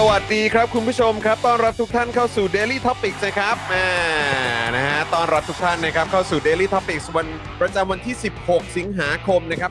[0.00, 3.88] สวัสดีครับคุณผู้ชมครับต้อนรับทุกท่านเข้าสู่ Daily Topics นะครับอ่า
[4.74, 7.26] นะฮะต้อนรับทุกท่านนะครับเข้าสู่ Daily Topics วัน
[7.60, 9.70] ประจำวันที่ 16 สิงหาคมนะครับ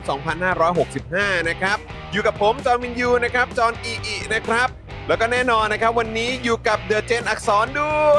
[0.74, 1.78] 2565 นะครับ
[2.12, 4.68] อยู่กับผม จอห์นวินยูนะครับ จอห์นอีอีนะครับ
[5.08, 8.18] แล้วก็แน่นอนนะครับ วันนี้อยู่กับเดอะเจนอักษรด้ว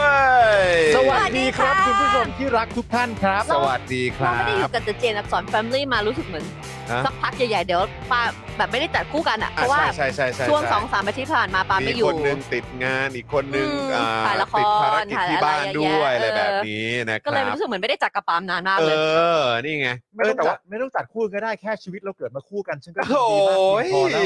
[0.54, 0.56] ย
[0.98, 6.46] สวัสดีครับคุณผู้ชมที่รักทุกท่านครับ สวัสดีคเรารัไม่ได้อยู่บ กับเจนอักษรแฟมิลี่มารู้สึกเหมือน
[6.92, 8.22] ฮะ สักพักใหญ่ๆ เดี๋ยวปา
[8.58, 18.98] แบบไม่ได้จัดคู่กันอะ เพอะราะว่าใช่ใช่ใช่ใช่ช่วงใสองสามอาทิตย์ผ่านมาปาไม่อยู่ คนหนึงติดงานอีกคนหนึงอืมอ่าถ่ายละครติดภารกิจที่บ้านถ่ายอะไรด้วยเยอะแยะอะไรแบบนี้นะคก็รับเลยรู้สึกเหมือนไม่ได้จัดกับปามนานมากเอเลย
[19.42, 24.26] อนี่ไงไม่ต้องเแต่จัว่าดไม่ต้องจัดคู่ก็ได้แค่ชีวิตเราเกิดมาคู่กันฉันก็ยินโอ้ดีมากยเพียงพอแล้ว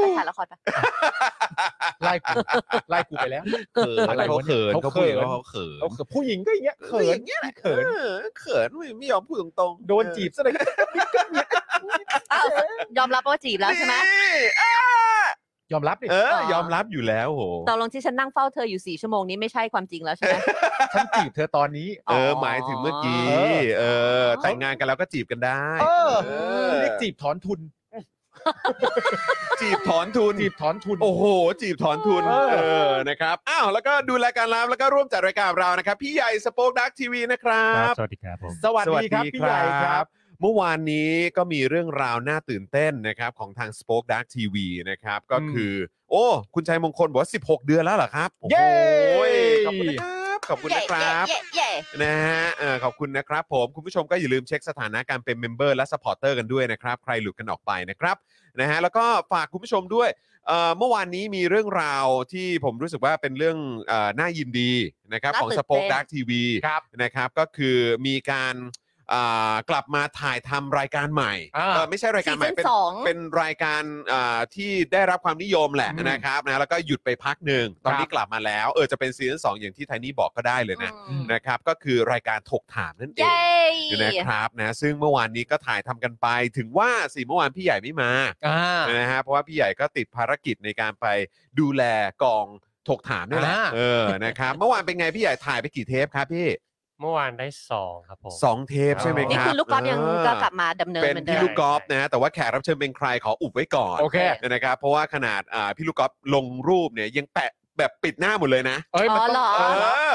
[0.00, 0.54] ไปถ่ายละครไป
[2.02, 2.34] ไล่กู
[2.90, 3.42] ไล่กูไปแล้ว
[3.74, 10.54] เขินอะไรเขาวะเนี่ยเขินเขาเขาเขิพูดนว่าเขาเขินเอาเขินผู้หญิงก็อย่างเงี้ยเขินอย่างเงี้ยแหละเขินออเขินไม่ไม่ยอมพูดตรงๆโดนจีบซะเลย
[12.32, 12.46] อ้าว
[12.98, 14.30] ยอมรับว่าจีบแล้วใช่ไหมนี่
[14.60, 14.72] อ่า
[15.72, 20.36] ยอมรับดิเออยอมรับอยู่แล้วโหตอนลงที่ฉันนั่งเฝ้าเธออยู่สี่ชั่วโมงนี้ไม่ใช่ความจริงแล้วใช่ไหม
[20.94, 23.84] ฉันจีบเธอตอนนี้ เออ หมายถึงเมื่อกี้ เออเอ
[24.22, 26.32] อแต่งงานกันแล้วก็จีบกันได้ เออเอ
[26.68, 27.60] อเรียกจีบถอนทุน
[29.60, 31.24] จีบถอนทุน จีบถอนทุน โอ้โห
[31.62, 32.58] จีบถอนทุน เออเอ
[32.88, 40.04] อนะครับ อ้าว แล้วก็ดูรายการไลฟ์แล้วก็ร่วมจัดรายการเรานะครับ พี่ใหญ่สป็อคดักทีวีนะครับสวัสดีครับผม สวัสดีครับ พี่ใหญ่ครับ
[40.40, 44.56] เมื่อวานนี้ก็มีเรื่องราวน่าตื่นเต้นนะครับ ของทาง Spoke Dark TV
[44.90, 45.72] นะครับ ก็คือ
[46.10, 48.68] โอ้ คุณชัยมงคลบอกว่า 16 เดือนแล้วเหรอครับ โอ้โหเย้
[49.66, 50.15] ขอบคุณนะครับ
[50.48, 51.70] ขอบคุณเย่นะครับเย่เย่
[52.02, 58.16] นะฮะเออขอบคุณนะครับผมคุณผู้ชมก็อย่าลืมเช็คสถานะการเป็น member และ supporter กันด้วยนะครับใครหลุดกันออกไปนะครับ
[58.60, 60.08] นะฮะแล้วก็ฝากคุณผู้ชมด้วย
[60.46, 63.58] เอ่อเมื่อวานนี้มีเรื่องราวที่ผมรู้สึกว่าเป็นเรื่อง
[63.88, 64.72] เอ่อน่ายินดี
[65.12, 66.30] นะครับของ Spoke Dark TV
[66.66, 68.54] ครับนะครับก็คือมีการ
[69.14, 88.10] อ่ากลับมาถ่ายทำรายการใหม่อ่า เออไม่ใช่รายการใหม่ ซีซั่นเป็นสองเป็นรายการอ่าที่ได้รับความนิยมแหละอืมนะครับนะแล้วก็หยุดไปพักหนึ่งตอนนี้กลับมาแล้วเออจะเป็นซีซั่นสองอย่างที่ไทนี่บอกก็ได้เลยนะอืม นะครับก็คือรายการถกถามนั่นเอง เย้ นะครับนะซึ่งเมื่อวานนี้ก็ถ่ายทำกันไปถึงว่าสิเมื่อวานพี่ใหญ่ไม่มา
[88.46, 91.06] อ่า นะฮะเพราะว่าพี่ใหญ่ก็ติดภารกิจในการไป
[91.60, 91.82] ดูแล
[92.22, 92.46] กอง
[92.88, 96.46] ถกถามนี่แหละอ่า เออนะครับ เมื่อวานเป็นไงพี่ใหญ่ถ่ายไปกี่เทปครับพี่
[97.00, 104.18] เมื่อวานได้สองครับผม สองเทปใช่ไหมนี่ครับคือลูกกอล์ฟยังเออก็กลับมาดำเนินเป็นเหมือนเดิพี่มลูกกอล์ฟนะฮะแต่ว่าแขกรับเชิญเป็นใครขออุบไว้ก่อนโอเค
[104.48, 110.14] นะครับ เพราะว่าขนาดอ่าพี่ลูกกอล์ฟลงรูปเนี่ยยังแปะแบบปิดหน้าหมดเลยนะ เอ้ยมันอ๋อเหรต้องอเออ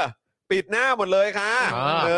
[0.52, 2.12] ปิดหน้าหมดเลยค่ะ อ่า เอ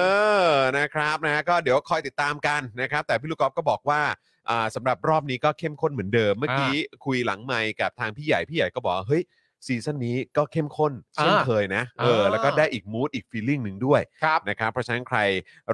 [0.43, 0.47] อ
[0.77, 4.01] นะครับนะก็เดี๋ยวคอยติดตามกันนะครับ แต่พี่ลูกกอล์ฟก็บอกว่า
[4.49, 6.73] อ่าสำหรับรอบนี้ก็เข้มข้นเหมือนเดิม เมื่อกี้
[7.05, 9.23] คุยหลังไมค์กับทางพี่ใหญ่พี่ใหญ่ก็บอกว่าเฮ้ย
[9.65, 15.19] ซีซั่นนี้ก็เข้มข้นเช่นอ่าเคยนะเอออ่าแล้วก็ได้อีกมูดอีกฟีลลิ่งหนึ่งด้วยครับ นะครับเพราะฉะนั้นใคร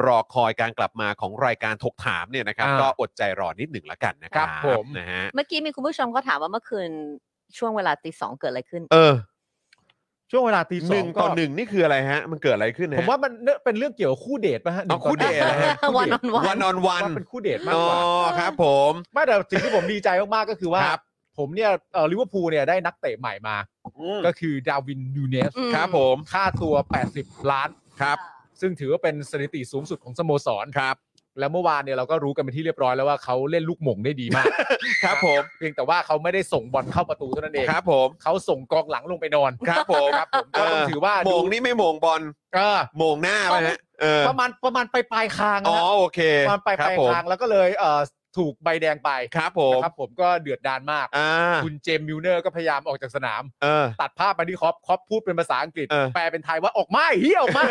[0.05, 6.89] รอคอยการกลับมาของรายการถกถามเนี่ยนะครับอ่า ก็อดใจรอนิดหนึ่งละกันนะครัครับบผม นะฮะเมื่อกี้มีคุณผู้ชมก็ถามว่าเมื่อคืน
[7.57, 9.15] ช่วงเวลาตีสองเกิดอะไรขึ้น เออ
[10.31, 17.85] ช่วงเวลาตีหสอนึ่งงก็ต่อหนึ่งนี่คืออะไรฮะ มันเกิดอะไรขึ้นนะผมว่ามันเนอะเป็นเรื่องเกี่ยวกับคู่เดทป่ะฮะหนึ่เอางต่อคู่เดทหนึ่งนะฮะวันออนวันวันออนวันว่าเป็นคู่เดทมากอ๋อ
[18.23, 21.01] กว่า ครับผม ไม่แต่สิ่งที่ผมดีใจมากๆก็คือว่า ครับ
[21.39, 23.55] ผมเนี่ยเอ่อลิเวอร์พูลเนี่ยได้นักเตะใหม่มา
[24.25, 26.75] ก็คือดาวินนูเนสอืม ครับผม ค่าตัว
[27.13, 27.69] 80 ล้าน
[28.01, 28.17] ครับ
[28.61, 30.97] ซึ่งถือว่าเป็นสถิติสูงสุดของสโมสร ครับ
[31.39, 34.45] แล้วเมื่อวานเนี่ยเราก็รู้กันเป็นที่เรียบร้อยแล้วว่าเขาเล่นลูกหม่งได้ดีมาก
[35.05, 42.21] ครับผม เพียงแต่ว่าเขาไม่ได้ส่งบอลเข้าประตูเท่านั้นเองครับผม เขาส่งกองหลังลงไปนอนครับผมครับผมก็ต้องถือว่าโมดูงนี่ไม่โมงบอล
[42.55, 48.01] เออโมงหน้าไปฮะเออประมาณประมาณไปปลายคางอ๋อนะโอเคประมาณปลายครับปลายผม คางแล้วก็เลยเอ่อ
[48.37, 57.63] ถูกใบแดงไปครับผม นะครับผมก็เดือดดานมาก อ่า คุณเจมส์มิลเนอร์ก็พยายามออกจากสนาม เออ ตัดภาพมาที่คอปคอปพูดเป็นภาษาอังกฤษ เออ แปลเป็นไทยว่าออกมาเฮียออกมา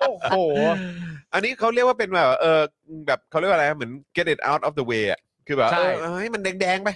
[0.00, 0.34] โอ้โห
[1.32, 2.60] อันนี้เขาเรียกว่าเป็นแบบเออ
[3.06, 6.88] แบบเขาเรียกว่าอะไรเหมือน get it out of the way อะคือแบบใช่ เออเออให้มันแดงๆไป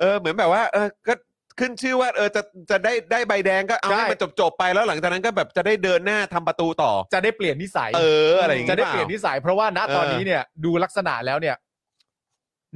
[0.00, 1.14] เออเหมือนแบบว่าเออก็
[1.58, 8.00] ขึ้นชื่อว่าเออจะจะได้ได้ใบแดงก็เอาให้มันจบๆไปแล้วหลังจากนั้นก็แบบจะได้เดินหน้าทำประตูต่อ จะได้เปลี่ยนนิสัยเอ
[8.30, 11.56] ออะไรอย่างจะงี้ได้เปลี่ยนนิสัย เพราะว่าณตอนเออนี้เนี่ยดูลักษณะแล้วเนี่ย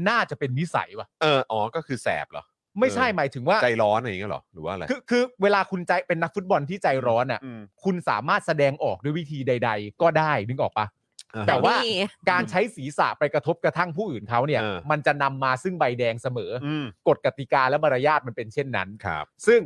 [0.08, 2.44] น่าจะเป็นนิสัยว่ะ เอออ๋อก็คือแสบเหรอ
[2.80, 10.96] ไม่ใช่เออ หมายถึงว่า ใจร้อนอะไรอย่างเงี้ยเหรอหรือว่าอะไรคือคือเวลาคุณใจเป็นนักฟุตบอลที่ใจร้อนอะ อืม คุณสามารถแสดงออกด้วยวิธีใด ๆ ก็ได้นึกออกปะอ่าฮะ
[11.48, 11.96] แต่ว่านี่
[12.30, 19.60] การใช้ศีรษะไปกระทบกระทั่งผู้อื่นเขาเนี่ย เออ มันจะนำมาซึ่งใบแดงเสมอออืมกฎกติกาและมารยาทมันเป็นเช่นนั้น ครับ ซึ่ง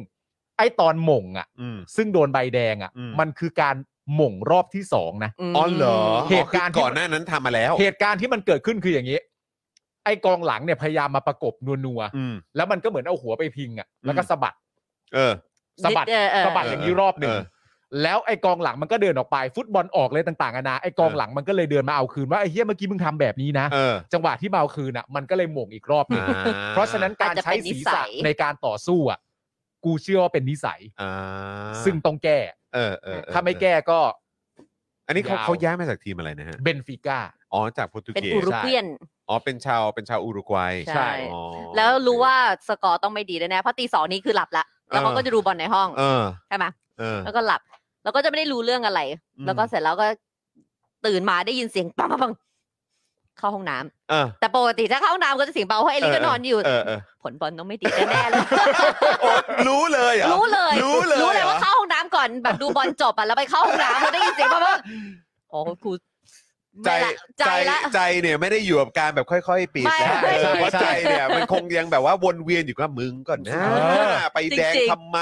[0.57, 3.77] ไอตอนหม่งอะ อืม ซึ่งโดนใบแดงอะ อืม มันคือการ
[4.17, 6.01] หม่งรอบที่สองนะ ม อ๋อเหรอ
[6.31, 9.19] เหตุการณ์ที่ ก่อนหน้านั้นทำมาแล้วเหตุการณ์ที่มันเกิดขึ้นคืออย่างนี้
[10.05, 14.55] ไอกองหลังเนี่ยพยายามมาประกบนัวอืม ๆแล้วมันก็เหมือนเอาหัวไปพิงอะแล้วก็อืม สะบัด
[15.15, 15.33] เออ
[15.85, 17.43] สะบัดเออเออ สะบัดอย่างนี้รอบหนึ่งเออ
[18.03, 26.35] แล้วไอกองหลังมันก็เดินออกไป ฟุตบอลออกเลยต่างๆนานาไอกองหลังมันก็เลยเดินมาเอาคืนว่าไอ้เฮียเมื่อกี้มึงทำแบบนี้นะ เออ จังหวะที่มาเอาคืนอะ มันก็เลยหม่งอีกรอบหนึ่งอ่
[26.71, 29.19] เพราะฉะนั้นการใช้ศีรษะในการต่อสู้อะ
[29.85, 31.13] กูเชื่อว่าเป็นนิสัย อ่า
[31.85, 32.39] ซึ่งต้องแก้
[32.75, 33.99] เออเออเออถ้าไม่แก้ก็
[35.07, 37.19] อันนี้เขายาวเขาย้ายมาจากทีมอะไรนะฮะ เบนฟิก้า
[37.53, 38.87] อ๋อ จากโปรตุเป็นเกอุสรุกเวียน
[39.29, 41.41] อ๋อ เป็นชาวเป็นชาวอุรุกวัยใช่ อ๋อ
[41.77, 42.35] แล้วรู้ว่า
[42.69, 46.67] สกอร์ต้องไม่ดีแน่ๆเพราะตีสองนี้คือหลับละแล้วเขาเออ ก็จะดูบอลในห้องเออ ใช่ไหม
[46.99, 47.61] เออ แล้วก็หลับ
[48.09, 49.01] แล้วก็จะไม่ได้รู้เรื่องอะไร
[49.39, 50.07] อืมแล้วก็เสร็จแล้วก็
[51.07, 52.33] ตื่นมาได้ยินเสียงปังปังปัง
[53.39, 58.45] เข้าห้องน้ำเออแต่ปกติถ้าเข้าห้องน้ำก็จะเสียงเบาเพราะเอลิก็นอนอยู่เออเออผลบอลต้องไม่ดีแน่ๆเลย
[59.21, 59.31] โอ้
[59.69, 64.79] รู้เลยเหรอรู้เลยรู้เลยรู้เลยเหรอว่าเข้าห้องน้ำก่อนแบบดูบอลจบอะแล้วไปเข้าห้องน้ำแล้วได้ยินเสียงปังปัง
[65.51, 65.91] โอ้กู
[66.85, 75.19] ใจไม่ละใจใจละ ใจเนี่ยไม่ได้อยู่กับการแบบค่อย ๆ ปิดไม่แล้วไม่เออใช่เพราะใช่ ใจเนี่ยมันคงยังแบบว่าวนเวียนอยู่กับมึงก่อนนะเออ ไปแดงจริงๆ ทำไม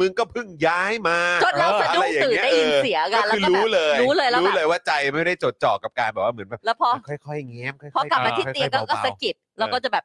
[0.00, 10.04] มึงก็เพิ่งย้ายมาจนเราสะดุ้งอะไรอย่างตื่นเงี้ยได้ยินเสียงก็กันแล้วคือก็แบรู้บ เลยรู้เลยแล้วรู้แบบเลยว่าใจไม่ได้จดจ่อกับการแบบว่าเหมือนแบบแล้วพอค่อยๆแง้มค่อยๆพอกลับมาที่เตียงก็ค่อก็ๆสะกิดแล้วก็จะแบบ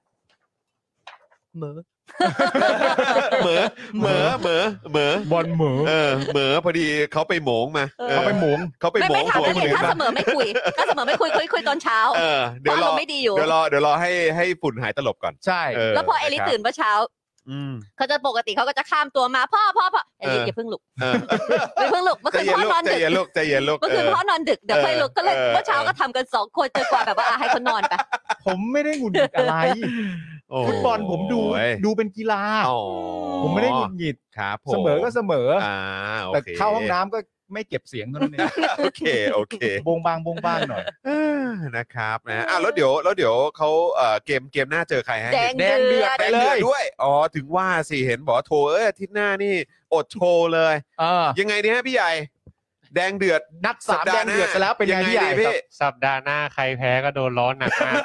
[1.57, 1.77] เหมอ
[3.41, 3.61] เหมอ
[3.99, 10.47] เหมอเหมอเหมอบอลเหมือเออเหมอพอดีเขาไปโหมงมาเออออเขาไปหมงเขาไปไม่โหมไม่งถามหัวนั่นคนเองอื่นถ้ามาเสมอไม่คุย
[10.77, 16.91] ถ้าเสมอไม่คุยคุยคุยตอนเช้าเออเดี๋ยวเพรราะออารมณ์ไม่ดีอยู่ เดี๋ยวรอเดี๋ยวรอให้ให้ฝุ่นหายตลบก่อนใช่เออแล้วพอเอลินะครับตื่นเมื่อเช้า
[17.49, 21.13] อืมเขาจะปกติเขาก็จะข้ามตัวมาพ่อพ่อพ่อเอลิเอออย่าเพิ่งลุกเออ
[21.75, 27.93] อย่าเพิ่งลุกเมื่อใจคืนเย็นพ่อลูนกอนใจดึกเย็นลูกใจเย็นลูกเมื่อคืนเออพ่อนอนดึกเดี๋ยวค่อยลุกก็เลยเออเมื่อเช้าก็ทำกันสองคนจนกว่าแบบว่าอะให้เขานอนไป
[28.45, 30.34] ผมไม่ได้หงุดหงิดอะไรโอ้
[30.67, 32.79] ฟุตบอลผมดูโอ้ยดูเป็นกีฬาอ๋อ
[33.43, 35.77] ผมไม่ได้หงุดหงิดครับผมเสมอก็เสมออ่า
[36.23, 37.19] โอแต่เคเข้าห้องน้ำก็
[37.53, 38.47] ไม่เก็บเสียงเท่านั้นเอง
[38.79, 39.03] โอเค
[39.33, 39.57] โอเค
[39.87, 41.09] บงบางบงบางหน่อย เอ
[41.43, 41.47] อ
[41.77, 49.53] นะครับนะอะแล้วเดี๋ยวแล้วเดี๋ยวเขาเอ่อเกมเกมหน้าเจอใครฮะแดงแดงเดืเดืออดดแดงเดือดด้วยอ๋อถึงว่าสิเห็นบอกว่าโทรเอออาทิตย์หน้านี่
[49.93, 52.11] อดโชว์เลย เออ ยังไงดีฮะพี่ใหญ่
[52.95, 57.95] แดงเดือด นัดสามสัปแดดาห์งเดือดหน้าซะแล้วเป็นไงยังไงพี่ใหญ่ดีพี่สัปดาห์หน้าใครแพ้ก็โดนร้อนหนักมาก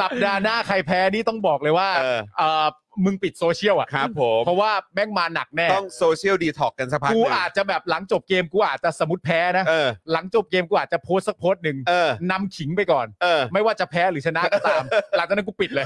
[0.00, 2.64] สัปดาห์หน้าใครแพ้นี่ต้องบอกเลยว่าเออเออ
[3.04, 14.82] มึงปิดโซเชียลอะครับผม เพราะว่าแม่งมาหนักแน่ ต้อง social detox กันสักพักหกูนึ่งอาจจะแบบหลังจบเกมกูอาจจะสมมติแพ้นะ เออ หลังจบเกมกูอาจจะโพสต์สักโพสต์หนึ่งเออ นำขิงไปก่อน เออ ไม่ว่าจะแพ้หรือชนะก็ตาม
[15.16, 15.84] หลังจากนั้นกูปิดเลย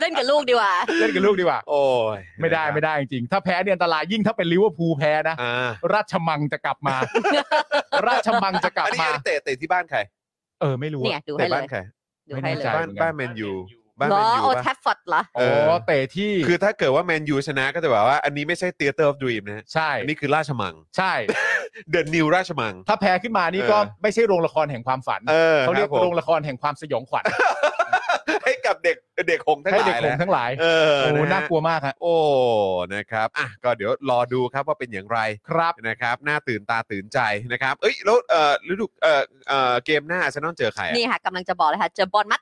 [0.00, 1.82] เล่นกับลูกดีกว่า เล่นกับลูกดีกว่า โอ้
[2.16, 6.96] ยไม่ได้ไม่ได้จริงๆถ้าแพ้เนี่ยอันตรายยิ่งถ้าเป็นลิเวอร์พูลแพ้นะ อ่าราชมังจะกลับมา
[8.06, 9.98] ราชมังจะกลับอันนี้มา อันนี้เตะเตะที่บ้านใคร
[10.60, 11.80] เออไม่รู้เนี่ยอะดูเตะให้เลบ้านยใคร
[12.28, 13.52] ดูให้เลยไม่แน่ใจบ้านบ้านแมนยู
[13.98, 21.12] บ้านเหรแมอนยูโอลด์แทรฟฟอร์ดปะเหรอเออ๋ออเตะที่คือถ้าเกิดว่าแมนยูชนะก็จะแบบว่าอันนี้ไม่ใช่ Theater of Dream นะฮะใช่อันนี้คือราชมัง ใช่
[21.94, 27.24] The New ราชมัง ถ้าแพ้ขึ้นมานี่ก็เออ ไม่ใช่โรงละครแห่งความฝันเออเขาเรียกคบผมโรงละครแห่งความสยองขวัญ
[28.44, 28.96] ให้กับเด็ก
[29.28, 32.14] เด็กหงส์ทั้งให้หเด็กลายหแหงละส์ทั้งหลายเออโอ้นะฮะน่ากลัวมากฮะโอ้
[32.94, 35.18] นะครับอะก็เดี๋ยวรอดูครับว่าเป็นอย่างไร
[35.50, 37.18] ครับ นะครับน่าตื่นตาตื่นใจ
[37.52, 42.40] นะครับ เอ้ยแล้วเอ่อฤดูเอ่อเอ่อเกมหน้าอาร์เซนอลเจอใครอะนี่ค่ะกำลังจะบอกเลยค่ะ เจอบอลมัด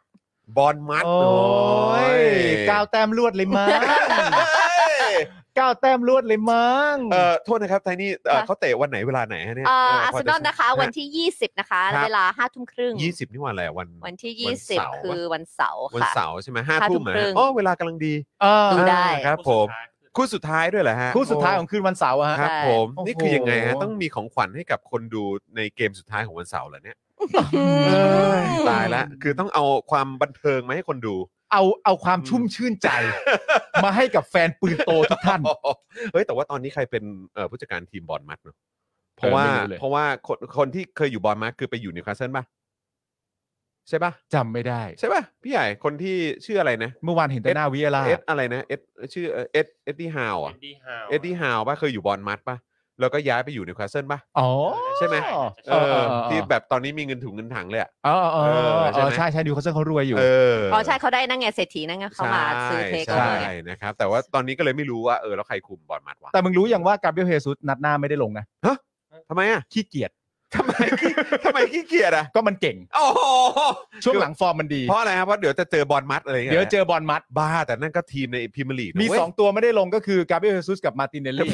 [0.56, 2.22] บอลมัดโอ้ย
[2.70, 3.80] ก้าวแต้มลวดเลยมั้ง
[4.36, 4.48] เฮ้
[5.12, 5.14] ย
[5.58, 19.66] ก้าวแต้มลวดเลยมั้งเอ่อโทษนะครับไทนี่เอ่อค่ะเขาเตะวันไหนเวลาไหนฮะเนี่ยเอ่อเอาร์เซนอลนะคะ วันที่ 20 นะคะครับเวลาห้าทุ่มครึ่งยี่สิบนี่วันอะไรอะวันวันที่วันเสาร์20 คือวันเสาร์วันค่ะเสาร์ใช่ไหมห้าห้าทุ่ทุ่มมนะครึ่งโอ้เวลากำลังดีเออดูได้อ่าครับผม
[20.16, 25.22] คู่สุดท้ายด้วยเหรอฮะคู่สุดท้ายของคืนวันเสาร์อะฮะครับใช่ผมโอ้โหนี่คือยังไงฮะต้องมีของขวัญให้กับคนดู
[25.56, 27.09] ในเกมสุดท้ายของวันเสาร์เหรอเนี่ยอืม
[28.70, 31.16] ตายละคือต้องเอาความบันเทิงมาให้คนดู
[31.52, 32.88] เอาเอาความชุ่มชื่นใจ
[33.84, 35.40] มาให้กับแฟนปืนโตทุกท่าน
[36.12, 38.56] เฮ้ยแต่ว่าตอนนี้ใครเป็นเอ่อผู้จัดการทีมบอลมัดเนาะ
[39.16, 42.44] เพราะว่าไม่รู้เลย เพราะว่าคนคนที่เคยอยู่บอลมัดคือไปอยู่นิวคาสเซิลป่ะ
[43.88, 48.80] ใช่ปะจำไม่ได้ ใช่ปะพี่ใหญ่คนที่ชื่ออะไรนะเมื่อวานเห็นแต่หน้าวิเอล่าเอ็ดอะไรนะเอ็ด
[49.14, 52.56] ชื่อเอ็ดเอ็ดดี้ฮาวเอ็อะดดี้ฮาว เอ็ดดี้ฮาวป่ะเคยอยู่บอลมัดป่ะ
[53.00, 54.48] แล้วก็ย้ายไปอยู่นิวคาสเซิลป่ะ อ๋อ
[54.96, 55.16] ใช่ไหม
[55.70, 68.44] เออเออที่แบบตอนนี้มีเงินถุงเงินถังเลยอะเออเออเออเอใช่ไหมอใช่ใช่ดิวเขาเขารวยอยู่ เอออ๋อใช่เขาได้นั่งไงเศรษฐีนั่งไงเขามาซื้อเทคใช่โอเวอร์ไงใช่นะครับ แต่ว่าตอนนี้ก็เลยไม่รู้ว่าเออแล้วใครคุมบอลมัดวะแต่มึงรู้อย่างว่ากาเบรียลเฮซุสนัดหน้าไม่ได้ลงนะ
[69.28, 70.10] ทำไมอะขี้เกียจ
[70.54, 71.12] ทำไมขี้
[71.44, 73.20] ทำไมขี้เกียจอะก็มันเก่ง โอ้โห
[74.04, 81.52] ช่วงหลังฟอร์มมันดี เพราะอะไรครับเพราะเดี๋ยวจะเจอบอลมัดอะไรอย่างเงี้ยเดี๋ยวเจอบอลมัดบ้าแต่นั่นก็ทีมในพรีเมียร์ลีกนะมี เว้ยสองตัวไม่ได้ลงก็คือกาเบรียลเฮซุสกับมาร์ตินเนลลี่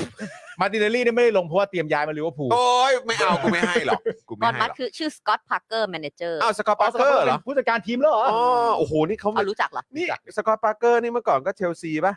[0.60, 8.40] มาร์ตินเนลลี่เนี่ยไม่ได้ลงเพราะว่าเตรียมย้ายมาลิเวอร์พูลโอ้ยไม่เอากูไม่ให้หรอกกูบไม่อลให้มัดหรอกคือชื่อสกอตต์พาร์เกอร์แมเนเจอร์อ้าวสกอตปาร์เกอร์เหรอผู้จัดการทีมแล้วเหรออ๋อ
[8.78, 12.14] โอ้โหนี่เขาเอารู้จักเหรอ นี่สกอตปาร์เกอร์นี่เมื่อก่อนก็เชลซีป่ะ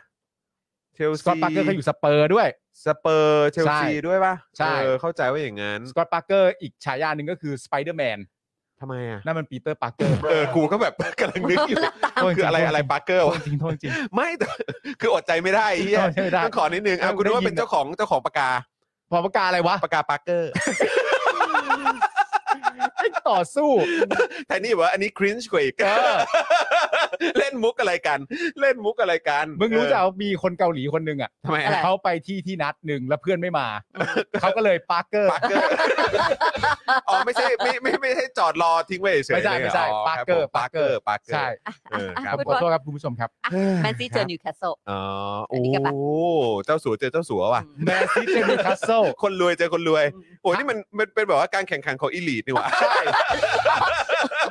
[0.94, 2.48] เชลสกอตซีปาร์เกอร์เขาอยู่สเปอร์ด้วย
[2.84, 8.18] สเปอร์เชลซีใช่ด้วยป่ะใช่ เออเข้าใจว่าอย่างนั้นสกอตปาร์เกอร์อีกฉายาหนึ่งก็คือสไปเดอร์แมน
[8.80, 11.76] ทำไมอะนั่นมันปีเตอร์ปาร์เกอร์ เออกูก็แบบ กำลังนึกอยู่
[12.36, 14.46] คืออะไรอะไรปาร์เกอร์วะ จริงโทษจริง ไม่แต่
[15.00, 18.50] คืออดใจไม่ได้ไอ้เฮียอดใจไม่ได้ต้องขอนิดนึงอะเออคุณนึกว่าได้ยิน เป็นเจ้าของเจ้าของปากกา
[19.10, 21.09] พอปากกาอะไรวะ ปากกาปาร์เกอร์ไอ้
[23.30, 23.70] ต่อสู้
[24.48, 26.16] แต่นี่บอกว่าอันนี้ครินช์กว่าอีกเออ
[27.38, 28.18] เล่นมุกอะไรกัน
[28.60, 33.66] เล่นมุกอะไรกันมึงรู้จักเอมีคนเกาหลีคนหนึ่งอะอทำไมอะไรอะเขาไปที่ที่นัดหนึ่งแล้วเพื่อนไม่มา
[34.40, 35.68] เขาก็เลยปาร์เกอร์ ปาร์เกอร์
[37.08, 41.46] อ๋อไม่ใช่ไม่ไม่ไม่ใช่จอดรอทิ้งไว้เฉยๆไม่ใช่ไม่ใช่อ๋อปาร์เกอร์คบผมปาร์เกอร์ปาร์เกอร์ใช่
[41.90, 43.30] เออคอะรับขอโทษครับคุณผู้ชมครับ
[43.82, 45.00] แมนซีเจอนิวคาสเซิล อ๋อ
[45.50, 45.92] อัโอ้นนี้ก็ปะ
[46.64, 50.04] เจ้าสัวเจอเจ้าสัวว่ะ แมนซีเจอนิวคาสเซิลคนรวยเจอคนรวย
[50.42, 52.94] โอ้นี่มันมันเป็นแบบว่าการแข่งขันของ elite นี่หว่า ใช่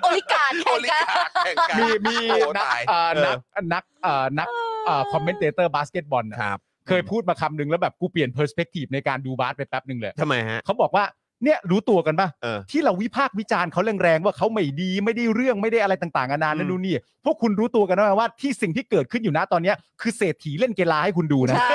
[0.02, 3.38] oligarch แข่งกัน oligarch แข่งกันมีมีโอ้นักตายเอ่อเออนัก
[3.74, 4.48] นักเอ่อนัก
[4.86, 11.06] เอ่อ commentator บาสเกตบอลน่ะครับ เคยพูดมาคำหนึ่งแล้วแบบกูเปลี่ยน perspective ในการดูบาสไปแป๊บหนึ่งเลยทำไมฮะเขาบอกว่า
[11.44, 16.94] เนี่ยรู้ตัวกันป่ะเออที่เราวิพากษ์วิจารณ์เขาแรงๆว่าเขาไม่ดีไม่ได้เรื่องไม่ได้อะไรต่างๆนานาอืมนั่นนู่นนี่
[17.26, 21.70] พวกคุณรู้ตัวกันไหมว่าที่สิ่งที่เกิดขึ้นอยู่นะตอนเนี้ยคือเศรษฐีเล่นกีฬาให้คุณดูนะใช่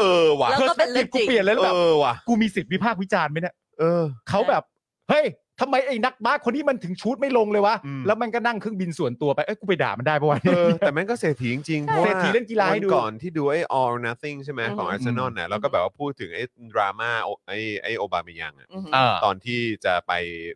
[0.00, 4.62] เออว่ะแล้วก็เป็นเรื่องจริงกูเปลี่ยนแล้วเอแบบอว่ะกูมีสิทธิ์วิพากษ์วิจารณ์ไหมเนี่ยเออเขาแบบ
[5.10, 5.26] เฮ้ย
[5.60, 17.10] ทำไมไอ้นักบาสคนนี้มันถึงชูดไม่ลงเลยวะ อืม แล้วมันก็นั่งเครื่องบินส่วนตัวไป เอ้ยกูไปด่ามันได้ปะวะ เออแต่แม่งก็เศรษฐีจริงๆเพราะว่าเศรษฐีเล่นกีฬาให้ดูวันก่อนที่ดูไอ้ all or nothing ใช่ไหมอือฮึของอาร์เซนอลน่ะแล้วก็แบบว่าพูดถึงไอ้ดราม่า
[17.48, 20.12] ไอ้ไอ้โอบาเมยังอะอือหือเออตอนที่จะไป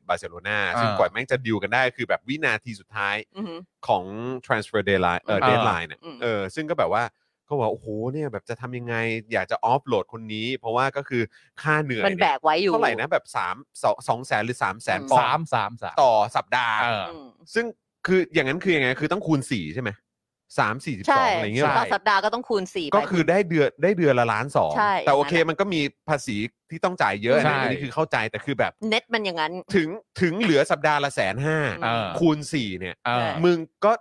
[0.08, 4.04] บาร์เซโลนาอ่าซึ่งกว่าแม่งจะดิวกันได้คือแบบวินาทีสุดท้าย อือหือของ
[4.46, 7.04] transfer deadline เอ่ออ่า deadline เนี่ยอืม เออซึ่งก็แบบว่า
[7.46, 8.94] เขาบอกว่าโอ้โหเนี่ยแบบจะทำยังไง
[9.32, 11.22] อยากจะออฟโหลดคนนี้ เพราะว่าก็คือ
[11.62, 17.66] ค่าเหนื่อยมันแบเนี่ยกไว้อยู่เท่าไหร่นะแบบ3 2 2แสนหรือ3แสนปอนสามด์สามสามต่อสัปดาห์ เออ อืมซึ่ง
[18.06, 19.90] คืออย่างนั้นคือยังไงคือต้องคูณ 4 ใช่ไหม
[20.58, 26.36] สามสี่สิบใช่สองอะไรเงี้ยใช่ต่อสัปดาห์ก็ต้องคูณสี่ไป ก็คือได้เดือนได้เดือนละล้านสองใช่แต่โอเคอย่างนั้นอะ มันก็มีภาษี
[26.70, 29.88] ที่ต้องจ่ายเยอะใช่ นะอันนี้คือเข้าใจแต่คือแบบเน็ตมันอย่างนั้น ถึง
[30.20, 33.92] ถึงเหลือสัปดาห์ละแสนห้าเออคูณสี่เนี่ย เออ มึงก็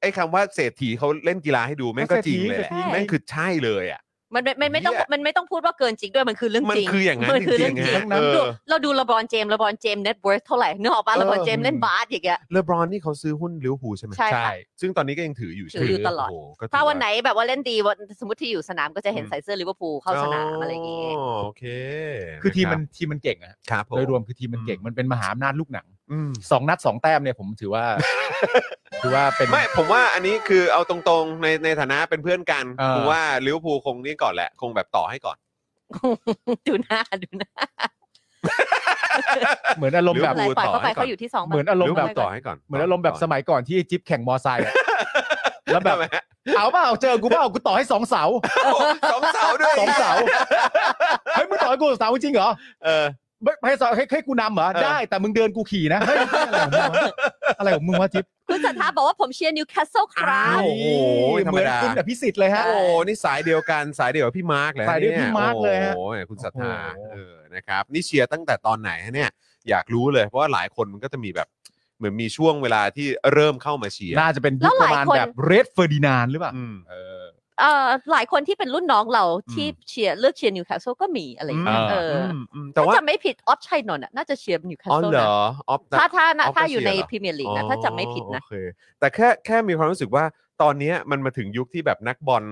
[0.00, 4.02] ไอ้คำว่าเศรษฐีเขาเล่นกีฬาให้ดูแม่งก็จริงเลยแหละเศรษฐี แม่งคือใช่เลยอะ
[4.34, 21.64] มันไม่มันไม่ต้องเหี้ย มันไม่ต้องพูดว่าเกินจริงด้วยมันคือเรื่องมันจริง คืออย่างนั้นมัคือจริเรื่องงจริๆงฮะเออดูเราดูเลบรอนเจมส์เลบรอนเจมส์ net worth เท่าไหร่เนื้อออกปะเลบรอนเจมส์เล่นบาสอย่างเงี้ย เลบรอนนี่เขาซื้อหุ้นลิเวอร์พูลใช่ไหมใช่ใช่ค่ะซึ่งตอนนี้ก็ยังถืออยู่ใช่ไหมถืออยู่ตลอด โโหก็ถือถ้าวันไหนแบบว่าเล่นดีวันสมมติที่อยู่สนามก็จะเห็นอืมใส่เสื้อลิเวอร์พูลเข้าสนามอะไรอย่างเงี้ยโอเค
[22.42, 27.84] คือทีมมันทีมมันเก่งอะครับผม โดยรวมคือทีมมันเก่งมันเป็นมหาอำนาจลูกหนัง อืม สองนัดสองแต้มเนี่ยผมถือว่า
[29.02, 35.36] ถือว่าเป็น ไม่ผมว่าอันนี้คือเอาตรงๆในในฐานะเป็นเพื่อนกันเออ ผมว่าลิเวอร์พูลคงนี่ก่อนแหละ คงแบบต่อให้ก่อน
[36.66, 37.52] ดูหน้าดูหน้า
[39.76, 44.74] เหมือนอารมณ์แบบอะไรปล่อยเขาไปต่อให้ก่อน เขาอยู่ที่สองเหมือนอารมณ์แบบลิเวอร์พูลต่อให้ก่อนเหมือนอารมณ์แบบสมัยก่อนที่จิ๊บแข่งมอไซค์อะ
[45.72, 46.24] แล้วแบบทำไมฮะ
[46.56, 48.24] เอาเปล่าเจอกูเปล่ากูต่อให้สองเสา
[49.12, 50.12] สองเสาด้วยสองเสา
[51.34, 52.50] เฮ้ยมึงต่อให้กูสองเสาจริงเหรอ
[52.84, 53.04] เออ
[53.42, 56.18] ไม่ให้สอนให้ให้กูนำเหรอ เออ ได้ แต่มึงเดินกูขี่นะเฮ้ย
[56.48, 57.00] อะไรของมึงวะ
[57.58, 60.86] อะไรของมึงวะจิ๊บคุณศรัทธาบอกว่าผมเชียร์นิวคาสเซิลครัอ้าบวโอ้โห
[61.46, 62.74] ธรรเหมมือนดา คุณอภิสิทธิ์เลยฮะ โอ้
[63.06, 69.30] นี่สายเดียวกันสายเดียวกับพี่มาร์กเลยสายเดียวพี่มาร์คเลยฮะ โอ้โหคุณศรัทธาโอ้โหเออนะครับนี่เชียร์ตั้งแต่ตอนไหนฮะเนี่ย
[69.70, 71.48] อยากรู้เลยเพราะว่าหลายคนมันก็จะมีแบบ
[71.98, 77.22] เหมือนมีช่วงเวลาที่เริ่มเข้ามาเชียร์น่าจะเป็นยุคประมาณแบบเลสเฟอร์ดินานด์หรือเปล่า อืมเออ
[77.60, 85.30] เอ่อหลายคนที่เป็นรุ่นน้องเราที่อืมเชียร์เลือกเชียร์นิวคาสเซิลก็มีอะไรอย่างเงี้ยอืมเออมอืมแต่ว่าถ้าจะไม่ผิดออฟชัยนนท์อะน่าจะเชียร์นิวคาสอ๋อเซิลเหรนะอ
[85.68, 88.54] ออฟถ้าถ้าออฟก็ถ้าอยู่ในเชียร์เหรอพรีเมียร์ลีกนะถ้าจำไม่ผิดนะโอเค
[89.00, 90.24] แต่แค่แค่มีความรู้สึกว่า
[90.62, 92.44] ตอนเนี้ยมันมาถึงยุคที่แบบนักบอล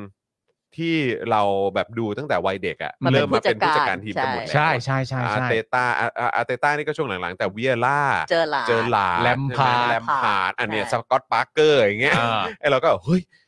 [0.76, 0.96] ที่
[1.30, 1.42] เรา
[1.74, 8.00] แบบดูตั้งแต่วัยเด็กอะมาเป็นเริ่มมาเป็นผู้ผู้จัจัดดกาการรทีมกันหมดแล้วใช่ใช่ใช่อาใช่ร์เตต้าอาอาอาร์เตต้านี่ก็ช่วงหลังๆ แต่วิเอร่า
[8.30, 13.48] เจอหลาเจอหลาดแลมพาร์ดแลมพาร์ดอันเนี้ยใช่สกอตปาร์เกอร์อย่างเงี้ยอ่าไอ้เราก็แบบเฮ้ยแม่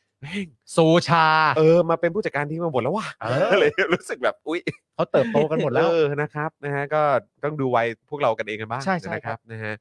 [0.75, 1.25] ซชา
[1.57, 4.59] เออมาเป็นผู้จัดการทีมมาหมดแล้วว่ะเออ เลยรู้สึกแบบอุ้ย
[4.95, 7.01] เขาเติบโตกันหมดแล้ว เออนะครับนะฮะก็
[7.43, 9.73] ต้องดูวัยพวกเรากันเองกันบ้างใช่ใช่นะครับนะฮะ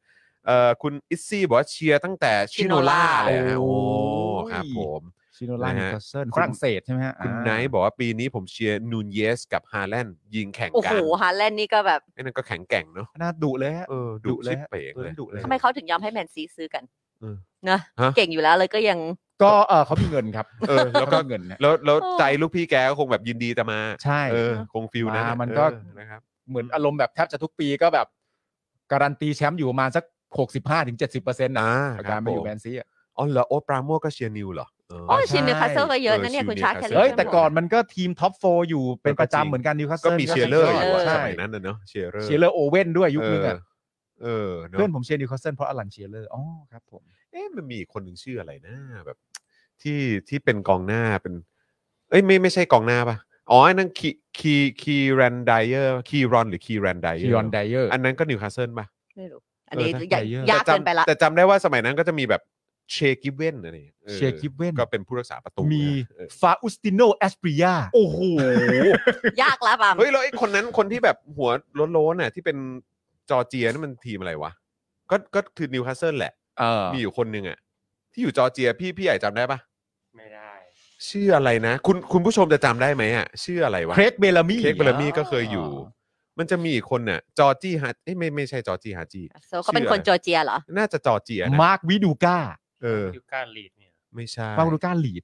[0.47, 3.71] เอ่อคุณอิซซี่บอกว่าเชียร์ตั้งแต่ชิโนล่า Shinola เลยนะโอ้
[4.35, 5.03] โอ้ยครับผม
[5.37, 16.83] ชิโนล่านะนิฮะ วคาสเซิลคุณฝรั่งเศสใช่ไหมฮะคุณอ่าไนท์บอกว่าปีนี้ผมเชียร์นูนเยสกับฮาแลนด์ยิงแข่งโอ้กัโหนฮาแลนด์นี่ก็แบบไอ้นั่นก็แข็งแกร่งเนาะน่าดุเลยฮะ เออดุดุเลชิยบฮะเป๋งตัวเลนั้ยนดุเลย ทำไมเขาถึงยอมให้แมนซีซื้อกัน
[17.21, 17.37] เออ
[17.71, 18.99] นะฮะ เก่งอยู่แล้วเลยก็ยัง
[19.43, 28.07] ก็เออเขามีเงินครับเออแล้วก็ เขามีเงินนะแล้วแล้วโอ้ ใจลูกพี่แกก็คงแบบยินดีจะมาใช่ เออ คงฟิลนั้นมาอะมันก็ เออนะครับ เหมือนอารมณ์แบบแทบจะทุกปีก็แบบ
[28.93, 30.05] การันตีแชมป์อยู่ประมาณสัก
[30.39, 32.87] หกสิบห้าถึงเจ็ดสิบเปอร์เซ็นต์นะอ่ากับคการัรบมาอยู่ผมแมนซีอะ
[33.17, 43.57] อ๋อเหรอโอ๊ตปราโมทก็เชียร์นิวเหรอเออ โอ้ใช่ ชิมนิวคาสเซิลก็เยอะนะเนี่ยเออคุณชิมชาร์ Newcastle แคลเฮ้ยรี่แต่ก่อนมันก็ทีมท็อปโฟอยู่เป็นประก็จริงจำเหมือนกันนิวคาสเซิก็ลมีเชียร์เลอร์อยู่อะเออสมัยนั้นนะเนาะเชียร์เลอร์เชียร์เลอร์โอเว่นด้วยยุคนึงอะ
[44.23, 49.19] เออเนอะเพื่อนผมเชียร์นิวคาสเซิลเพราะอลันเชียร์เลอร์อ๋อครับผม เอ๊ะมันมีอีกคนหนึ่งชื่ออะไรนะแบบ
[49.83, 51.35] ที่ที่เป็นกองหน้าเป็น
[52.11, 53.17] เอ้ยไม่ไม่ใช่กองหน้าปะ
[53.51, 58.87] อ๋ออันนั้นคีคีคีแรนไดเออร์คีรอนหรือคีแรนไดเออคิร์รอนไดเออร์ อันนั้นก็นิวคาสเซิลปะ
[59.17, 62.43] ไม่รู้ อันนี้เออใหญ่ถ้า Dyer ยากเกินไปละแต่จำได้ว่าสมัยนั้นก็จะมีแบบ
[62.93, 68.19] เชกิเว่นอะไรอย่างเงี้ยออเชคิเว่นก็เป็นผู้รักษาประตูมีนะเออฟาอุสติโนแอสปริยาโอ้โห
[69.43, 71.51] ยากแล้วปั๊มเฮ้ยแล้วไอ้คนนั้นคนที่แบบหัว
[71.93, 72.57] โล้นๆน่ะที่เป็น
[73.31, 74.53] จอร์เจียนั่นมันทีมอะไรวะ
[75.11, 77.59] ก็ก็คือนิวคาสเซิลแหละ เออมีอยู่คนหนึ่งอะ
[78.13, 79.59] ที่อยู่จอร์เจียพี่พี่ใหญ่จำได้ปะ
[80.17, 80.53] ไม่ได้
[81.09, 85.69] ชื่ออะไรนะ คุณคุณผู้ชมจะจำได้ไหมอะชื่ออะไรวะ เครกเบลามี เครกเบลามี่ก็เคยอยู่
[86.39, 92.39] มันจะมีอีกคนน่ะ จอร์จี้ฮาเอ้ยไม่ไม่ใช่จอร์จี้ฮาจี โซเขาเป็นคนจอร์เจียเหรอ น่าจะจอร์เจียนะมาร์ควิดูก้า
[92.83, 95.23] เออยูการลีดเนี่ยไม่ใช่มาร์ควิดูก้าลีด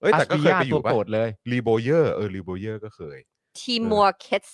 [0.00, 3.18] เอ้ยแต่ก็เคยไปอยู่ตัวปะโปรดเลยรีโบเยอร์เออรีโบเยอร์ก็เคย
[3.58, 4.44] ทีมัวเคส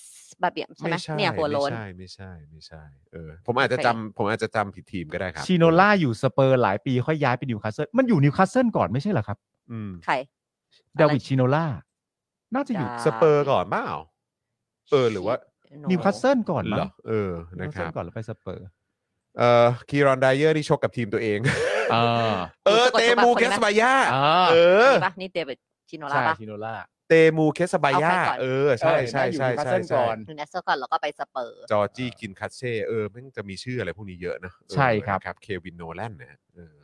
[0.43, 9.39] บาเบียมใช่ไหมเนี่ยหัวโลนไม่ใช่ไม่ใช่ไม่ใช่เออผมอาจจะจำผมอาจจะจำผิดทีมก็ได้ครับชิโนล่าอยู่สเปอร์หลายปีค่อยย้ายไปนิวคาสเซิลมันอยู่นิวคาสเซิลก่อนไม่ใช่เหรอครับ
[9.73, 10.15] อืม ใคร
[11.01, 11.67] ดาวิดชิโนล่า
[12.55, 13.89] น่าจะอยู่ดาสเปอร์ก่อนเปล่า
[14.91, 15.35] เออหรือว่า
[15.91, 18.65] นิวคาสเซิลก่อนเหรมั้องเออนินะวคคาสเซิรัลบก่อนแล้วไปสเปอร์
[19.39, 21.39] เอ่อคีรอนไดเยอร์ที่ชกกับทีมตัวเอง
[21.93, 21.97] เอ
[22.33, 22.35] อ
[22.67, 24.57] เออสะกดเตตัวแบบมูคนเคไหมสบายาอ่าเอ
[24.89, 25.59] อ นี่ปะนี่เดวิด
[25.91, 26.75] ชิโนลาใช่ปะชิโนล่า
[27.09, 36.77] เตมูเคสบายา เอาใครก่อน เออ ใช่ใช่ใช่เออใช่ได้อยู่ Newcastle ใช่ก่อนหนึ่งนัดเซอร์ก่อนแล้วก็ไปสเปอร์ จอร์จี้กินคัตเช่เออมันจะมีชื่ออะไรพวกนี้เยอะนะเออใช่ครับนะครับเควินโนแลนนะฮะเออ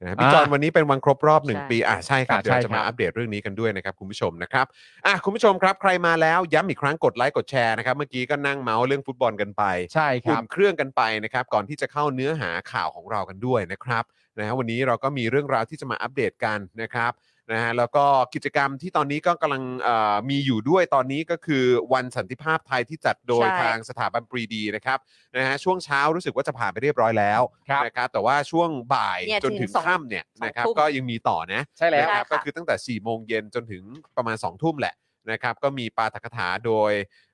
[0.00, 4.66] นะพี่จอนวันนี้เป็นวันครบรอบหนึ่งใช่ปีอะใช่ครับ อะเดี๋ยวใช่จะมาครับอัปเดตเรื่องนี้กันด้วยนะครับคุณผู้ชมนะครับ
[5.06, 9.62] อะคุณผู้ชมครับใครมาแล้วย้ำอีกครั้งกดไลค์กดแชร์นะครับเมื่อกี้ก็นั่งเมาส์เรื่องฟุตบอลกันไป
[9.94, 14.04] ใช่คอุ่รับ นเครื่องกันไปนะครับก่อนที่จะเข้าเนื้อหาข่าวของเรากันด้วยนะครับ
[14.38, 17.12] นะฮะวันนี้เราก็มีเรื่องราวที่จะมาอัปเดตกันนะครับ
[17.52, 18.04] นะฮะแล้วก็
[18.34, 24.98] กิจกรรมที่ตอนนี้ก็กำลังเอ่อมีอยู่ด้วยตอนนี้ก็คือวันสันติภาพไทยที่จัดโดยใช่ทางสถาบันปรีดีนะครับ
[25.36, 33.82] นะฮะช่วงเช้ารู้สึกว่าจะผ่านไปเรียบร้อยแล้วครับ นะครับแต่ว่าช่วงบ่ายเนี่ยจนถึงถึงสองค่ำเนี่ยสองนะครับทุ่ม ก็ยังมีต่อนะ ใช่แล้ว นะครับใช่ค่ะก็คือตั้งแต่4ี่โมงเย็นจนถึง
[34.16, 34.94] ประมาณ2องทุ่มแหละ
[35.30, 36.92] นะครับ ก็มีปาฐกถาโดย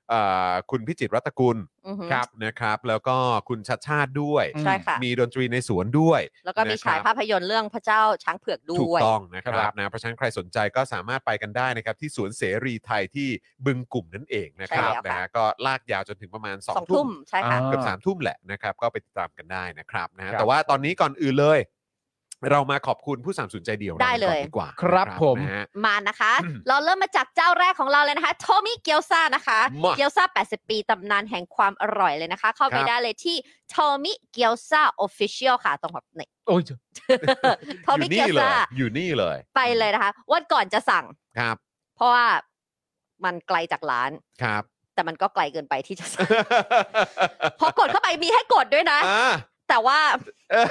[0.71, 3.17] คุณพิจิตรรัตนกุลอือหือครับนะครับ แล้วก็
[3.49, 13.27] คุณชัดชาติด้วย ใช่ค่ะ มีดนตรีในสวนด้วย แล้วก็มีนะครับฉายภาพยนตร์เรื่องพระเจ้าช้างเผือกด้ถูกวย ต้องนะคครัรับบนะเพราะฉะนั้นใครสนใจก็สามารถไปกันได้นะครับ ที่สวนเสรีไทยที่
[13.65, 21.59] บึงกลุ่มนั่นเองนะครับใช่แล้วค่ะ นะฮะก็ลากยาวจนถึงประมาณ2องสองทุ่ทุ่มมใช่ค่ะอ่าเกือบสามทุ่มแหละนะครับ ก็ไปติดตามกันได้นะครับนะฮะครับ แต่ว่าตอนนี้ก่อนอื่นเลย
[22.49, 26.33] เรามาขอบคุณผู้สามสนุนใจเดียวได้เลยราก่อนดีกว่าครับนะผม นะฮะ มานะคะ
[26.67, 33.35] เราเริ่มมาจากเจ้าแรกของเราเลยนะคะ โทมิเกียวซานะคะ มาเกียวซา80 ปีตำนานแห่งความอร่อยเลยนะคะ เข้าไปครับ ได้เลยที่
[33.69, 36.61] โทมิเกียวซา Official ค่ะ ตรงแบบนี่ โอ้ย
[37.83, 41.05] โทอมิยู่เกีนี่ยวเลยซาอยู่นี่เลย ไปเลยนะคะ วันก่อนจะสั่ง
[41.39, 41.55] ครับ
[41.95, 42.27] เพราะว่า
[43.23, 44.11] มันไกลจากร้าน
[44.43, 44.63] ครับ
[44.95, 46.27] แต่มันก็ไกลเกินไปที่จะสั่ง
[47.59, 49.31] พอกดเข้าไปมีให้กดด้วยนะ อ่า
[49.71, 49.99] แต่ว่า
[50.51, 50.67] เออ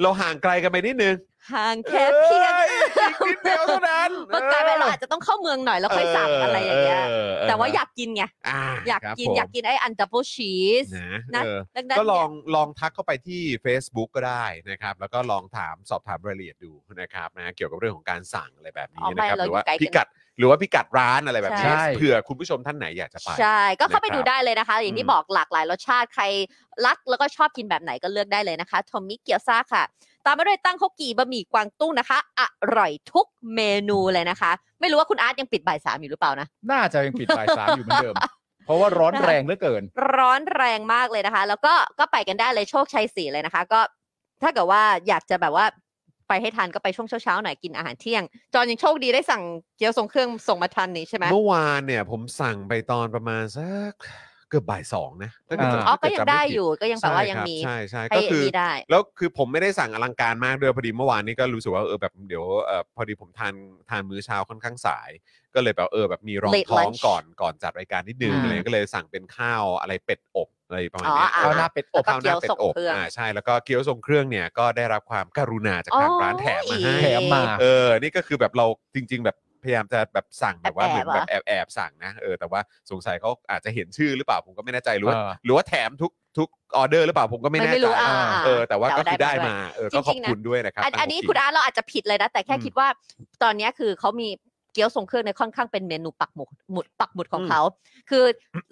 [0.00, 1.16] เราห่างไกลกันไปนิดนึง
[1.54, 7.02] ห่างแค่เพียง อ้อีกนิดเดียวเท่านั้นมันกลายเป็นเราอาจจะต้องเข้าเมืองหน่อยแล้วค่อยสั่งอะไรอย่างเงี้ย
[7.48, 20.06] แต่ว่าอยากกินไงอ่อยากครับกินผมอยากกินไอ้อันดับเบิลชีส นะ นะเออ ดังนั้นก็ลองเนี่ยลองทักเข้าไปที่ Facebook ก็ได้นะครับ แล้วก็ลองถามสอบถามรายละเอียดดูนะครับนะเกี่ยวกับเรื่องของการสั่งอะไรแบบนี้อ๋อไม่นะครับเราหอยู่รือว่าไกลเกินพิกัด
[20.38, 26.24] หรือว่าพิกัดร้านอะไรแบบนี้ใช่ เผื่อคุณผู้ชมท่านไหนอยากจะไป ใช่ ก็เข้าไปนะครับดูได้เลยนะคะ อย่างที่อืม บอกหลากหลายรสชาติใคร
[26.86, 29.84] รักแล้วก็ชอบกินแบบไหนก็เลือกได้เลยนะคะโทมิเกียวซาค่ะ
[30.26, 32.42] ตามมาด้วยตั้งฮกกีบะหมี่กวางตุ้งนะคะ อ
[32.78, 38.14] ร่อยทุกเมนูเลยนะคะ ไม่รู้ว่าคุณอาร์ตยังปิดบ่ายสามอยู่หรือเปล่านะ น่าจะยังปิดบ่ายสามอยู่เหมือนเดิม
[38.66, 39.82] เพราะว่าร้อนแรงเหลือเกิน
[40.16, 43.80] ร้อนแรงมากเลยนะคะ แล้วก็ก็ไปกันได้เลยโชคชัยสี่เลยนะคะ ก็
[44.42, 45.66] ถ้าเกิดว่าอยากจะแบบว่า
[46.32, 48.22] ไปให้ทันก็ไปช่วงเช้าๆหน่อยกินอาหารเที่ยง
[48.54, 49.42] จอนยังโชคดีได้สั่ง
[49.76, 53.92] เกี๊ยวทรงเครื่องส่งมาทันนี่ใช่ไหมเมื่อวานเนี่ยผมสั่งไปตอนประมาณสัก
[54.48, 63.54] เกือบบ่ายสองนะถ้าเกิดจะอ๋อก็ถ้ายัเกิงจำม่ได้ผิอยู่ก็ยังแปลว่ายังมีใช่ใช่ให้ก็คือนี่ได้แล้วคือผมไม่ได้สั่งอลังการมากด้วยพอดีเมื่อวานนี้ก็รู้สึกว่าเออแบบเดี๋ยวเออพอดีผมทาน
[63.90, 65.10] ทานมื้อเช้าค่อนข้างสาย
[65.54, 92.88] ก็เลยแบบเออแบบมีรอง Late ท้อง lunch ก่อนก่อนจัดรายการนิดนึงอืมอะไรก็เลยสั่งเป็นข้าวอะไรเป็ดอบ อะไรประมาณเนี้ยอ๋ออ่าข้าวหน้าเป็ดอบแล้วก็ข้าวหน้าเป็ดอบเกี๊ยวส่งเครื่องอ่าใช่แล้วก็เกี๊ยวทรงเครื่องเนี่ยก็ได้รับความกรุณาจากทางร้านแถมมาให้แถมมาเออนี่ก็คือแบบเราจริง ๆ แบบพยายามจะแบบสั่งแบบว่าแอบเหมือนๆแบบแอบแอบๆสั่งนะเออแต่ว่าสงสัยเขาอาจจะเห็นชื่อหรือเปล่าผมก็ไม่แน่ใจหรือว่าเออหรือว่าแถมทุกทุกออเดอร์หรือเปล่าผมก็ไม่แน่ไม่ใจรู้อ่าเออแต่ว่าก็คือได้วยมาเออก็ขอบคุณด้วยนะครับอันทางอันนี้โกคุณอาร์ตเราอาจจะผิดเลยนะ แต่แค่อืมคิดว่า
[93.42, 94.28] ตอนเนี้ยคือเขามี
[94.72, 97.60] เกี๊ยวทรงเครื่องในยค่อนข้างเป็นเมนูปักหมุดหมุดปักหมุดของอืมเขา
[98.10, 98.24] คือ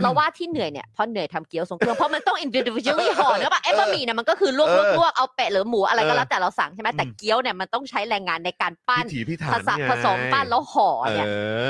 [0.02, 11.26] เราว่าที่เหนื่อยเนี่ยเพราะเหนื่อยทำเกี๊ยวทรงเครื่องเพราะมันต้อง individually ห่อเนอะปะไอ้บะหมี่เนี่ยมันก็คือลวกเอลวอกลวกเอาแปะหรือหมูอะไรก็เออแล้วแต่เราสั่งใช่ไหมแต่อืมเกี๊ยวเนี่ยมันต้องใช้แรงงานในการปั้นพิถีพิถัผนสมไงผสมปั้นแล้วห่อเอเนี่ย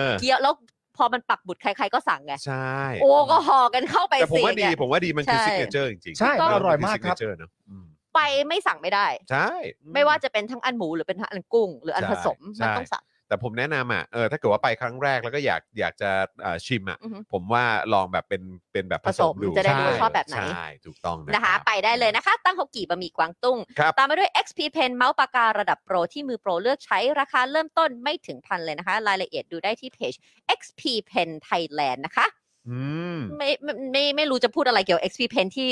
[0.07, 0.55] อเกี๊ยวแล้ว
[0.97, 9.49] พอมันปักหมุดใคร ๆก็สั่งไงใช่โอ้ก็ห่อกันเข้าไปแต่ผมสิว่าดีเนี่ย ผมว่าดีมันคือใช่ signature จริงๆใช่เอร่อยมากครับน signature เนอะอืมไปไม่สั่งไม่ได้ ใช่
[9.95, 16.11] ไม่ว่าจะเป็นทั้งอันหมูหรือเป็นทั้งอันกุ้ง หรืออันใช่ ผสมใช่มันต้องสั่ง แต่ผมแนะนำอะเออถ้าเกิดว่าไปครั้งแรกแล้วก็อยากอยากจะ
[16.43, 17.65] เอ่อชิมอะอือฮึ ผมว่า
[17.95, 30.15] ลองแบบเป็นเป็นแบบผสมผสมดูจะได้รู้ใว่าชอบแบบไหน ใช่ถูกต้องนะนะคะ ไปได้เลยนะคะ ตั้งฮกกี่บะหมี่กวางตุ้ง ครับ ตามมาด้วย XP Pen เมาส์ปากการะดับโปร ที่มือโปรเลือกใช้ราคาเริ่มต้นไม่ถึงพันเลยนะคะ รายละเอียดดูได้ที่เพจ
[30.59, 32.27] XP Pen Thailand นะคะ
[32.69, 32.81] อื
[33.17, 35.71] ม ไม่ไม่ไม่ไม่รู้จะพูดอะไรเกี่ยวกับ XP Pen ที่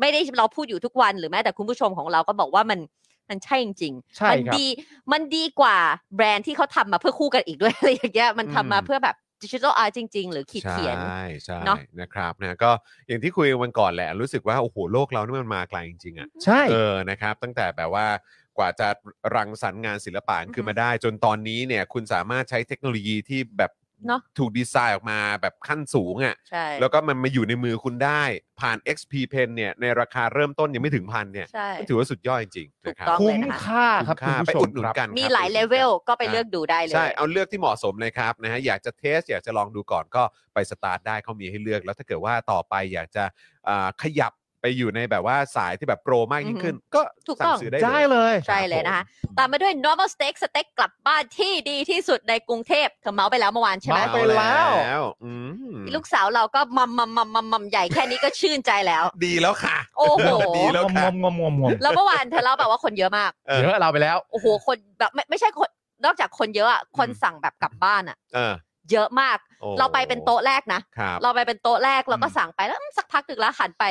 [0.00, 2.78] ไม่ได้เราพูดอยู่ทุกวันหรือแม้แต่คุณผู้ชมของเราก็บอกว่ามัน
[3.30, 4.66] มันใช่จริงๆใช่มัครับดี
[5.12, 5.76] มันดีกว่า
[6.16, 12.70] แบรนด์ที่เขาทำมาเพื่อคู่กันอีกด้วยอะไรอย่างเงี้ยมันทำมาอืมเพื่อแบบดิจิทัลอาร์จริง ๆ หรือขีดเขียนใช่ใช่เนอะนะครับนะก็
[13.06, 18.06] อย่างที่คุยกันวันก่อนแหละ รู้สึกว่า โอ้โห โลกเรานี่มันมาไกลจริง ๆ อะ ใช่เออนะครับ ตั้งแต่แบบว่า
[18.58, 18.88] กว่าจะ
[19.34, 23.72] รังสรรค์งานศิลปะขึ้นมาได้ จนตอนนี้เนี่ยคุณสามารถใช้เทคโนโลยีที่แบบ
[24.06, 28.22] เนอะ ถูกดีไซน์ออกมาแบบขั้นสูงอะ่ะใช่ แล้วก็มันมาอยู่ในมือคุณได้
[28.60, 40.22] ผ่าน XP Pen เนี่ยในราคาเริ่มต้นยังไม่ถึงพันเนี่ยใช่ ก็ถือว่าสุดยอดจริงๆถูนะกครับต้อง คุ้เลยมนะคะค่าครับคุ้มคุณค่าผู้ไปชอุมดหนุนครับ กันมีครับหลายไปเลอุดหนุนเวลกันก็ไปเลือกดูได้เลย ใช่ เอาเลือกที่เหมาะสมเลยครับนะฮะ อยากจะเทส อยากจะลองดูก่อนก็
[40.54, 43.24] ไปสตาร์ทได้เขามีให้เลือก แล้วถ้าเกิดว่าต่อไปอยากจะ
[43.68, 55.32] อ่าขยับ ไปอยู่ในแบบว่าสายที่แบบโปรมากยิ่งขึ้น ก็ถูกสั่ต้งอง ซื้อได้ได้เลยใช่เลยนะคะรับผมตามมาด้วย normal steak สเต็กกลับบ้านที่ดีที่สุดในกรุงเทพเธอเมาส์ไปแล้วเมื่อวานใช่ไหมเมาส์ไปแล้วเอาอื
[55.74, 65.68] มลูกสาวเราก็มัมมัมมัมมัมมัมใหญ่แค่นี้ก็ชื่นใจแล้ว ดีแล้วค่ะ โอ้โห ดีแล้วงค่ะ มงมงมงมแล้วเมื่อวานเธอเล่าแบบว่าคนเยอะมาก เออ เยอะเราไปแล้ว โอ้โห คนแบบไม่ไม่ใช่คน
[66.04, 68.54] นอกจากคนเยอะอะคนอืมสั่งแบบกลับบ้านอะเออ
[68.92, 73.84] เยอะมาก โอ้เราไปเป็นโต๊ะแรกนะ ครับ เราไปเป็นโต๊ะแรกเราก็อืม สั่งไปแล้วอืมสักพักหนึ่งแล้วหันไป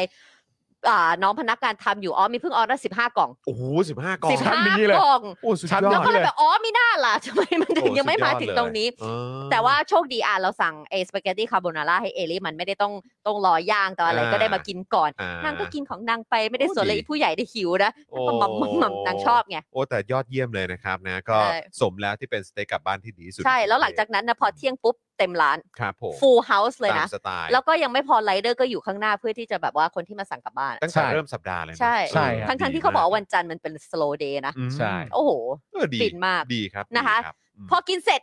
[0.89, 9.05] อ่าน้องพนักงานทำอยู่อ๋อมีเพิ่งออเดอร์สิบห้ากล่องโอ้โหสิบห้ากล่องสิบห้าชั้นนี้เลยกล่อง โอ้สุดชั้นยอแล้วดก็เลยเลยแบบอ๋อมีหน้าล่ะทำไมมันถึงโอ้ยังไม่สุดมาถึงตรงนี้เลยเอ
[9.41, 12.93] อ แต่ว่าโชคดีอะเราสั่งเอสปาเกตตี้คาโบนาร่าให้เอลี่มันไม่ได้ต้อง
[13.27, 34.13] ต้องรอย่างแต่อะไรอ่า ก็ได้มากินก่อน อ่านนางก็กินของนางไปไม่ได้โอ้สนเลยดีผู้ใหญ่ได้หิวนะโอ้ ก็มัมมัมมัมนางชอบไง โอ้แต่ยอดเยี่ยมเลยนะครับนะ ก็ใช่ สมแล้วที่เป็นสเต็กกลับบ้านที่ดีที่สุดใช่แล้วหลังจากนั้นนะพอเที่ยงปุ๊บ เต็มร้านครับผม full house เลยตามนะ สไตล์แล้วก็ยังไม่พอไรเดอร์ก็อยู่ข้างหน้าเพื่อที่จะแบบว่าคนที่มาสั่งกลับบ้าน ตั้งแต่ใช่เริ่มสัปดาห์เลยนะใช่ ใช่ครับ ทั้งทั้งๆที่เขาบอกว่าวันจันทร์มันเป็น slow
[34.23, 35.31] day นะ อืมใช่ โอ้โห
[35.73, 38.21] เออดีฟินมากดีครับนะคะ ดีรับมพอกินเสร็จ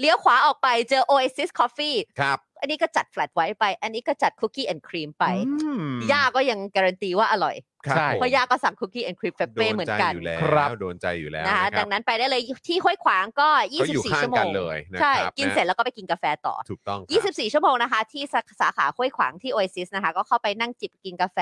[0.00, 8.74] เลี้ยวขวาออกไปเจอ Oasis Coffee ครับอันนี้ก็จัด flat white ไป อันนี้ก็จัด cookie and cream ไป อืม ย่าก็ยังการันตีว่าอร่อยครับ ใช่ผมเพราะย่าก็สั่ง
[8.80, 20.10] cookie and cream frappe เหมือนกัน โดใจอยู่แล้วครับโดนใจอยู่แล้วนะคะนะคดัรับงนั้นไปได้เลยที่ห้วยขวางก็เขาอยู่24 ข้างชั่วโมกันง เลยนะใช่ ครับกินนะเสร็จแล้วก็ไปกินกาแฟต่อ ถูกต้องครับ 24 ชั่วโมงนะคะ ที่สาสาขาห้วยขวางที่ Oasis นะคะ
[20.16, 21.38] ก็เข้าไปนั่งจิบกินกาแฟ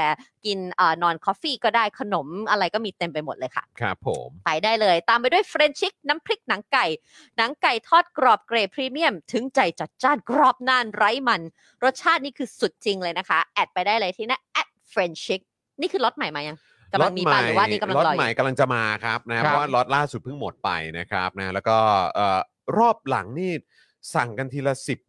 [0.46, 6.86] กินเอ่อ non-coffee ก็ได้ขนมอะไรก็มีเต็มไปหมดเลยค่ะ ครับผม ไปได้เลย ตามไปด้วยเฟรนชิกน้ำพริกหนังไก่
[7.36, 11.42] หนังไก่ทอดกรอบเกรดพรีเมียม ถึงใจจัดจ้านกรอบนานไร้มัน
[11.84, 15.40] รสชาตินี่คือสุดจริงเลยนะคะ add ไปได้เลยที่หนะแอดเฟรนชิก
[15.80, 16.56] นี่คือรสใหม่มายัง
[16.92, 21.76] กำลังมีป่ะหรือว่านี่กำลังรถรออใหม่ยู่กำลังจะมาครับนะคเพรับราะว่าล็อตล่าสุดเพิ่งหมดไปนะครับนะแล้วก็
[22.14, 22.40] เอ่อ
[22.78, 23.52] รอบหลังนี่
[24.14, 25.00] สั่งกันทีละสิบ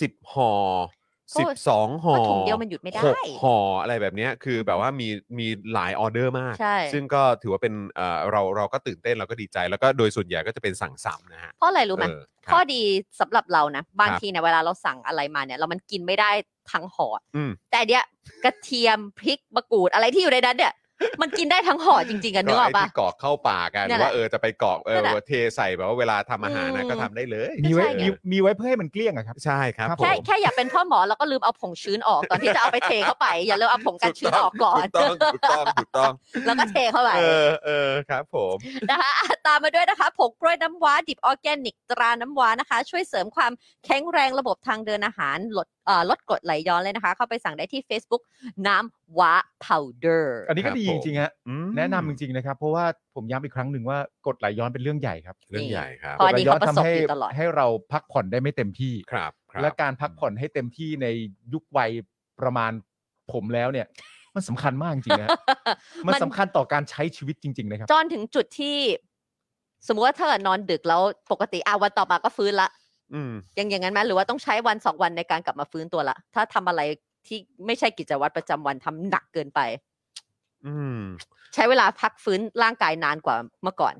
[0.00, 0.97] สิบห่อโอ้
[1.40, 12.82] สิบสองห่อก็ถุงเดียวมันหยุดไม่ได้หกห่ออะไรแบบเนี้ยคือแบบว่ามีมีหลายออเดอร์มาก ใช่ ซึ่งก็ถือว่าเป็นเอ่อเราเราก็ตื่นเต้นเราก็ดีใจ แล้วก็โดยส่วนใหญ่ก็จะเป็นสั่งซ้ำนะฮะ เพราะอะไรรู้ไหมเออครับ ข้อดี
[13.20, 16.30] สำหรับเรานะบางครับ ทีเนี่ยเวลาเราสั่งอะไรมาเนี่ย เรามันกินไม่ได้
[16.72, 18.04] ทั้งห่ออมแต่อันเนี้ย
[18.44, 20.72] กระเทียมพริกมะกรูดอะไรที่อยู่ในนั้นเนี่ย
[21.22, 36.12] มันกินได้ทั้งห่อจริงๆกันนึกออกไอ้ปะ ที่กรอกเข้าปากกันหนั่รืนอแหละว่าเออจะไปกรอกเออนั่นแหละเทใส่แบบว่าเวลาทำอาหารนะอืม ก็ทำได้เลยมีไว้ใช่ไง มีมีไว้เพื่อให้มันเกลี้ยงอะครับ ใช่ครับครับผมแค่แค่อยากเป็นพ่อหมอแล้วก็ลืมเอาผงชื้นออกตอนที่จะเอาไปเทเข้าไป อย่าลืมเอาผงกันชื้นออกก่อน ถูกต้องถูกต้องถูกต้อง
[36.46, 38.56] แล้วก็เทเข้าไปเออเออครับ ผม
[38.90, 43.52] นะคะอะตามมาด้วยนะคะผงกล้วยน้ำว้าดิบออร์แกนิกตราน้ำว้านะคะ ช่วยเสริมความ
[43.84, 45.77] แข็งแรงระบบทางเดินอาหาร ลดเอ่อ
[46.10, 48.22] ลดกรดไหลย้อนเลยนะคะ เข้าไปสั่งได้ที่ Facebook
[48.66, 61.06] น้ำว้า Powder อันนี้ก็ดีครัจบผมริงๆฮะอืมแนะนำจริงๆนะครับ เพราะว่าผมย้ำอีกครั้งหนึ่งว่ากรดไหลย้อนเป็นเรื่องใหญ่ครับเรื่องใหญ่ครับพอดีกรดไหลย้เขาประสบทำให้อยู่ตลอดให้เราพักผ่อนได้ไม่เต็มที่ครับครับและการพักผ่อนให้เต็มที่ใน
[61.52, 61.90] ยุควัย
[62.40, 62.72] ประมาณ
[63.32, 63.86] ผมแล้วเนี่ย
[64.34, 65.28] มันสำคัญมากจริงๆนะ
[66.06, 68.76] มันสำคัญต่อการใช้ชีวิตจริง ๆ นะครับ จอนถึงจุดที่
[69.86, 72.77] สมมติว่าถ้าเกิดนอนดึกแล้วปกติอาวันต่อมาก็ฟื้นละอืม
[73.58, 76.80] ยังอย่างนั้นไหมหรือว่าต้องใช้วันสองวันในการกลับมาฟื้นตัวละถ้าทำอะไร
[77.26, 79.60] ที่ไม่ใช่กิจวัตรประจำวันทำหนักเกินไป
[80.66, 81.00] อืม
[81.54, 83.94] ใช้เวลาพักฟื้นร่างกายนานกว่าเมื่อก่อน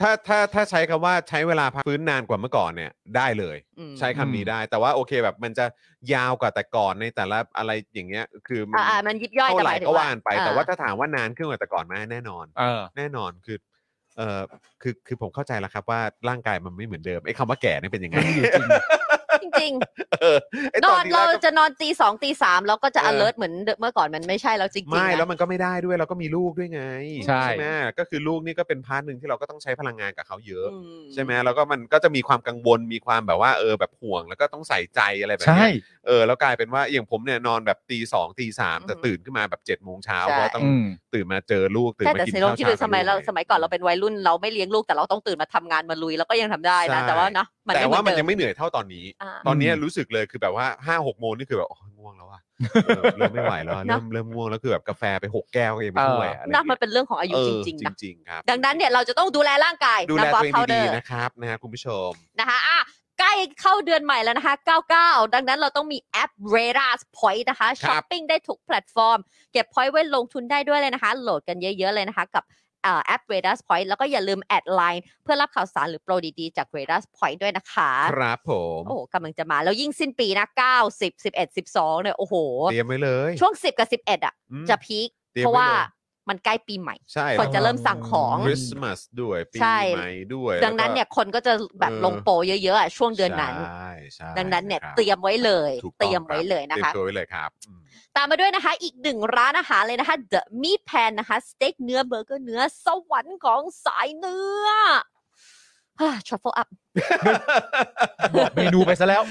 [0.00, 5.66] ถ้าถ้าถ้าใช้คำว่าใช้เวลาพักฟื้นนานกว่าเมื่อก่อนเนี่ย ได้เลยอืมใช้คำนี้ได้ แต่ว่าโอเคแบบมันจะ
[6.12, 13.56] ยาวกว่าแต่ก่อนในแต่ละอะไรอย่างเงี้ย คือมัอ่าอ่ามันยิบย่อยเท่าแต่ไหหร่มายถึงก็ว่าว่านไปอ่แต่ว่าถ้าถามว่านานขึ้นกว่าแต่ก่อนไหมแน่นอนเออแน่นอนคือ
[14.18, 14.40] เออ
[14.82, 18.18] คือคือผมเข้าใจแล้วครับว่าร่างกายมันไม่เหมือนเดิมไอ้คำว่าแก่นี่เป็นยังไง
[19.50, 19.72] ริงจริง
[20.20, 20.38] เออ
[20.72, 26.82] ไอ้ๆนตอนที่เราแกก็จะนอนตีสองตีสามแล้วก็จะเออ alert เหมือนเมื่อก่อนมันไม่ใช่แล้วจริงๆไม่นะแล้วมันก็ไม่ได้ด้วยเราก็มีลูกด้วยไง
[27.26, 27.64] ใช่ไหม
[27.98, 30.78] ก็คือลูกนี่ก็เป็นพาร์ทหนึ่งที่เราก็ต้องใช้พลังงานกับเขาเยอะอื
[31.12, 35.70] ใช่ไหมแล้วก็มันก็จะมีความกังวลมีความแบบว่าเออแบบห่วงแล้วก็ต้องใส่ใจอะไรแบบใช่เนี้ย
[36.06, 40.84] เออแล้วกลายเป็นว่าอย่างผมเนี่ยนอนแบบตีสองตีสามแต่ตื่นขึ้นมาแบบเจ็ดโมงเช้าเพราะต้องอืม
[41.14, 52.42] ตื่นมาเจอลูกตื่นใช่มาแต่กินสิลองข้าวคิดเช้าดูสมัยเรากับลูกสมัยก่อนเราเป็นวัยรุ่นเราไม่เลี้ยงลูกแต่เราต้องตื่นมาทำงานมาลุยแล้วก็ยังทำได้นะใช่แต่ว่าเนาะมันแต่ไม่เหมืว่าอนมันเดิยัมงไม่เหนื่อยเท่าตอนนี้อ่าตอนนี้รู้สึกเลยคือแบบว่าห้าหกโมงนี่คือแบบโอ้ยง่วงแล้วอะ
[52.84, 62.80] เออเริ่มไม่ไหวแล้วอะเนอะเริ่มเริ่มง่วงแล้วคือแบบกาแฟไปหกแก้วก็ยังไม่ช่วยอะอะไรนะมันเงี้ยเป็นเรื่องของอายุเอจอริงๆนะจริง ๆ ครับ ดังนั้นเนี่ยเราจะต้องดูแลร่างกายดูแลน้ำตัวเองพาวเดดีๆนะครับนะฮะคุณผู้ชม นะคะอะ
[63.18, 64.54] ใกล้เข้าเดือนใหม่แล้วนะคะ
[64.92, 69.18] 99 ดังนั้นเราต้องมีแอป r a d a r Point นะคะครับ ช้อปปิ้งได้ทุกแพลตฟอร์ม
[69.52, 72.59] เก็บ point ไว้ลงทุนได้ด้วยเลยนะคะ โหลดกันเยอะๆเลยนะคะ กับเอ่อ
[73.04, 77.90] แอป r a d a r Point แล้วก็อย่าลืมแอดไลน์เพื่อรับข่าวสารหรือโปรดีๆจาก r a d a r Point ด้วยนะคะ
[78.14, 82.34] ครับผม โอ้โหกำลังจะมา แล้วยิ่งสิ้นปีนะ 9 10 11 12เนี่ยโอ้โห
[82.70, 85.99] เตรียมไว้เลย ช่วง 10 กับ 11 อะอืมจะพีคเตรียมเพราะว่าไว้เลย
[86.30, 97.80] มันใกล้ปีใหม่ ใช่คนจะเริ่มสั่งของคริสต์มาสด้วยปีใช่ใหม่ด้วยดังนั้นแล้วก็เนี่ยคนก็จะแบบเออลงโปรเยอะๆอะช่วงเดือนนั้นใช่ใช่ดังนั้นเนี่ยครับเตรียมไว้เลยถูกเตรียมไว้เลยนะเตรียคะมตัวไว้เลยครับอืม
[98.16, 104.66] ตามมาด้วยนะคะ อีกหนึ่งร้านอาหารเลยนะคะ The Meat Pan นะคะสเต็กเนื้อเบอร์เกอร์เนื้อสวรรค์ของสายเนื้อ
[106.28, 106.68] truffle up
[108.34, 109.22] บอกเมนูไปซะแล้ว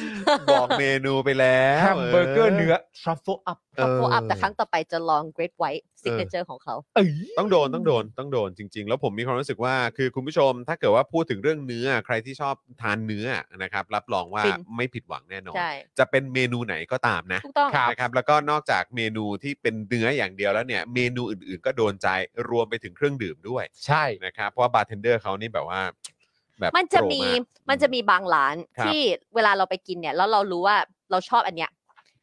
[0.51, 13.25] บอกเมนูไปแล้วแฮมเบอร์เกอร์เนื้อ truffle up truffle up เออแต่ครั้งต่อไปจะลอง Great White Signature ของเขาเอ้ยต้องโดนต้องโดนต้องโดนจริง ๆ แล้วผมมีความรู้สึกว่าคือคุณผู้ชม ถ้าเกิดว่าพูดถึงเรื่องเนื้อใครที่ชอบทานเนื้อ
[13.63, 22.07] นะครับ รับรองว่าฟินไม่ผิดหวังแน่นอนใช่จะเป็นเมนูไหนก็ตามนะถูกต้องนะครับแล้วก็นอกจากเมนูที่เป็นเนื้ออย่างเดียวแล้วเนี่ยเมนูอื่นๆ ก็โดนใจ
[22.49, 25.81] รวมไปถึงเครื่องดื่มด้วย ใช่นะครับเพราะว่าบาร์เทนเดอร์เขานี่แบบว่า
[26.59, 28.99] แบบมันจะโปรมากมันจะมีบางร้านครับที่
[29.35, 30.75] เวลาเราไปกินเนี่ยแล้วเรารู้ว่า
[31.11, 31.69] เราชอบอันเนี้ย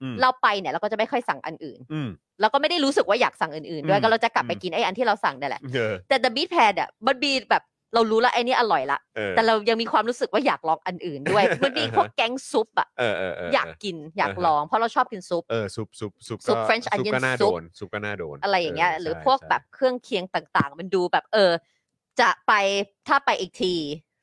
[0.03, 2.09] อืมเราไปเนี่ยเราก็จะไม่ค่อยสั่งอันอื่นอืม
[2.41, 21.53] เราก็ไม่ได้รู้สึกว่าอยากสั่งอื่นๆด้วยอืมก็เราจะกลับไปอืมกินไอ้อันที่เราสั่งนั่นแหละเออแต่ The Meat Pan อะมันมีแบบเรารู้แล้วไอ้นี่อร่อยละเออแต่เรายังมีความรู้สึกว่าอยากลองอันอื่นด้วย มันมีพวกแก๊งซุปอะเออเออเอออยากกินอยากลอง เพราะเราชอบกินซุปเออซุปซุปซุปซุปก็ French ซุป onion ก็น่าซุโดปนซุปก็น่าโดนอะไรอย่างเงี้ยหรือใช่พวกใช่แบบเครื่องเคียงต่างๆ มันดูแบบเออ
[22.21, 22.53] จะไป
[23.09, 23.75] ถ้าไปอีกที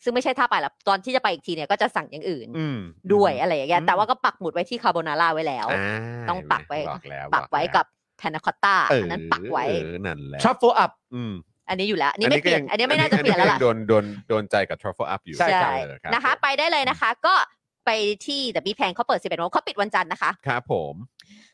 [0.03, 2.77] ซึ่งไม่ใช่ถ้าไปหรอกตอนที่จะไปอีกทีเนี่ยก็จะสั่งอย่างอื่นอืม
[3.13, 5.83] ด้วยอะไรอย่างเงี้ยอืมแต่ว่าก็ปักหมุดไว้ที่คาโบนาร่าไว้แล้วา
[6.29, 7.85] ต้องปักไว้บอกแล้วปักไว้แล้วกับ
[8.17, 11.33] แพนาคอตต้าเอออันนั้นปักไว้เออนั่นแหละ truffle up อืม
[11.69, 17.33] อันนี้อยู่แล้วอันนี้ไม่เปลี่ยนก็งอันนี้ไม่น่าจะเปลี่ยนแล้วล่ะอัก็งโดนโดนโดนใจกับ truffle up อยู่ใช่ใช่เออรับนะคะ ไปได้เลยนะคะ ก็
[17.85, 17.89] ไป
[18.25, 20.95] ที่แต่บีแพงเขาเปิด 11โมงเขาปิดวันจันทร์นะคะ ครับผม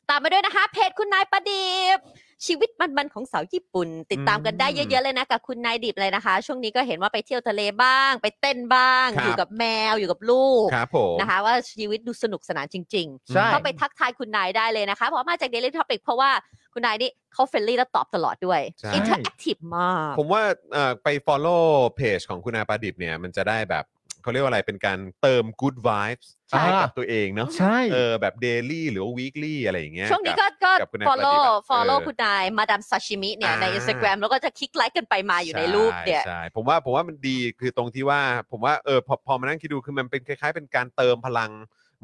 [0.09, 1.97] ตามมาด้วยนะคะ เพจคุณนายประดิบ
[2.45, 16.30] ชีวิตมันๆของสาวญี่ปุ่น ติดตามกันได้เยอะๆเลยนะกับคุณนายดิบเลยนะคะ ช่วงนี้ก็เห็นว่าไปเที่ยวทะเลบ้าง ไปเต้นบ้างครับอยู่กับแมวอยู่กับลูกครับผมนะคะ ว่าชีวิตดูสนุกสนานจริงใช่ๆเข้าไปทักทายคุณนายได้เลยนะคะเพราะมาจาก Daily Topic เพราะว่า
[16.73, 20.41] คุณนายนี่เขา friendly และตอบตลอดด้วยใช่ interactive มาก ผมว่า
[20.73, 21.63] เอ่อไป follow
[21.99, 23.86] page ของคุณอาปาดิบเนี่ย มันจะได้แบบ
[24.21, 33.77] เขาเรียกว่าอะไรเป็นการเติม good vibes ใช่ให้กับตัวเองเนาะใช่ เออแบบ daily หรือว่า weekly อะไรอย่างเงี้ยช่วงนี้กับก็ก็ กับคุณนาย follow ประดิษฐ์อะ follow เออคุณนายมาดามซาชิมิเนี่ยใน อ่า
[33.77, 41.51] Instagram แล้วก็จะคลิกไลค์กันไปมาอยู่ในรูปเนี่ย ใช่ใช่ผมว่าผมว่ามันดีคือตรงที่ว่า ผมว่าเออพอพอมานั่งคิดดูคือมันเป็นคล้ายๆ เป็นการเติมพลัง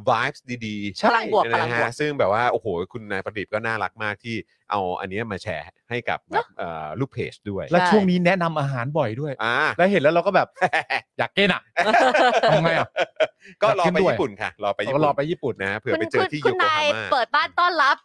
[0.09, 4.35] vibes ดีๆพลังบวกพลังนะบวฮะก ซึ่งแบบว่าโอ้โหคุณนายประดิษฐ์ก็น่ารักมากที่
[4.69, 10.47] เอาอันเนี้ยมาแชร์ให้กับแบบเอ่อลูกเพจด้วยแล้วใช่ช่วงนี้แนะนำอาหารบ่อยด้วย อ่า แล้วเห็นแล้วเราก็แบบ
[11.17, 11.61] อยากกินอะ
[12.51, 12.89] ทำไงอะ
[13.61, 17.97] ก็รอขึ้นไปด้วยญี่ปุ่นค่ะ รอไปญี่เราปุ่นรอไปญี่ปุ่นนะเผื่อคุณไปเจคุอณที่คุโยณโกนายฮาม่า เปิดบ้านต้อนรับ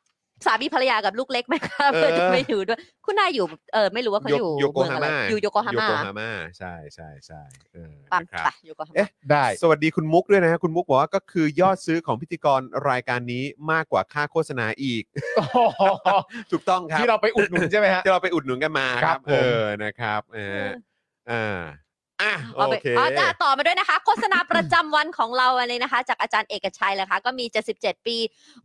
[0.47, 7.43] สามีภรรยากับลูกเล็กไหมคะเออเพื่อจะไม่อยู่ด้วย คุณนายอยู่เออไม่รู้ว่าเขาอยู่โยโกเมืองฮาอะไรม่าอยู่โยโกฮาม่าโยโกฮาม่าใช่ใช่ใช่
[7.75, 15.05] เออปั๊มนะครับปะโยโกฮาม่าเอ๊ะได้ สวัสดีคุณมุกด้วยนะฮะคุณมุกบอกว่าก็คือยอดซื้อของพิธีกรรายการนี้มากกว่าค่าโฆษณาอีก
[16.51, 20.67] ถูกต้องครับที่เราไปอุดหนุนใช่ไหมฮะที่เราไปอุดหนุนกันมาคครัรับบผมเออนะครับเออ
[21.31, 21.59] อ่า
[22.23, 27.45] อะเอาโอไปเคเอาจะต่อมาด้วยนะคะ โฆษณาประจำวันของเราอันนี้นะคะ จากอาจารย์เอกชัยเลยค่ะก็มี
[27.77, 28.17] 77 ปี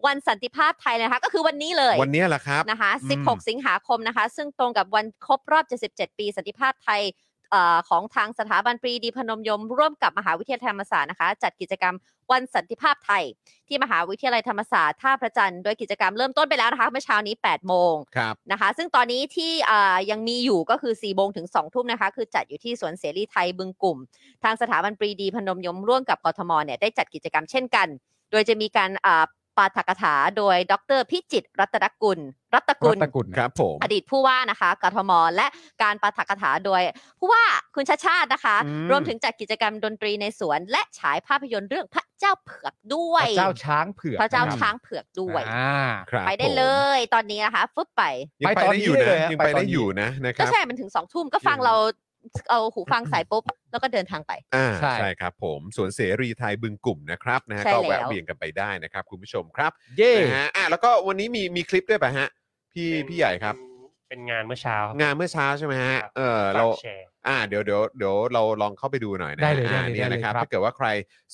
[0.06, 11.96] วันสันติภาพไทยเลยนะคะ ก็คือวันนี้เลย วันนี้แหละครับนะคะอืม16 สิงหาคมนะคะ ซึ่งตรงกับวันครบรอบ 77 ปีสันติภาพไทยเอ่อของทางสถาบันปรีดีพนมยมร่วมกับมหาวิทยาลัยธรรมศาสตร์นะคะจัดกิจกรรม
[12.32, 13.24] วันสันติภาพไทย
[13.68, 23.98] ที่มหาวิทยาลัยธรรมศาสตร์ท่าพระจันทร์โดยกิจกรรมเริ่มต้นไปแล้วนะคะเมื่อเช้านี้ 8 โมงครับนะคะ ซึ่งตอนนี้ที่อ่ายังมีอยู่ก็คือ4ี่โมงถึง2องทุ่มนะคะ คือจัดอยู่ที่สวนเสรีไทยบึงกลุ่ม
[24.44, 27.88] ทางสถาบันปรีดีพนมยมร่วมกับกทมเนี่ยได้จัดกิจกรรมเช่นกัน
[28.32, 29.26] โดยจะมีการอ่า
[29.58, 32.20] ปาฐกถาโดยดรพิจิตรรัตนกุล
[32.54, 35.48] รัตรักุลตกุลครับผมอดีตผู้ว่านะคะกทมและ
[35.84, 36.82] การปาฐกถาโดย
[37.20, 37.44] ผู้ว่า
[37.76, 45.76] คุณชาติชาตินะคะอืมรวมถึงจัดกิจกรรมดนตรีในสวน และฉายภาพยนตร์เรื่องพระเจ้าเผือกด้วยพระเจ้าช้างเผือกพระเจ้านะครับช้างเผือกด้วยอ่า
[46.10, 46.66] ครับไปได้ผมเล
[46.98, 48.04] ยตอนนี้นะคะฟึบไป
[48.42, 51.76] ยังไปไปตอนได้นี้อยู่ได้นะเลยฮะยังไปไปตอนได้นี้อยู่นะนะคก็รับใช่มันถึงสองทุ่มก็ฟังยังเรา
[52.50, 62.28] เอาหูฟังใส่ปุ๊บ แล้วก็เดินทางไป อ่าใช่ ใช่ครับผมสวนเสรีไทยบึงกลุ่มนะครับนะฮะใช่ก็แล้วแวะเวียนกันไปได้นะครับ คุณผู้ชมครับเย่นะฮะอะแล้วก็วันนี้มีมีคลิปด้วยป่ะฮะ
[62.74, 63.56] พี่พี่ใหญ่ครับ
[64.16, 70.88] เป็นงานเมื่อเช้าครับ งานเมื่อเช้าใช่ไหมฮะครับ เออเรา ฝกแชร์ อ่าเดี๋ยวเดี๋ยวเดี๋ยวเราลองเข้าไปดูหน่อยนะได้เลยอ่าได้เลยเนี่ยได้เลยนะครับครับ ถ้าเกิดว่าใคร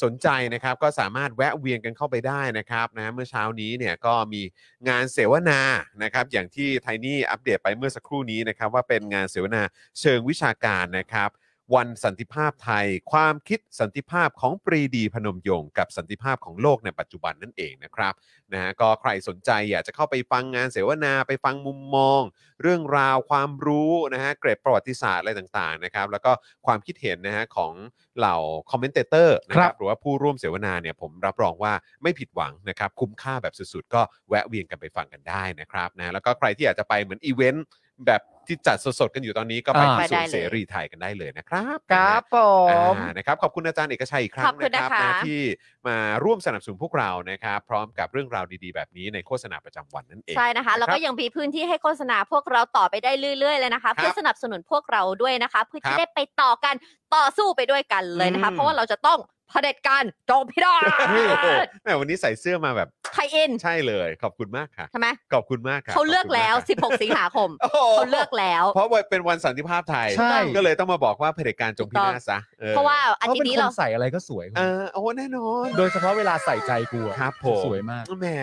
[0.04, 4.42] สนใจนะครับ ก็สามารถแวะเวียนกันเข้าไปได้นะครับนะเมื่อเช้านี้เนี่ยก็มี
[4.90, 5.62] งานเสวนา
[6.04, 9.64] นะครับ อย่างที่ไทนี่อัปเดตไปเมื่อสักครู่นี้นะครับ ว่าเป็นงานเสวนา
[10.00, 11.30] เชิงวิชาการนะครับ
[11.76, 18.14] วันสันติภาพไทย ความคิดสันติภาพของปรีดีพนมยงค์กับสันติภาพของโลกในปัจจุบันนั่นเองนะครับ
[18.54, 22.22] นะฮะก็ใครสนใจอยากจะเข้าไปฟังงานเสวนาไปฟังมุมมอง
[22.62, 26.32] เรื่องราวความรู้นะฮะเกร็ดประวัติศาสตร์อะไรต่างๆนะครับแล้วก็
[26.66, 27.74] ความคิดเห็นนะฮะของ
[28.18, 28.36] เหล่า
[28.70, 37.66] commentor นะคครัรับบหรือว่าผู้ร่วมเสวนาเนี่ยผมรับรองว่าไม่ผิดหวังนะครับคุ้มค่าแบบสุดๆ ก็แวะเวียนกันไปฟังกันได้นะครับนะแล้วก็ใครที่อยากจะไปเหมือนอีเวนต์
[38.08, 42.36] แบบที่จัดสดๆกันอยู่ตอนนี้ก็ไปอ่าที่สวนไปได้เลยเสรีไทยกันได้เลยนะครับครับผม
[42.70, 45.42] นะฮะอ่านะครับขอบคุณอาจารย์เอกชัยอีกครั้ขอบคุณนะครับนะคะนะที่
[45.88, 56.76] มาร่วมสนับสนุนพวกเรานะครับ พร้อมกับเรื่องราวดีๆ แบบนี้ในโฆษณาประจำวันนั่นเองใช่นะคะ แล้วก็ยังมีพื้นที่ให้โฆษณาพวกเราต่อไปได้เรื่อยๆเลยนะคะ เพื่อสนับสนุนพวกเราด้วยนะคะ เพื่อครัที่บได้ไปต่อกัน
[57.16, 59.20] ต่อสู้ไปด้วยกันเลยนะคะอืมเพราะว่าเราจะต้อง
[59.52, 61.08] เผด็จการจงพิราโอ้
[61.42, 78.38] โหชแหมวันนี้ใส่เสื้อมาแบบไทยอินใช่เลย ขอบคุณมากค่ะใช่ไหมขอบคุณมากครับเขาเลือกขบคุณแล้วมากค่ะ16 สิงหาคมโอ้โหเขาเลือกแล้ว เพราะว่าเป็นวันสันติภาพไทยใช่ก็เลยต้องมาบอกว่าเผด็จการจงพินาศซะออเพราะว่าอาเขาทิตเป็นย์นี้คเรานใส่อะไรก็สวยเออโอ้แน่นอน โดยเฉพาะเวลาใส่ใจกูอะครับผมสวยมากแหม่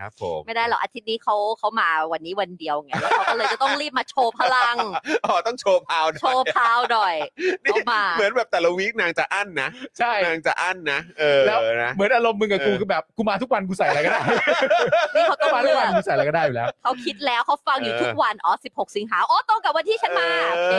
[0.00, 4.76] ครับผมไม่ได้หรอกอาทิตย์นี้เขาเขามาวันนี้วันเดียวไงแล้วเขาก็เลยจะต้องรีบมาโชว์พลัง
[5.24, 7.14] อ๋อต้องโชว์พาวด้วยโชว์พาวหน่อย
[7.64, 14.20] นี่เอามาเหมือนแบบแต่ละวีคนางจะอั้นนะใช่นางจะอั้นนะเออแล้วนะเหมือนอารมณ์มึงกับกูเออคือแบบกูมาทุกวันกูใส่อะไรก็ได้
[15.14, 20.74] นี่เขาต้องมาทุเลืกอวันกกูใส่อะไรก็ได้อยู่แล้วเขาคิดแล้วเขาฟังอยู่เออทุกวันอ๋อ16 สิงหาอ๋อตรงกับวันที่ฉันมาโอเค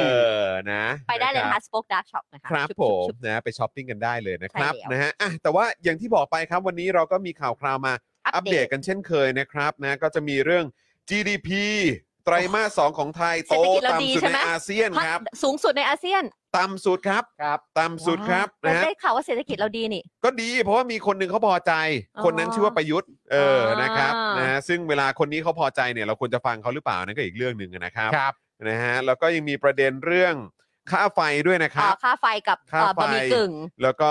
[0.00, 0.06] เอ
[0.46, 7.92] อนะไปได้เลยคนะรัคะบ Spoke Dark Shop นะคะครับชุผมชุบนะไปช้อปปิ้งกันได้เลยนะครับใช่แล้วนะฮะอะแต่ว่าอย่างที่บอกไปครับวันนี้เราก็มีข่าวคราวมา
[8.24, 10.64] อัอัปปเดเดตตกันเช่นเคยนะครับนะก็จะมีเรื่อง
[11.08, 11.48] GDP
[12.28, 16.24] ไตรมาสสองของไทยเศรโตษฐกิจเราดีต่ำสุดใช่ในไหม อาเซียนครับสูงสุดในอาเซียน
[16.58, 21.72] ต่ำสุดครับครับ ต่ำสุดครับแต่นะฮะ ได้ข่าวว่าเศรษฐกิจเราดีนี่ ก็ดีเพราะว่ามีคนหนึ่งเขาพอใจ
[22.16, 28.34] อ๋อคนนั้นชื่อว่าประยุทธ์เออออ นะครับนะฮะซึ่งเวลาคนนี้เขาพอใจเนี่ยเราควรจะฟังเขาหรือเปล่านั่นก็อีกเรื่องหนึ่งนะครับครับ
[28.68, 30.34] นะฮะแล้วก็ยังมีประเด็นเรื่อง
[30.90, 34.10] ค่าไฟด้วยนะคอ๋รัอบ ค่าไฟกับค่าเอ่อไฟ บะหมี่กึ่ง แล้วก็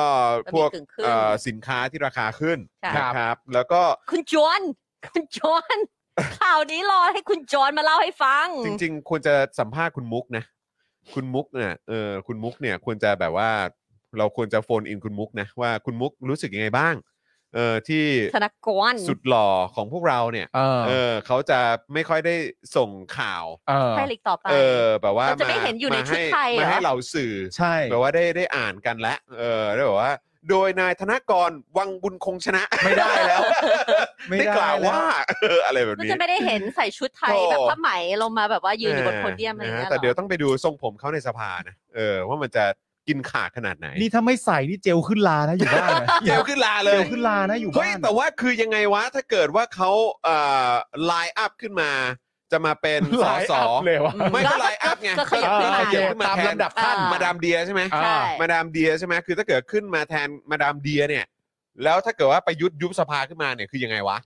[0.53, 4.61] พวกบะหมี่กึ่งขึ้นเอ่อสินค้าที่ราคาขึ้นใช่นะครับ แล้วก็คุณจวน
[5.05, 5.77] คุณจวน
[6.41, 10.43] ข่าวนี้รอให้คุณจวนมาเล่าให้ฟัง จริงๆ ควรจะสัมภาษณ์คุณมุกนะ
[11.13, 13.49] คุณมุกเนี่ยเออคุณมุกเนี่ยควรจะแบบว่า
[14.17, 16.95] เราควรจะโฟนอินคุณมุกนะว่าคุณมุกรู้สึกยังไงบ้าง
[17.55, 21.59] เออที่ธนกร สุดหล่อของพวกเราเนี่ยเออ เออเขาจะ
[21.93, 22.35] ไม่ค่อยได้
[22.75, 30.11] ส่งข่าวเออให้ลิกต่อไป เออแบบว่าเราจะไม่เห็นอยู่ในมาชุดไทยเหรอ มาให้เราสื่อ ใช่ แบบว่าได้ได้อ่านกันแล้วเออได้แบบว่า
[30.49, 33.41] โดยนายธนกรวังบุญคงชนะ ไม่ได้แล้ว
[34.29, 35.03] ไม่ได้ได้กล่าวแล้วว่า
[35.41, 37.89] เอออะไรแบบก็นี้ จะไม่ได้เห็นใส่ชุดไทยโอ้แบบผ้าไหม
[38.23, 42.65] ลงมาแบบว่ายืนอยู่บนโพเดียมอะไรนะเงี้ฮะยแต่เดี๋ยวหรอต้องไปดูทรงผมเขาในสภานะเออว่ามันจะ
[43.07, 49.91] กินขาดขนาดไหน นี่ถ้าไม่ใส่นี่เจลขึ้นลานะอยู่บ้านนะเจลขึ้นลาเลเจยลขึ้นลานะอยู่เฮ้ยบ้านแต่ว่าคือยังไงวะถ้าเกิดว่าเขา
[50.23, 50.37] เอ่
[50.69, 50.71] อ
[51.05, 51.91] ไลน์อัพขึ้นมา
[52.51, 61.25] จะมาเป็นสไลอน์สอัพเลยวะไม่ก็ไลน์อัพไงก็ขยับขึ้นมาขยับขึ้นมาตามแทนลำดับขั้นมาดามเดียใช่ไหมอ่าใช่มาดามเดียใช่ไหมคือถ้าเกิดขึ้นมาแทนมาดามเดียเนี่ย
[61.83, 64.17] แล้วถ้าเกิดว่าประยุทธ์ยุบสภาขึ้นมาเนี่ยคือยังไงวะ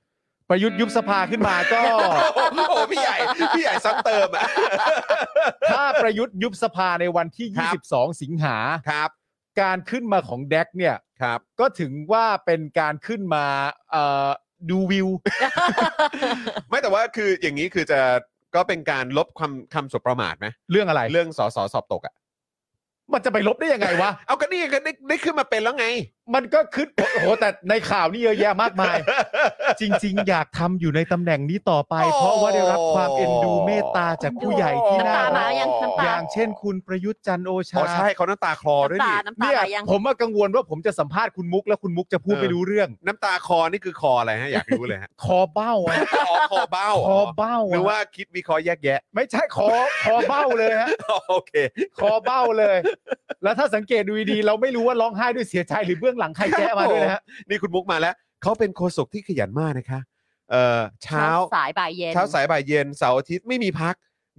[0.49, 1.79] ประยุทธ์ยุบสภาขึ้นมาก็
[2.33, 3.17] โอ้โหพี่ใหญ่
[3.53, 4.47] พี่ใหญ่ซ้ำเติมอะ
[5.71, 8.57] ถ้าประยุทธ์ยุบสภาในวันที่ครับ22 สิงหา
[8.89, 9.09] ครับ
[9.61, 13.45] การขึ้นมาของแดกเนี่ยครับ ก็ถึงว่าเป็นการขึ้นมา
[13.91, 14.29] เอ่อ
[14.69, 15.07] ดูวิว
[16.69, 17.99] ไม่แต่ว่าคืออย่างนี้คือจะ
[18.55, 22.13] ก็เป็นการลบความคำสบประมาทไหมเรื่องอะไร เรื่องสอสอสอบตกอะ
[23.13, 25.85] มันจะไปลบได้ยังไงวะ เอาก็นี่ก็ได้ได้ขึ้นมาเป็นแล้วไง
[26.35, 28.97] มันก็ขึ้นโอ้โหแต่ในข่าวนี่เยอะแยะมากมาย
[29.81, 45.95] จริง ๆ อยากทำอยู่ในตำแหน่งนี้ต่อไป โอ้ เพราะว่าได้รับความเอ็นดูเมตตาจากผู้ใหญ่ที่น้ำน่าตามารักยังน้ำอตา ย่างเช่นคุณประยุทธ์จันทร์โอชาอ๋อใช่เขาน้ำตาคลอด้วยน้ำตานี่ น้ำตาเนี่ยไหลยัง ผมว่ากังวลว่าผมจะสัมภาษณ์คุณมุกแล้วคุณมุกจะพูดเออ ไม่รู้เรื่อง น้ำตาคลอนี่คือคออะไรฮะอยากรู้เลยฮะ คอเบ้าอะ
[46.29, 49.67] อ๋อคอเบ้าคอเบ้าหรืออะว่าคิดวิเคราะห์แยกแยะ ไม่ใช่คอ
[50.05, 50.89] คอเบ้าเลยฮะ
[51.29, 51.53] โอเค
[51.99, 52.77] คอเบ้าเลย
[53.43, 59.99] แล้วถ้าสังเกตดูดีๆเราไม่รู้ว่าร้องไห้ด้วยเสียใจหรือเบื้องหลังใครแจ้มาด้วยนะฮะนี่คุณมุกมาแล้วเขาเป็นโฆษกที่ขยันมากนะคะ
[60.51, 63.95] เอ่อเช้าสายบ่ายเย็นเช้าสายบ่ายเย็นเสาร์อาทิตย์ไม่มีพัก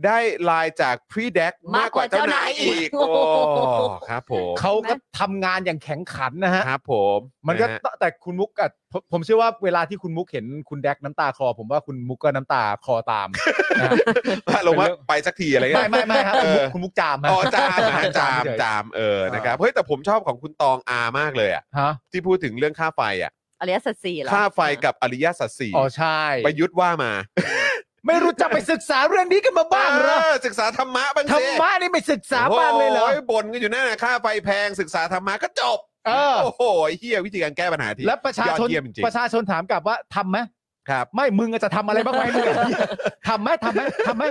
[0.07, 7.19] ได้ไลน์จากพรีแดกมากกว่าเจ้านายอีกมากกว่าเจ้านายอีก โอ้ครับผมเขาก็ทำงานอย่างแข็งขันนะฮะครับผม
[7.49, 13.29] มันก็ะฮะแต่คุณมุกอะผมผมเชื่อว่าเวลาที่คุณมุกเห็นคุณแดกน้ำตาคลอ ผมว่าคุณมุกก็น้ำตาคลอตาม
[13.79, 13.85] นะ
[14.55, 27.13] ฮะลงว่าไปสักทีอะไรเงี้ไม่ยไม่ไม่ครับคุณมุกเออคุณมุกจามฮะ อ๋อจามนะฮะจามเฉยจามเออนะครับเฮ้ยแต่ผมชอบของคุณตองอามากเลยอะฮะที่พูดถึงเรื่องค่าไฟอะอริยสัจสี่เหรอค่าไฟกับอริยสัจสี่อ๋อใช่ ประยุทธ์ว่ามา
[28.07, 36.63] ไม่รู้จะไปศึกษาเรื่องนี้กันมาบ้างเหรอเออศึกษาธรรมะบ้างธรสิรมะนี่ไม่ศึกษาบ้างเลยเหรอ โอ้บ่นกันอยู่นั่นนะค่าไฟแพงศึกษาธรรมะก็จบเออ โอ้โห
[36.99, 42.57] เฮียวิธีการแก้ปัญหาที่แล้วประชาชนยอดเยี่ยมจริงประชาชนถามกลับว่าทำไหมๆครับ ไม่มึงอะจะทำอะไรบ้างไหมมึงอะ
[43.29, 44.23] ทำไหมทำไหมทำไหม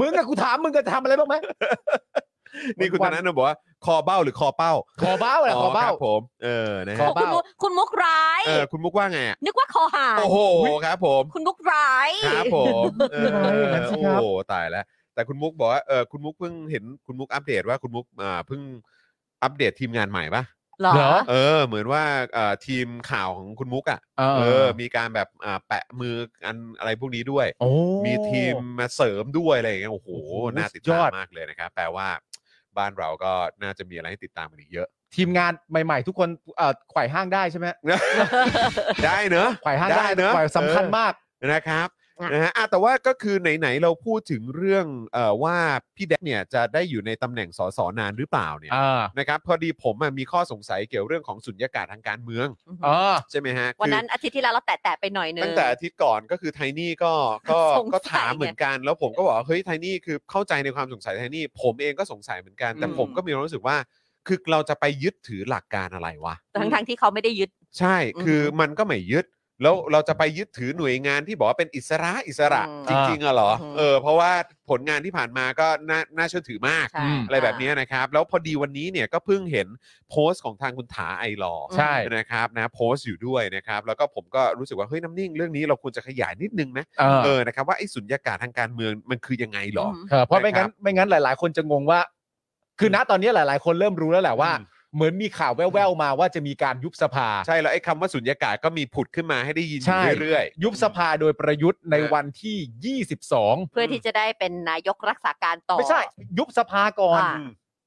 [0.00, 1.34] มึงอะกูถามมึงจะทำอะไรบ้างไหม
[2.78, 10.38] นี่คุณธนาโนบอกว่าคอเบ้าหรือคอเป้าขอเบ้าแหละขอเบ้าครับผมเออนะขอฮะคุณมุกคุณมุกร้าย เออคุณมุกว่าไงอะนึกว่าคอหาย โอ้โห
[10.84, 14.84] ครับผม คุณมุกร้าย ครับผมเออไม่เป็นไรอย่างนั้นสิครับโอ้โหตายแล้ว
[15.14, 18.60] แต่คุณมุกบอกว่าเออคุณมุกเพิ่งเห็นคุณมุกอัปเดตว่าคุณมุกอ่าเพิ่ง
[19.42, 20.44] อัปเดตทีมงานใหม่ปะ
[20.80, 22.02] เหรอ เหรอ เออ เหมือนว่า
[22.34, 27.70] เอ่อทีมข่าวของคุณมุกอะเอเอออมีการแบบอ่าแปะมือกันอะไรพวกนี้ด้วย โอ้
[28.06, 32.08] มีทีมมาเสริมด้วยอะไรอย่างเงี้ยโอ้โหโอ้โหน่าติดสุดยตาอมดมากเลยนะครับ แปลว่า
[32.78, 37.66] บ้านเราก็น่าจะมีอะไรให้ติดตามกันอีกเยอะ ทีมงานใหม่ๆ ทุกคนเอ่อไขว่ห้างได้ใช่ไหม
[39.06, 41.12] ได้เนอะไขว่ห้างได้เนอะไขว่สำคัญเออมาก
[41.52, 45.56] นะครับอะ นะฮะอะแต่ว่าก็คือไหนๆเราพูดถึงเรื่องเอ่อว่า
[45.96, 52.48] พี่แดกเนี่ยจะได้อยู่ในตำแหน่งสสนานหรือเปล่าเนี่ยอ่านะครับพอดีผมอะมีข้อสงสัยเกี่ยวเรื่องของสุญญากาศทางการเมือง
[52.86, 57.12] อ่าใช่ไหมฮะวันคือนั้นอาทิตย์ที่แล้วเราแตะๆไปหน่อยนึง ตั้งแต่อาทิตย์ก่อนก็คือไทนี่ก็
[57.50, 63.76] ก็สงสัย ก็ถามเหมือนกัน แล้วผมก็บอกว่าเฮ้ยไทนี่คือเข้าใจในความสงสัยไทนี่ ผมเองก็สงสัยเหมือนกันแต่อืม ผมก็มีความรู้สึกว่า
[64.26, 69.24] คือเราจะไปยึดถือหลักการอะไรวะ ทั้งทั้งๆที่เขาไม่ได้ยึด ใช่อือฮึคือมันก็ไม่ยึด
[69.62, 74.32] แล้วเราจะไปยึดถือหน่วยงานที่บอกว่าเป็นอิสระอิสระอืมจริงๆอะเหรออืมเออเพราะว่า
[74.70, 79.68] ผลงานที่ผ่านมาก็น่าน่าเชื่อถือมาก ใช่ อะไรแบบนี้นะครับ แล้วพอดีวันนี้เนี่ยก็เพิ่งเห็น
[80.10, 92.00] โพสต์ของทางคุณถาไอรอว์ใช่ นะครับนะโพสต์อยู่ด้วยนะครับ แล้วก็ผมก็รู้สึกว่าเฮ้ยน้ำนิ่งเรื่องนี้เราควรจะขยายนิดนึงนะเออเออนะครับว่าไอ้สุญญากาศทางการเมืองมันคือยังไงหรอมเออเพราะไม่งั้นนะครับไม่งั้นหลาย ๆ คนจะงงว่า
[92.80, 106.02] คือณตอนนี้หลาย ๆ คนเริ่มรู้แล้วแหละว่า อืม เหมือนมีข่าวแว่วๆมาว่าจะมีการยุบสภา ใช่แล้วไอ้คำว่าสุญญากาศก็มีผุดขึ้นมาให้ได้ยินอใช่ยู่เรื่อยๆยุบสภาโดยประยุทธ์ในฮะวันที่ 22 เพื่อที่จะได้เป็นนายกรักษาการต่อ ไม่ใช่
[106.38, 107.44] ยุบสภาก่อน อ่า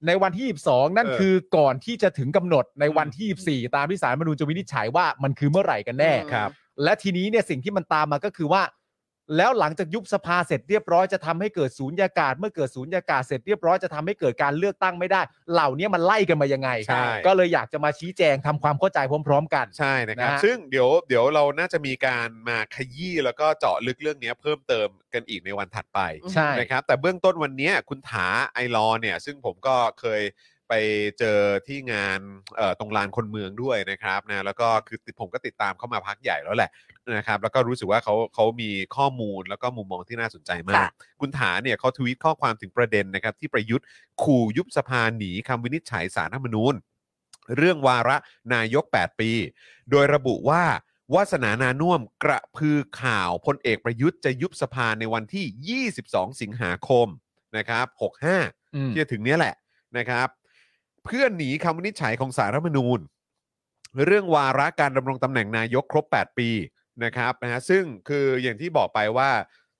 [0.07, 6.49] ในวันที่ 22 นั่นเออ คือก่อนที่จะถึงกำหนดในวันที่ 24 ตามที่สารรัฐธรรมนูญจะวินิจฉัยว่ามันคือเมื่อไหร่กันแน่ อืม ครับ
[6.83, 8.61] และทีนี้เนี่ยสิ่งที่มันตามมาก็คือว่า
[9.35, 15.21] แล้วหลังจากยุบสภาเสร็จเรียบร้อยจะทำให้เกิดศูนยากาศ เมื่อเกิดศูนยากาศเสร็จเรียบร้อยจะทำให้เกิดการเลือกตั้งไม่ได้
[15.53, 25.99] เหล่านี้มันไล่กันมายังไง ใช่ ก็เลยอยากจะมาชี้แจงทำความเข้าใจพร้อม ๆ กัน ใช่นะครับ นะฮะซึ่งเดี๋ยวเดี๋ยวเราน่าจะมีการมาขยี้แล้วก็เจาะลึกเรื่องนี้เพิ่มเติมกันอีกในวันถัดไป
[26.33, 30.21] ใช่ นะครับแต่เบื้องต้นวันนี้คุณถาไอรอว์เนี่ยซึ่งผมก็เคย
[30.69, 30.73] ไป
[31.19, 32.19] เจอที่งาน
[32.57, 36.71] เอ่อตรงลานคนเมืองด้วยนะครับนะแล้วก็คือผมก็ติดตามเขามาพักใหญ่แล้วแหละ
[37.17, 40.89] นะครับแล้วก็รู้สึกว่าเขาเขามีข้อมูลแล้วก็มุมมองที่น่าสนใจมากค่ะ
[41.21, 43.85] คุณถาเนี่ยเขาทวีตข้อความถึงประเด็นนะครับที่ประยุทธ์
[44.23, 46.73] ขู่ยุบสภาหนีคำวินิจฉัยสารรัฐธรรมนูญ
[47.57, 48.17] เรื่องวาระ
[48.53, 49.31] นายก 8 ปี
[49.91, 50.63] โดยระบุว่า
[51.15, 57.07] วาสนานานุ่วมกระพือข่าวพลเอกประยุทธ์จะยุบสภาในวันที่ 22 สิงหาคม
[57.57, 57.85] นะครับ
[58.31, 59.55] 65อืมที่จะถึงเนี้ยแหละ
[59.97, 60.27] นะครับ
[61.07, 62.99] เพื่อหนีคำวินิจฉัยของสารรัฐธรรมนูญ
[64.05, 66.49] เรื่องวาระการดำรงตำแหน่งนายกครบ 8 ปี
[67.03, 69.29] นะครับนะฮะซึ่งคืออย่างที่บอกไปว่า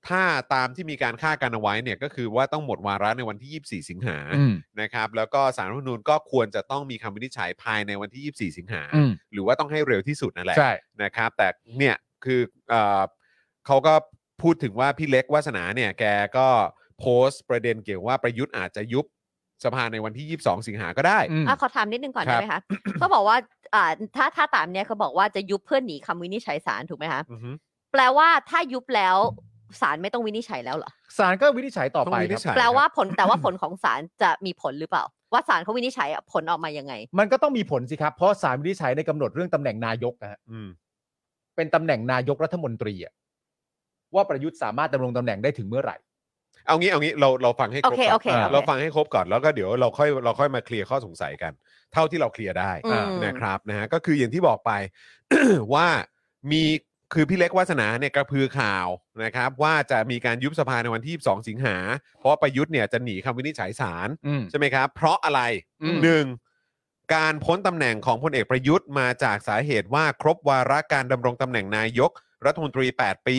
[0.08, 0.24] ถ้า
[0.54, 10.72] ตามที่มีการคาดการเอาไว้เนี่ยก็คือว่าต้องหมดวาระในวันที่ 24 สิงหาอืม นะครับแล้วก็สารรัฐธรรมนูญก็ควรจะต้องมีคำวินิจฉัยภายในวันที่ 24 สิงหา อืมหรือว่าต้องให้เร็วที่สุดนั่นแหละ ใช่
[11.04, 11.48] นะครับแต่
[11.78, 13.02] เนี่ยคือเอ่อ
[13.66, 13.94] เขาก็
[14.42, 16.04] พูดถึงว่าพี่เล็กวาสนาเนี่ยแก
[16.38, 16.48] ก็
[17.00, 19.06] โพสต์ประเด็นเกี่ยวว่าประยุทธ์อาจจะยุบ
[19.64, 22.62] สภาในวันที่ 22 สิงหาก็ได้อืมอะขอถามนิดนึงก่อนครัได้บไหมคะ
[23.00, 23.38] เขาบอกว่า
[23.76, 27.52] อ่าถ้าถ้าตามเนี้ยเขาบอกว่าจะยุบเพื่อหนีคำวินิจฉัยศาลถูกไหมคะอือฮึ
[27.92, 29.18] แปลว่าถ้ายุบแล้ว
[29.82, 35.04] ศาลไม่ต้องวินิจฉัยแล้วเหรอศาลก็วินิจฉัยต่อต้องไปวินิคจรับฉัยแปลว่าผลแต่ว่าผลของศาลจะมีผลหรือเปล่า
[35.34, 40.68] ว่าศาลเขาวินิจฉัยอะผลออกมายังไง มันก็ต้องมีผลสิครับ เพราะศาลวินิจฉัยในกำหนดเรื่องตำแหน่งนายกนะฮะอืม
[41.56, 43.14] เป็นตำแหน่งนายกรัฐมนตรีอะ
[44.16, 45.98] ว่าประยุทธ์สามารถดำรงตำแหน่งได้ถึงเมื่อไหร่
[46.68, 51.52] เอางี้เอางี้เราเราฟังให้ครบโอเคก่อนโอเคโอเค เราฟังให้ครบก่อนแล้วก็เดี๋ยวเราค่อยเราค่อยมาเคลียร์ข้อสงสัยกัน
[51.94, 54.72] เท่าที่เราเคลียร์ได้อืม นะครับนะฮะก็คืออย่างที่บอกไป
[55.74, 55.88] ว่า
[56.52, 56.64] มี
[57.14, 58.88] คือพี่เล็กวาสนาเนี่ยกระพือข่าว
[59.24, 61.78] นะครับว่าจะมีการยุบสภาในวันที่ 22 สิงหา
[62.18, 65.42] เพราะว่าประยุทธ์เนี่ยจะหนีคำวินิจฉัยศาล อืม ใช่ไหมครับ เพราะอะไร
[65.84, 66.26] อืม หนึ่ง
[67.16, 72.12] การพ้นตำแหน่งของพลเอกประยุทธ์มาจากสาเหตุว่าครบวาระการดำรงตำแหน่งนายก
[72.46, 73.38] รัฐมนตรี 8 ปี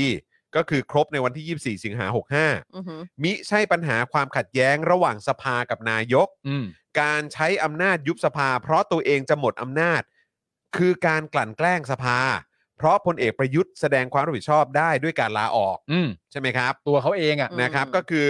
[0.56, 6.64] ก็คือครบในวันที่ 24 สิงหา65อือหือมิใช่ปัญหาความขัดแย้งระหว่างสภากับนายก อืม
[7.00, 10.02] การใช้อำนาจยุบสภา เพราะตัวเองจะหมดอำนาจ
[10.76, 12.18] คือการกลั่นแกล้งสภา
[12.76, 18.26] เพราะพลเอกประยุทธ์แสดงความรับผิดชอบได้ด้วยการลาออกอืมใช่ไหมครับ ตัวเขาเองอะ อืม นะครับก็คือ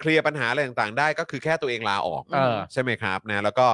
[0.00, 3.66] เคลียร์ปัญหาอะไรต่างๆ ได้ก็คือแค่ตัวเองลาออกเออ ใช่ไหมครับนะแล้วก็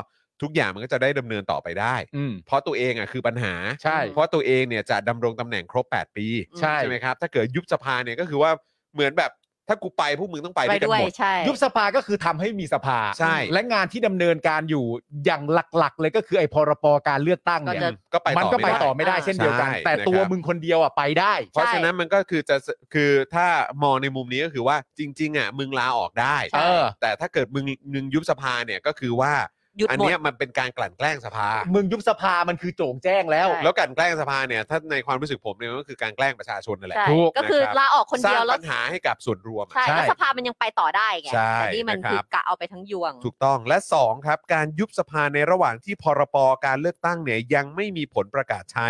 [0.43, 6.27] ทุกอย่างมันก็จะได้ดำเนินต่อไปได้ อืม เพราะตัวเองอะคือปัญหา ใช่ เพราะตัวเองเนี่ยจะดำรงตำแหน่งครบ 8 ปี
[6.61, 8.51] ใช่ใช่ ไหมครับ ถ้าเกิดยุบสภาเนี่ยก็คือว่า
[8.95, 9.33] เหมือนแบบ
[9.69, 14.85] ถ้ากูไปพวกมึงต้องไปไปด้วยกันด้วยหมด ใช่ ยุบสภาก็คือทำให้มีสภา ใช่ และงานที่ดำเนินการอยู่
[15.27, 15.43] อย่าง
[15.79, 22.57] หลักๆ เลยก็คือไอ้พรปการเลือกตั้งเนี่ยก็จะ ก็ไปมันต่อก็ไปไม่ได้ต่อไม่ได้เช่นเดียวกัน ใช่แต่ตัวนะครับ มึงคนเดียวอะไปได้ เพราะฉะนั้นมันก็คือจะ
[22.95, 23.47] คือถ้า
[23.83, 29.33] มองในมุมนี้ก็คือว่าจริง ๆอะมึงลาออกได้ใช่เออ แต่ถ้าเกิดมึงมึงยุบสภาเนี่ยก็คือว่า
[29.79, 48.89] หยุดอันหมด เนี้ยมันเป็นการกลั่นแกล้งสภา มึงยุบสภามันคือโจ่งแจ้งแล้ว ใช่ แล้วกลั่นแกล้งสภาเนี่ยถ้าในความรู้สึกผมเนี่ยมันก็คือการแกล้งประชาชนนั่นแหละใช่ถูกก็คือนะครับลาออกคนสร้าเดียวงแล้วปัญหาให้กับส่วนรวมอะ ใช่ใช่ แล้วสภามันยังไปต่อได้ไงใช่แต่นี่มันนะครับคือกะเอาไปทั้งยวง ถูกต้องและ 2 ครับ การยุบสภาในระหว่างที่พรปการเลือกตั้งเนี่ยยังไม่มีผลประกาศใช้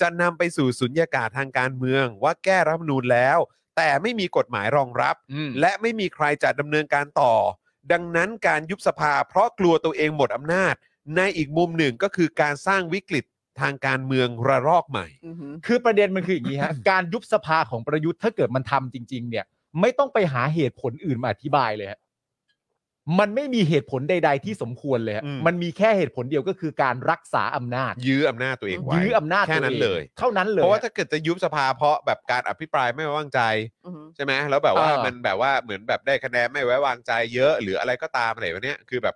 [0.00, 3.38] จะนำไปสู่สุญญากาศทางการเมือง ว่าแก้รัฐธรรมนูญแล้ว
[3.76, 7.34] แต่ไม่มีกฎหมายรองรับอืมและไม่มีใครจะดำเนินการต่อ
[7.92, 10.74] ดังนั้นการยุบสภาเพราะกลัวตัวเองหมดอำนาจ
[11.16, 13.24] ในอีกมุมหนึ่งก็คือการสร้างวิกฤต
[13.60, 19.44] ทางการเมืองระลอกใหม่ อือหือ คือประเด็นมันคืออย่างนี้ฮะ การยุบสภาของประยุทธ์ถ้าเกิดมันทำจริง ๆ เนี่ย
[19.80, 22.00] ไม่ต้องไปหาเหตุผลอื่นมาอธิบายเลยฮะ
[23.18, 33.40] มันไม่มีเหตุผลใด ๆ ที่สมควรเลยฮะอืม มันมีแค่เหตุผลเดียวก็คือการรักษาอำนาจ ยื้ออำนาจตัวเองไว้ยื้ออำนาจแค่นั้นตัวองเลย เท่านั้นเลย เพราะว่าถ้าเกิดจะยุบสภาเพราะแบบการอภิปรายไม่ไว้วางใจ
[33.84, 39.14] อือหือ ใช่ไหมแล้วแบบว่าเออมันแบบว่าเหมือนแบบได้คะแนนไม่ไว้วางใจเยอะหรืออะไรก็ตามอะไรแบบเนี้ยคือแบบ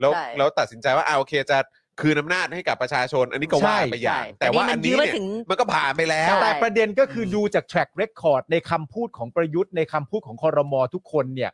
[0.00, 1.58] แล้วใช่ แล้วตัดสินใจว่าอ่าโอเคจะ
[2.00, 11.50] คืนอำนาจให้กับประชาชน อันนี้ก็ว่าไปอย่าง ใช่แต่ว่าแต่นี่มันอันนี้ยื้อมาเนี่ยถึง มันก็ผ่านไปแล้ว ใช่ แต่ประเด็นก็คือดูจาก track record ในคำพูดของประยุทธ์ในคำพูดของคอรมอทุกคนเนี่ย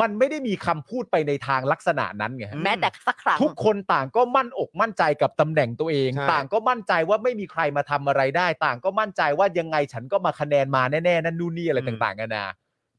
[0.00, 12.44] มันไม่ได้มีคำพูดไปในทางลักษณะนั้นไงฮะ แม้แต่สักครั้ง ทุกคนต่างก็มั่นอกมั่นใจกับตำแหน่งตัวเอง ใช่ ต่างก็มั่นใจว่าไม่มีใครมาทำอะไรได้ ต่างก็มั่นใจว่ายังไงฉันก็มาคะแนนมาแน่ๆนั่นนู่นนี่อะไรต่างๆกันานา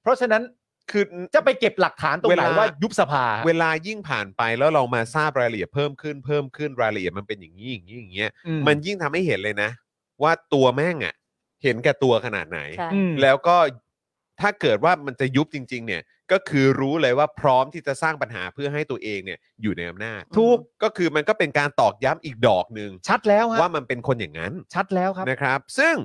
[0.02, 0.44] เพราะฉะนั้น
[0.92, 1.04] คือ
[1.36, 9.70] จะไปเก็บหลักฐานตรงไหนเวลา ว่ายุบสภา เวลายิ่งผ่านไปแล้วเรามาทราบรายละเอียดเพิ่มขึ้นเพิ่มขึ้นรายละเอียดมันเป็นอย่างนี้อย่างนี้อย่างเงี้ยอืมมันยิ่งทำให้เห็นเลยนะ
[10.24, 11.16] ว่าตัวแม่งอะ
[11.64, 13.56] เห็นแก่ตัวขนาดไหน ใช่ อืมแล้วก็
[14.42, 16.02] ถ้าเกิดว่ามันจะยุบจริง ๆ เนี่ย
[16.32, 25.96] ก็คือรู้เลยว่าพร้อมที่จะสร้างปัญหาเพื่อให้ตัวเองเนี่ยอยู่ในอำนาจถูกก็คือมันก็เป็นการตอกย้ำอีกดอกหนึ่งชัดแล้วฮะว่ามันเป็นคนอย่างนั้นชัดแล้วครับนะครับ ซึ่ง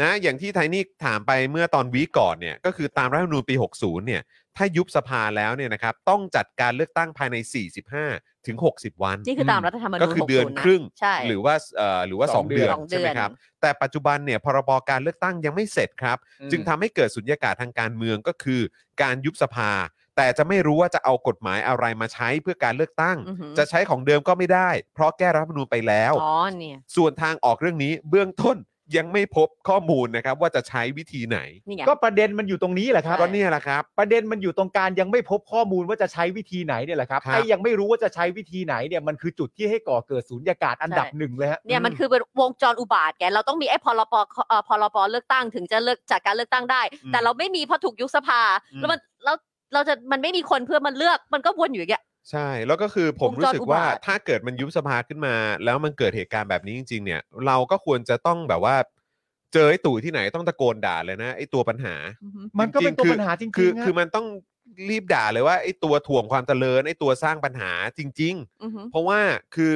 [0.00, 4.22] นะอย่างที่ไทนี่ถามไปเมื่อตอนวีคก่อนเนี่ยก็คือตามรัฐธรรมนูญปี 60เนี่ย
[4.56, 7.36] ถ้ายุบสภาแล้วเนี่ยนะครับต้องจัดการเลือกตั้งภายใน
[7.92, 13.30] 45 ถึง 60 วัน นี่คือตามรัฐธรรมนูญก็คือเดือน60ะครึ่ง ใช่ หรือว่าเอ่อหรือว่า สอง2 เดือนเดือน ใช่ไหมครับ
[13.60, 18.60] แต่ปัจจุบันเนี่ยพรบการเลือกตั้งยังไม่เสร็จครับ อืม จึงทำให้เกิดสุญญากาศทางการเมืองก็คือ
[19.02, 19.70] การยุบสภา
[20.16, 28.56] แต่จะไม่รู้ว่าจะเอากฎหมายอะไรมาใช้เพื่อการเลือกตั้ง อือหือจะใช้ของเดิมก็ไม่ได้ เพราะแก้รัฐธรรมนูญไปแล้ว อ๋อเนี่ย ส่วนทางออกเรื่องนี้เบื้องต้น
[28.96, 44.14] ยังไม่พบข้อมูลนะครับ ว่าจะใช้วิธีไหน นี่ไง ก็ประเด็นมันอยู่ตรงนี้แหละครับ ก็เนี่ยแหละครับ ประเด็นมันอยู่ตรงการยังไม่พบข้อมูลว่าจะใช้วิธีไหนเนี่ยแหละครับครับ ไอ้ยังไม่รู้ว่าจะใช้วิธีไหนเนี่ยมันคือจุดที่ให้ก่อเกิดสูญญากาศอันดับใช่ หนึ่งเลยฮะเนี่ยมันคือเป็นวงจรอุบาทแกเราต้องมีไอ้พรป
[44.48, 48.40] เอ่อพรปเลือกตั้งถึงจะเลือกจากการเลือกตั้งได้ อืมแต่เราไม่มีเพราะถูกยุบสภา
[48.72, 49.36] อืม แล้วมันแล้ว
[49.74, 58.76] เราจะมันไม่มีคนเพื่อมันเลือกมันก็วนอยู่อย่างเงี้ย ใช่ แล้วก็คือผมวงจรรู้สึกว่าอุบาท ถ้าเกิดมันยุบสภาขึ้นมา แล้วมันเกิดเหตุการณ์แบบนี้จริง ๆ เนี่ย เราก็ควรจะต้องแบบว่า
[59.54, 64.26] เจอไอ้ตู่ที่ไหนต้องตะโกนด่าเลยนะไอ้ตัวปัญหา อือหือมันก็เป็นตัวจริงๆคือปัญหาจริงๆคือฮะคือมันต้อง
[64.90, 69.20] รีบด่าเลยว่าไอ้ตัวถ่วงความเจริญไอ้ตัวสร้างปัญหาจริงอือหือๆเพราะว่า
[69.54, 69.74] คือ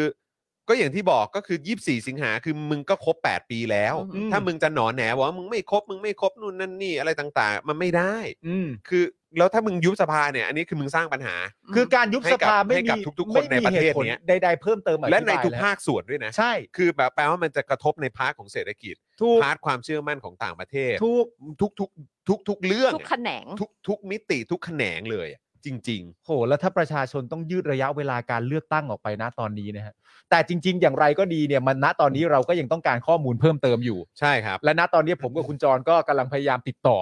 [0.70, 8.16] ก็อย่างที่บอกก็คือ 24 สิงหาคือมึงก็ครบ 8 ปีแล้ว อืม ถ้ามึงจะหนอแหนบอกว่ามึงไม่ครบมึงไม่ครบนู่นนั่นนี่อะไรต่างๆ มันไม่ได้
[8.46, 9.04] อืม คือ
[9.38, 11.36] แล้วถ้ามึงยุบสภาเนี่ยอันนี้คือมึงสร้างปัญหา
[11.74, 21.26] คือการยุบสภาไม่ให้กับมีทุกๆคนในประเทศไม่มีหตุผลเนี้ยใดๆเพิ่มเติมอธิบายและในทุกแล้วภาคส่วนด้วยนะ ใช่คือแบบแปลว่ามันจะกระทบในภาคของเศรษฐกิจถูกพาร์ทความเชื่อมั่นของต่างประเทศถูก
[21.60, 21.90] ทุกทุก
[22.28, 29.94] ทุกทุกเรื่องทุกแขนง ทุกทุกมิติทุกแขนงเลยอะ จริง โห แล้วถ้าประชาชนต้องยืดระยะเวลาการเลือกตั้งออกไปนะตอนนี้นะฮะ
[30.30, 36.98] แต่จริง ๆ อย่างไรก็ดีเนี่ยมันณตอนนี้เราก็ยังต้องการข้อมูลเพิ่มเติมอยู่ๆใช่ครับ และณตอนนี้ผมกับคุณจรก็กำลังพยายามติดต่อ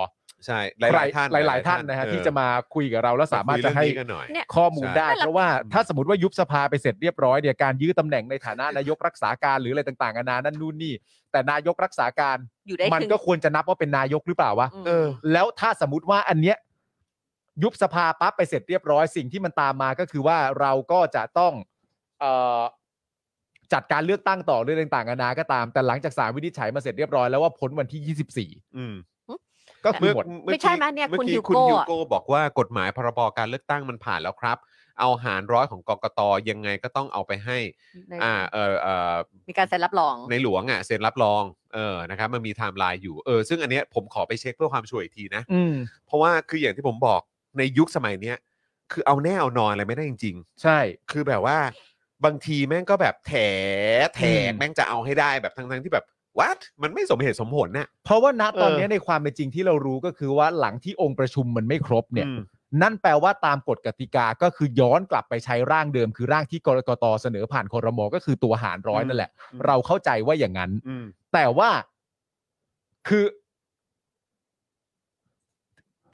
[0.47, 10.95] ใช่หลายๆท่านหลายๆท่านนะฮะเออที่จะมาคุยกับเราแล้วสามารถคุยจะเองให้นี้กันหน่อยเนี่ยข้อมูลได้ใช่เพราะว่าถ้าสมมติว่ายุบสภาไปเสร็จเรียบร้อยเนี่ยการยื้อตำแหน่งในฐานะนายกรักษาการหรืออะไรต่างๆนานานั่นนู่นนี่
[11.33, 12.37] แต่นายกรักษาการ
[12.69, 16.57] อยู่ได้มันครึ่งก็ควรจะนับว่าเป็นนายกหรือเปล่าวะมเออแล้วถ้าสมมติว่าอันเนี้ย
[17.63, 21.53] ยุบสภาปั๊บไปเสร็จเรียบร้อยสิ่งที่มันตามมาก็คือว่าเราก็จะต้อง
[22.21, 22.63] เอ่อ
[23.73, 28.01] จัดการเลือกตั้งต่อเรื่องต่างๆนานาก็ตาม แต่หลังจากสารวินิจฉัยมาเสร็จเรียบร้อยแล้วว่าพ้นวันที่
[28.77, 28.95] อืม
[29.39, 34.59] 24ก็คือหมดไม่ใช่ไหมเนี่ยเมื่อคุณกี้ฮิวคุณโก้ฮิวอะโก้บอกว่ากฎหมายพรบการเลือกตั้งมันผ่านแล้วครับ
[35.01, 37.59] เอาหารร้อยของกกตยังไงก็ต้องเอาไปให้
[38.09, 39.15] ในอ่าเออเออ
[39.49, 41.43] มีการเซ็นรับรอง ในหลวงอะเซ็นรับรอง
[41.75, 45.75] เออนะครับมันมีไทม์ไลน์อยู่เออซึ่งอันเนี้ยผมขอไปเช็คเพื่อความชัวร์อีกทีนะ อืม
[46.07, 47.21] เพราะว่าคืออย่างที่ผมบอก
[47.59, 48.37] ในยุคสมัยเนี้ย
[48.93, 51.59] คือเอาแน่เอานอนอะไรไม่ได้จริง ใช่ ๆ คือแบบว่า
[52.25, 53.33] บางทีแม่งก็แบบแถ
[54.17, 56.05] แถกอืม แม่งจะเอาให้ได้แบบทั้งๆที่แบบ
[56.39, 62.41] วัดมันไม่สมเหตุสมผลน่ะ เพราะว่าณตอนเออนี้ในความเป็นจริงที่เรารู้ก็คือว่าหลังที่องค์ประชุมมันไม่ครบเนี่ย อืม
[62.83, 71.05] นั่นแปลว่าตามกฎกติกาก็คือย้อนกลับไปใช้ร่างเดิม คือร่างที่กรกตเสนอผ่านคอรมอก็คือตัวหารร้อยนั่นแหละ อืม เราเข้าใจว่าอย่างนั้น อืม
[71.35, 71.71] แต่ว่า
[73.09, 73.25] คือ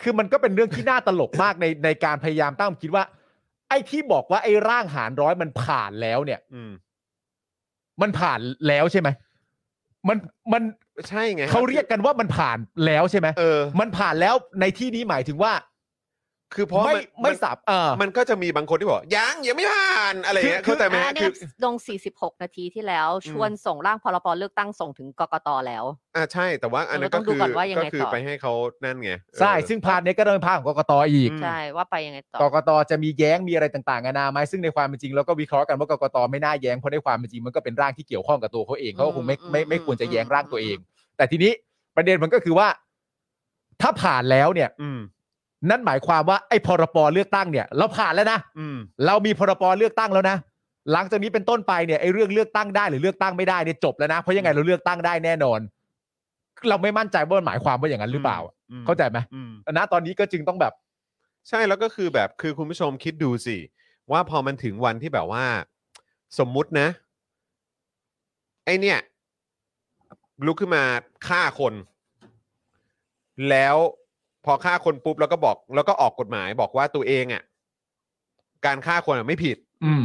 [0.04, 3.04] คือมันก็เป็นเรื่องที่น่าตลกมากในในการพยายามตั้งคิดว่า
[3.68, 6.72] ไอ้ที่บอกว่าไอ้ร่างหารร้อยมันผ่านแล้วเนี่ย อืม
[8.02, 8.38] มันผ่าน
[8.68, 9.08] แล้วใช่ไหม
[10.08, 10.16] มัน
[10.52, 10.62] มัน
[11.08, 15.52] ใช่ไงเขาเรียกกันว่ามันผ่านแล้วใช่ไหมเออ มันผ่านแล้วในที่นี้หมายถึงว่า
[16.54, 21.30] คือเพราะไม่นไม่นสับเออ มันก็จะมีบางคนที่บอกยังยังไม่ผ่านอะไรอย่างเงี้ยคือ เข้าใจไหมอ่าฮะเนี่คืย
[21.60, 21.74] อลง
[22.10, 25.84] 46 นาทีที่แล้ว ชวนส่งร่างพรบเลือกตั้งส่งถึงกกตแล้ว
[26.16, 28.52] อ่าใช่แต่ว่าอันนั้นเราต้ก็องดูคือก่อนว่ายังก็ไงคือต่อ ไปให้เขา
[28.84, 40.76] นั่นไงใช่เออซึ่งพานนี้ก็เดินพาของกกตอีก อืม ใช่ว่าไปยังไงต่อ กกตจะมีแย้งมีอะไรต่างๆนานาไหมซึ่งในความเป็นจริงเราก็วิเคราะห์กันว่ากกตไม่น่าแย้งเพราะในความเป็นจริงมันก็เป็นร่างที่เกี่ยวข้องกับตัวเขาเองเขาก็คงไม่ไม่ไม่ควรจะแย้งร่างตัวเอง
[41.16, 41.52] แต่ทีนี้
[41.96, 42.68] ประเด็นมันก็คือว่า
[43.80, 45.00] ถ้าผ่านแล้วเนี่ย อืม
[45.70, 50.36] นั่นหมายความว่าไอ้พรปเลือกตั้งเนี่ยเราผ่านแล้วนะอืม เรามีพรปเลือกตั้งแล้วนะ
[50.92, 55.60] หลังจากนี้เป็นต้นไปเนี่ยไอ้เรื่องเลือกตั้งได้หรือเลือกตั้งไม่ได้เนี่ยจบแล้วนะเพราะยังไงเราเลือกตั้งได้แน่นอน
[56.68, 58.38] เราไม่มั่นใจว่ามันหมายความว่าอย่างนั้นหรือเปล่า
[58.70, 60.72] อืมเข้าใจไหมอืมณตอนนี้ก็จึงต้องแบบ
[61.48, 63.56] ใช่แล้วก็คือแบบคือคุณผู้ชมคิดดูสิ
[64.12, 65.44] ว่าพอมันถึงวันที่แบบว่า
[66.38, 66.88] สมมุตินะ
[68.64, 68.98] ไอเนี่ย
[70.46, 70.82] ลุกขึ้นมา
[71.28, 71.74] ฆ่าคน
[73.50, 73.76] แล้ว
[74.44, 77.42] พอฆ่าคนปุ๊บแล้วก็บอกแล้วก็ออกกฎหมายบอกว่าตัวเองอะ
[78.66, 80.04] การฆ่าคนอะไม่ผิด อืม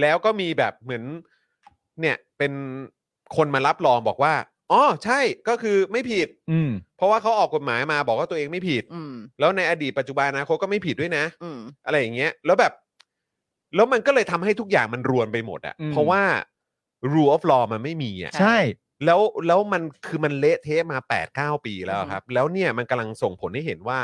[0.00, 1.02] แล้วก็มีแบบเหมือน
[2.00, 2.52] เนี่ยเป็น
[3.36, 4.34] คนมารับรองบอกว่า
[4.72, 12.72] อ๋อใช่ก็คือไม่ผิด อืม เพราะว่าเขาออกกฎหมายมาบอกว่าตัวเองไม่ผิด อืม แล้วในอดีตปัจจุบันอนะเขาก็ไม่ผิดด้วยนะ อืม อะไรอย่างเงี้ยแล้วแบบ
[13.74, 16.22] แล้วมันก็เลยทำให้ทุกอย่างมันรวนไปหมดอะอืม เพราะว่า
[17.12, 18.56] rule of law มันไม่มีอะใช่
[19.04, 24.00] แล้วแล้วมันคือมันเละเทะมา8ปดเปีแล้วอือฮึครับ แล้วเนี่ยมันกำลังส่งผลให้เห็นว่า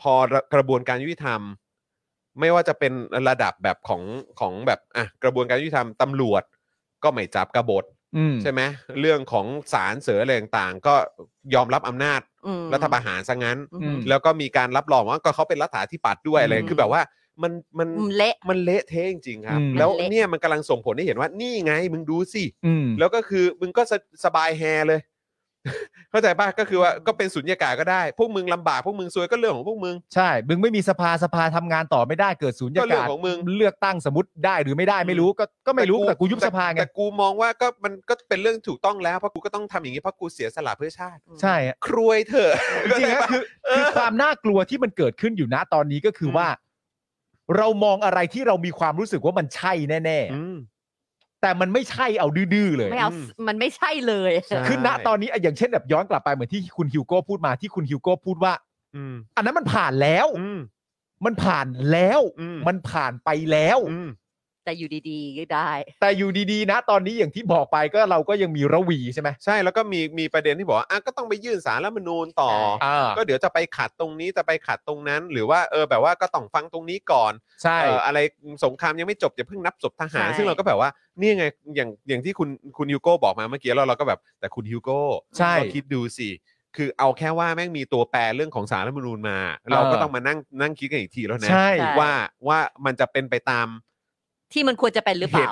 [0.00, 0.14] พอ
[0.54, 1.40] กระบวนการยุติธรรม
[2.40, 2.92] ไม่ว่าจะเป็น
[3.28, 4.02] ระดับแบบของ
[4.40, 6.42] ของแบบอะกระบวนการยุติธรรมตำรวจ
[7.02, 7.84] ก็ไม่จับกบฏ
[8.16, 8.60] อืมใช่ไหม
[9.00, 10.94] เรื่องของศาลเสืออะไรต่างๆ ก็
[11.54, 17.02] ยอมรับอำนาจอืมรัฐประหารซะงั้นอืมแล้วก็มีการรับรองว่าก็เขาเป็นรัฐาธิปัตย์ด้วยอะไรอืมคือแบบว่า
[17.42, 23.92] มันมันอืมเละ มันเละเทะจริงๆครับ อืม แล้วมันเละเนี่ยมันกำลังส่งผลให้เห็นว่านี่ไงมึงดูสิ อืม แล้วก็คือมึงก็ส
[24.24, 25.00] สบายแฮเลย
[26.10, 42.52] เข้าใจป่ะก็คือว่าก็เป็นสุญญากาศก็ได้ พวกมึงลำบากพวกมึงซวยก็เรื่องของพวกมึง ใช่ มึงไม่มีสภาสภาทำงานต่อไม่ได้เกิดศูนย์ก็เรื่ยาองกาศของมึง เลือกตั้งสมมติได้หรือไม่ได้ไม่รู้ก็ก็ไม่รู้แต่กูยุบสภาไงแต่กูมองว่าก็มันก็เป็นเรื่องถูกต้องแล้วเพราะกูก็ต้องทำอย่างนี้เพราะกูเสียสละเพื่อชาติใช่อะครวยเถอะ
[42.84, 43.42] จริงๆนะคือ
[43.76, 46.46] คือความน่ากลัวที่มันเกิดขึ้นอยู่นะตอนนี้ก็คือว่า
[47.56, 50.56] เรามองอะไรที่เรามีความรู้สึกว่ามันใช่แน่อืม
[50.98, 58.52] ๆ แต่มันไม่ใช่เอาดื้อๆเลย ไม่เอาอืม มันไม่ใช่เลย ใช่ คือณตอนนี้อะอย่างเช่นแบบย้อนกลับไปเหมือนที่คุณฮิวโก้พูดมาที่คุณฮิวโก้พูดว่า
[58.96, 60.60] อืมอันนั้นมันผ่านแล้ว อืม
[61.24, 64.10] มันผ่านแล้ว อืมมันผ่านไปแล้ว อืม
[64.64, 72.52] แต่อยู่ดีๆก็ได้ แต่อยู่ดีๆนะ ตอนนี้อย่างที่บอกไปก็เราก็ยังมีระวีใช่ไหมใช่แล้วก็มีมีประเด็นที่บอกว่าอะก็ต้องไปยื่นสารรัฐธรรมนูญต่อ
[72.84, 77.32] อ่าก็เดี๋ยวจะไปขัดตรงนี้จะไปขัดตรงนั้น หรือว่าเออแบบว่าก็ต้องฟังตรงนี้ก่อน
[77.62, 78.18] ใช่ เอออะไร
[78.64, 80.90] สงครามยังไม่จบอย่าเพิ่งนับศพทหาร ใช่ ซึ่งเราก็แบบว่า
[81.20, 81.44] นี่ไง
[81.76, 85.00] อย่างอย่างที่คุณคุณฮิวโก้บอกมาเมื่อกี้แล้วเราก็แบบแต่คุณฮิวโก้
[85.38, 86.30] ใช่ ก็คิดดูสิ
[86.76, 89.38] คือเอาแค่ว่าแม่งมีตัวแปรเรื่องของสารรัฐธรรมนูญมา
[89.72, 92.12] เราก็ต้องมานั่งนั่งคิดกันอีกทีแล้วนะ ใช่ใช่ว่า
[92.48, 93.66] ว่ามันจะเป็นไปตาม
[94.52, 95.50] ที่มันควรจะเป็นหรือเปล่า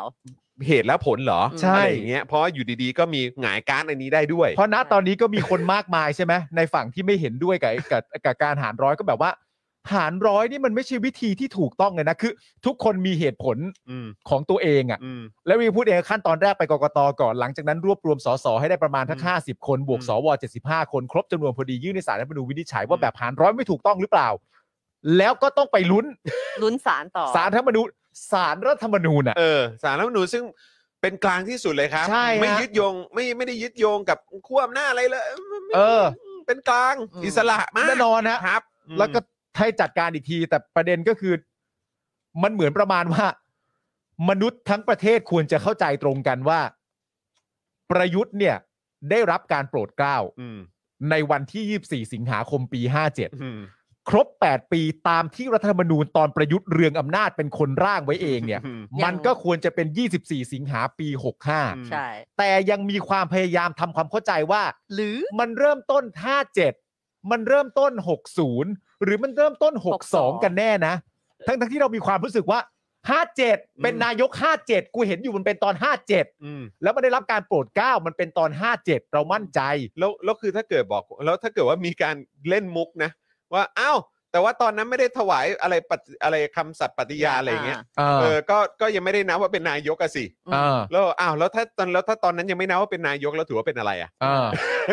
[0.66, 9.30] เหตุและผลเหรอใช่ อะไรอย่างเงี้ยเพราะว่าอยู่ดีๆ ก็มีหงายการดอันนี้ได้ด้วย เพราะณตอนนี้ก็มีคนมากมายใช่ไหมในฝั่งที่ไม่เห็นด้วยกับกับกับการหารร้อยก็แบบว่า
[9.92, 12.32] หารร้อยนี่มันไม่ใช่วิธีที่ถูกต้องเลยนะคือ
[12.66, 13.56] ทุกคนมีเหตุผล
[13.90, 24.28] อืมของตัวเองอะ อืม แล้ววีพูดเองขั้นตอนแรกไปกกตก่อนหลังจากนั้นรวบรวมสสให้ได้ประมาณทั้งอืมห้าสิบคนบวกอืมสวเจ็ดสิบห้าคนครบจำนวนพอดียื่นในศาลรัฐธรรมนูญวินิจฉัยว่าแบบหารร้อยไม่ถูกต้องหรือเปล่า
[25.18, 26.06] แล้วก็ต้องไปลุ้น
[26.62, 27.86] ลุ้นสารต่อศาลรัฐธรรมนูญ
[28.30, 30.44] ศาลรัฐธรรมนูญอะ เออสารรัฐธรรมนูญซึ่ง
[31.00, 36.04] เป็นกลางที่สุดเลยครับ ใช่ฮะ ไม่ยึดโยงไม่ไม่ได้ยึดโยงกับขั้วอำนาจอะไรเลยไม่เออ
[36.46, 39.20] เป็นกลางอืม อิสระมากแน่นอนฮะครับอืมแล้วก็
[39.58, 41.34] ให้จัดการอีกที แต่ประเด็นก็คือ
[42.42, 43.26] มันเหมือนประมาณว่า
[44.30, 46.60] มนุษย์ทั้งประเทศควรจะเข้าใจตรงกันว่า
[47.90, 48.56] ประยุทธ์เนี่ย
[49.10, 50.58] ได้รับการโปรดเกล้าอืม
[51.10, 52.80] ในวันที่ 24 สิงหาคมปี
[53.12, 53.58] 57 อืม
[54.10, 59.86] ครบ 8 ปีตามที่รัฐธรรมนูญตอนประยุทธ์เรืองอำนาจเป็นคนร่างไว้เองเนี่ยอืมมันก็ควรจะเป็น
[60.20, 61.08] 24 สิงหาปี
[61.48, 62.06] 65 ใช่
[62.38, 64.62] แต่ยังมีความพยายามทำความเข้าใจว่า
[64.94, 66.04] หรือมันเริ่มต้น
[66.66, 67.92] 57 มันเริ่มต้น
[68.48, 69.74] 60 หรือมันเริ่มต้น
[70.08, 70.94] 62 กันแน่นะ
[71.46, 72.60] ทั้งทั้งที่เรามีความรู้สึกว่า
[73.20, 73.36] 57
[73.82, 74.30] เป็นนายก
[74.62, 75.74] 57 กูเห็นอยู่มันเป็นตอน
[76.08, 78.50] 57อืมแล้วมันได้รับการโปรดเกล้ามันเป็นตอน
[78.82, 79.60] 57 เรามั่นใจ
[79.98, 82.16] แล้วแล้วคือถ้าเกิดบอกแล้วถ้าเกิดว่ามีการ
[82.48, 83.10] เล่นมุกนะ
[83.54, 83.98] ว่าอ้าว
[84.32, 94.46] แต่ว่าตอนนั้นไม่ได้ถวายอะไรปฏิอะไรคำสัตย์ปฏิญาณอะไรอย่างเงี้ย เอเอออก็ก็ยังไม่ได้นับว่าเป็นนายกอะสิ เออแล้วอ้าวแล้วถ้าตอนแล้วถ้าตอนนั้นยังไม่นับว่าเป็นนายกแล้วถือว่าเป็นอะไรอะ เออ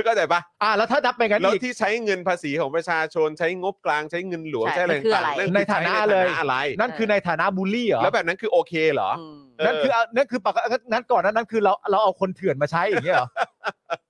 [0.06, 13.30] เข้าใจปะอ่าแล้วถ้านับไปกันแล้วอีก ที่ใช้เงินภาษีของประชาชนใช้งบกลางใช้เงินหลวงใช่ใช้อะไรมันคือต่างอะไร ๆในฐานะใช้เลยอะไร นั่นคือในฐานะบูลลี่เหรอแล้วแบบนั้นคือโอเคเหรออืมเออ นั่นคือเอานั่นคือปกตินั้นก่อนนั้นนั่นคือเราเราเอาคนเถื่อนมาใช้อย่างเงี้ยเหรอ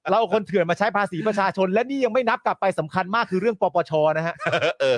[0.10, 4.36] เราเอาคนเถื่อนมาใช้ภาษีประชาชน และนี่ยังไม่นับกลับไปสำคัญมากคือเรื่องปปชนะฮะ
[4.82, 4.98] เออ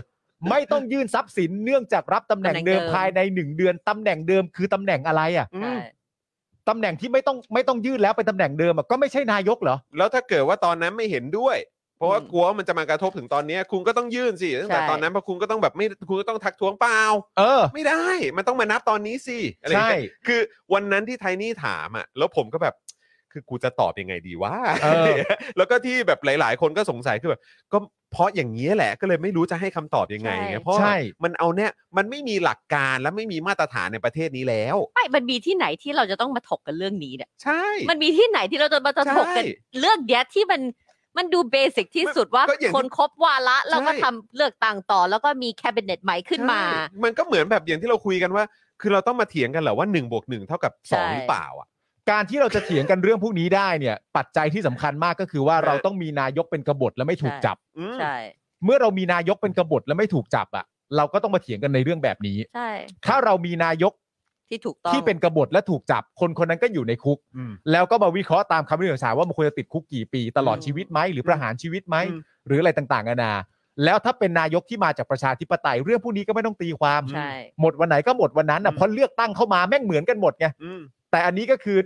[0.49, 5.79] ไม่ต้องยื่นทรัพย์สินเนื่องจากรับตำแหน่งตำแหน่งเดิมเดิมภายในหนึ่งเดือนตำแหน่งเดิมคือตำแหน่งอะไรอะอืใช่ม
[6.69, 11.57] ตำแหน่งที่ไม่ต้องไม่ต้องยื่นแล้วเป็นตำแหน่งเดิมอะก็ไม่ใช่นายกเหรอ แล้วถ้าเกิดว่าตอนนั้นไม่เห็นด้วย
[11.97, 17.01] เพราะว่าอืมกลัวว่ามันจะมากระทบถึงตอนเนี้ยคุณก็ต้องยื่นสิตั้งแต่ใช่ตอนนั้นเพราะคุณก็ต้องแบบไม่คุณก็ต้องทักท้วงเปล่า
[17.39, 18.05] เออ ไม่ได้
[18.37, 20.39] มันต้องมานับตอนนี้สิอะไรอย่างเงี้ยใช่คือ
[20.73, 22.75] วันนั้นที่ไทนี่ถามอะ แล้วผมก็แบบ
[23.31, 24.53] คือกูจะตอบยังไงดีวะ
[24.83, 25.15] เออ
[25.57, 27.41] แล้วก็ที่แบบหลาย ๆ คนก็สงสัยคือแบบ
[27.73, 27.77] ก็
[28.11, 40.61] เพราะอย่างนี้ยแหละก็เลยไม่รู้จะให้คำตอบยังไงใช่ไงเพราะว่าใช่ มันเอาเนี่ยมันไม่มีหลักการและไม่มีมาตรฐานในประเทศนี้แล้ว ไม่มันมีที่ไหนที่เราจะต้องมาถกกันเรื่องนี้เนี่ย ใช่ มันมีที่ไหนที่เราจะมาถกกันใช่เรื่องเนี้ยที่มัน
[41.17, 48.43] มันดูเบสิกที่สุดว่าก็อย่างที่คนครบวาระแล้วก็ใช่ ทำเลือกตั้งต่อ แล้วก็มีแคบิเนตใหม่ขึ้นมา ใช่มันก็เหมือนแบบอย่างที่เราคุยกันว่า
[48.81, 51.67] คือเราต้องมาเถียงกันเหรอว่า1บวกหเท่ากับใช่2หรือเปล่าอะ
[52.09, 58.15] การที่เราจะเถียงกันเรื่องพวกนี้ได้เนี่ย ปัจจัยที่สำคัญมากก็คือว่าเออเราต้องมีนายกเป็นกบฏและไม่ถูกจับ อืมใช่
[58.65, 60.65] เมื่อเรามีนายกเป็นกบฏและไม่ถูกจับอะ
[60.97, 62.69] เราก็ต้องมาเถียงกันในเรื่องแบบนี้ ใช่
[63.05, 63.93] ถ้าเรามีนายก
[64.49, 73.33] ที่ถูกต้องที่เป็นกบฏและถูกจับ คนคนนั้นก็อยู่ในคุก อืม แล้วก็มาวิเคราะห์ตามคำวินิจฉัยว่ามันควรจะติดคุกกี่ปี ตลอดอืมชีวิตไหมหรือประหารชีวิตไหมอืม หรืออะไรต่างๆนานา
[73.83, 77.29] แล้วถ้าเป็นนายกที่มาจากประชาธิปไตยเรื่องพวกนี้ก็ไม่ต้องตีความ ใช่
[77.61, 80.81] หมดวันไหนก็หมดวันนั้นอะอืม เพราะเลือกตั้งเข้ามาแม่งเหมือนกันหมดไง อืม
[81.11, 81.77] แต่อันนี้ก็คือ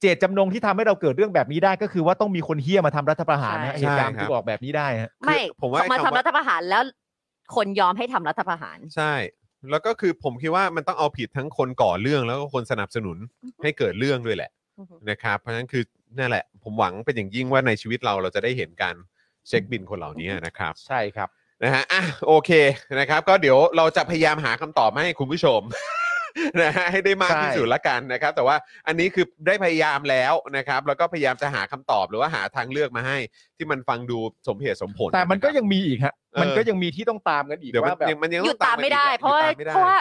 [0.00, 6.82] เจตจำนงที่ทำให้เราเกิดเรื่องแบบนี้ได้ก็คือว่าต้องมีคนเฮี้ยมาทำรัฐประหารนะใช่ เหตุการณ์ใช่ครับที่บอกแบบนี้ได้ฮะ ไม่คือผมว่ามาไอ้คำว่า ทำรัฐประหารแล้ว
[7.56, 9.12] คนยอมให้ทำรัฐประหาร ใช่
[9.70, 13.16] แล้วก็คือผมคิดว่ามันต้องเอาผิดทั้งคนก่อเรื่องแล้วก็คนสนับสนุน
[13.62, 15.82] ให้เกิดเรื่องด้วยแหละอือฮึ นะครับ เพราะฉะนั้นคือ
[16.18, 18.94] นั่นแหละ ผมหวังเป็นอย่างยิ่งว่าในชีวิตเราเราจะได้เห็นการ
[19.48, 21.28] เช็คบินคนเหล่านี้นะครับ ใช่ครับ
[21.62, 22.50] นะฮะอะโอเค
[22.98, 25.60] นะครับ ก็เดี๋ยวเราจะพยายามหาคำตอบมาให้คุณผู้ชม
[26.60, 28.56] นะฮะให้ได้มากใช่ที่สุดละกันนะครับ แต่ว่า
[28.86, 33.18] อันนี้คือได้พยายามแล้วนะครับ แล้วก็พยายามจะหาคำตอบหรือว่าหาทางเลือกมาให้
[33.56, 34.18] ที่มันฟังดู
[34.48, 39.98] สมเหตุสมผลแต่มันก็ะครับยังมีอีกฮะเออมันก็ยังมีที่ต้องตามกันอีกเดี๋ยวมันว่าแบบ ยังมันยังหยุดต้องตามไม่ได้อีกเพราะว่าหยุดตมไม่ได้เพราะว่า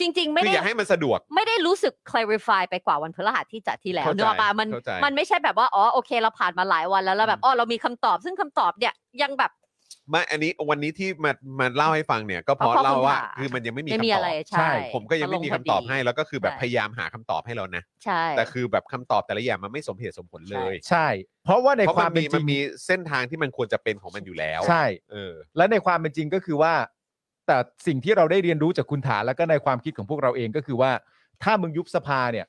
[0.00, 9.50] จริง ๆ ไม่คือได้ อย่าให้มันสะดวก ไม่ได้รู้สึก clarify ไปกว่าวันพฤหัสที่จัดที่แล้วเข้าใจเนกอะปะมันเข้าใจมันไม่ใช่แบบว่าอ๋อโอเคเราผ่านมาหลายวันแล้วแล้วแบบอ๋อเรามีคำตอบ ซึ่งคำตอบเนี่ยยังแบบ
[10.10, 21.06] ไม่อันนี้วันนี้ที่มามาเล่าให้ฟังเนี่ย ก็เพราะเพราะเล่าว่าคุณถามคือมันยังไม่มีไม่มีคำตออะไรบใช่ผมก็ยังไม่มีคำตอบให้ แล้วก็คือแบบใช่ พยายามหาคำตอบให้เรานะ ใช่ แต่คือแบบคำตอบแต่ละอย่างมันไม่สมเหตุสมผลเลย ใช่
[21.44, 26.74] เพราะว่าในเพราะคมัวามนเป็มีนจมัรินงมีเส้นทางที่มันควรจะเป็นของมันอยู่แล้วใช่ เออ และในความเป็นจริงก็คือว่า
[27.46, 27.56] แต่
[27.86, 30.90] สิ่งที่เราได้เรียนรู้จากคุณฐานแล้วก็ในความคิดของพวกเราเองก็คือว่า
[31.42, 32.46] ถ้ามึงยุบสภาเนี่ย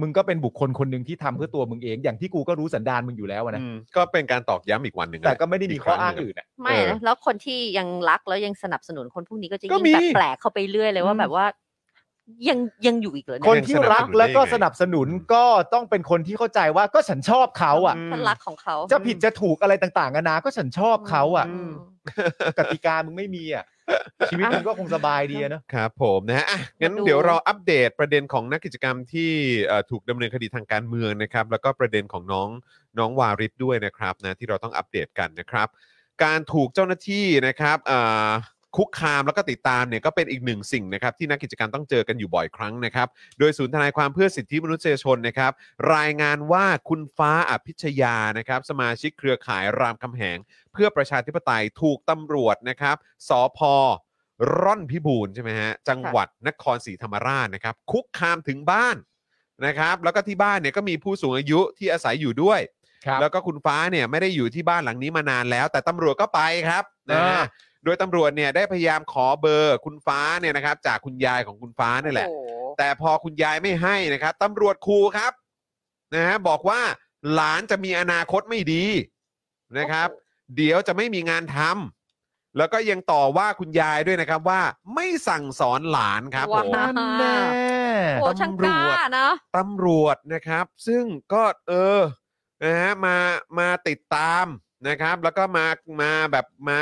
[0.00, 11.46] มึงก็เป็นบุคคลคนหนึ่งที่ทำเพื่อตัวมึงเอง อย่างที่กูก็รู้สันดานมึงอยู่แล้วอะนะ อืมก็เป็นการตอกย้ำอีกวันหนึ่งแต่ก็ไม่ได้มีข้ออ้างกครั้หนึ่อื่นอะ ไม่เออนะแล้วคนที่ยังรักแล้วยังสนับสนุนคนพวกนี้ก็จะก็ยิ่งมีแปลกๆเข้าไปเรื่อยเลยว่าอืมแบบว่า
[12.48, 21.70] ยังยังอยู่อีกเหรอคนเนี่ยที่รักแล้วก็สนับสนุนก็ต้องเป็นคนที่เข้าใจว่าก็ฉันชอบเขาอะ อืม ฉันรักของเขาจะผิดจะถูกอะไรต่างๆนานาก็ฉันชอบเขาอะอืม
[22.58, 23.64] กติกามึงไม่มีอะ
[24.30, 29.32] ชีวิตมันก็คงสบายดีอะเนอะ ครับผมนะฮะอะงั้นมาดูเดี๋ยวเราอัปเดตประเด็นของนักกิจกรรมที่
[29.66, 32.48] เอ่อถูกดำเนินคดีทางการเมืองนะครับ แล้วก็ประเด็นของน้อง
[32.98, 35.68] น้องวาริศด้วยนะครับนะที่เราต้องอัปเดตกันนะครับ
[36.24, 38.30] การถูกเจ้าหน้าที่นะครับเอ่อ
[38.76, 43.08] คุกคามแล้วก็ติดตามเนี่ยก็เป็นอีกหนึ่งสิ่งนะครับที่นักกิจกรรมต้องเจอกันอยู่บ่อยครั้งนะครับ
[43.38, 45.52] โดยศูนย์ทนายความเพื่อสิทธิมนุษยชนนะครับ
[45.94, 50.38] รายงานว่าคุณฟ้าอภิชยานะครับ สมาชิกเครือข่ายรามคำแหง
[50.72, 52.96] เพื่อประชาธิปไตยถูกตำรวจนะครับ
[53.28, 53.60] สพ
[54.60, 58.96] ร่อนพิบูลใช่ไหมฮะจังหวัดนครศรีธรรมราชนะครับ คุกคามถึงบ้าน
[59.66, 62.60] นะครับ แล้วก็ที่บ้านเนี่ยก็มีผู้สูงอายุที่อาศัยอยู่ด้วย
[63.06, 67.42] ครับแล้วก็คุณฟ้าเนี่ยไม่ได้อยู่ที่บ้านหลังนี้มานานแล้ว แต่ตำรวจก็ไปครับ นะฮะอ่า
[67.84, 75.32] โดยตำรวจเนี่ยได้พยายามขอเบอร์คุณฟ้าเนี่ยนะครับ จากคุณยายของคุณฟ้านี่แหละ โอ้โหแต่พอคุณยายไม่ให้นะครับตำรวจครูครับ
[76.14, 76.80] นะฮะบอกว่า
[77.34, 78.84] หลานจะมีอนาคตไม่ดี
[79.78, 80.08] นะครับ
[80.56, 84.62] เดี๋ยวจะไม่มีงานทำแล้วก็ยังต่อว่าคุณยายด้วยนะครับว่า
[84.94, 86.90] ไม่สั่งสอนหลานครับผมว้าว
[87.20, 87.36] แน่
[88.20, 88.78] โอ้ช่างกล้า
[89.14, 92.00] เนาะตำรวจนะครับ ซึ่งก็เออ
[92.64, 93.16] นะฮะมา
[93.58, 94.44] มาติดตาม
[94.88, 95.66] นะครับ แล้วก็มา
[96.02, 96.78] มาแบบมา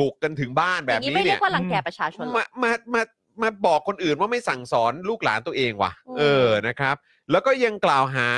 [0.00, 3.02] บุกกันถึงบ้านอแบบย่างนี้นี้ไม่เรีเนี่ยยกว่ารังแกประชาชนหรอ มามามา
[3.42, 6.96] มาบอกคนอื่นว่าไม่สั่งสอนลูกหลานตัวเองว่ะ อืม เออนะครับ
[7.30, 8.28] แล้วก็ยังกล่าวหา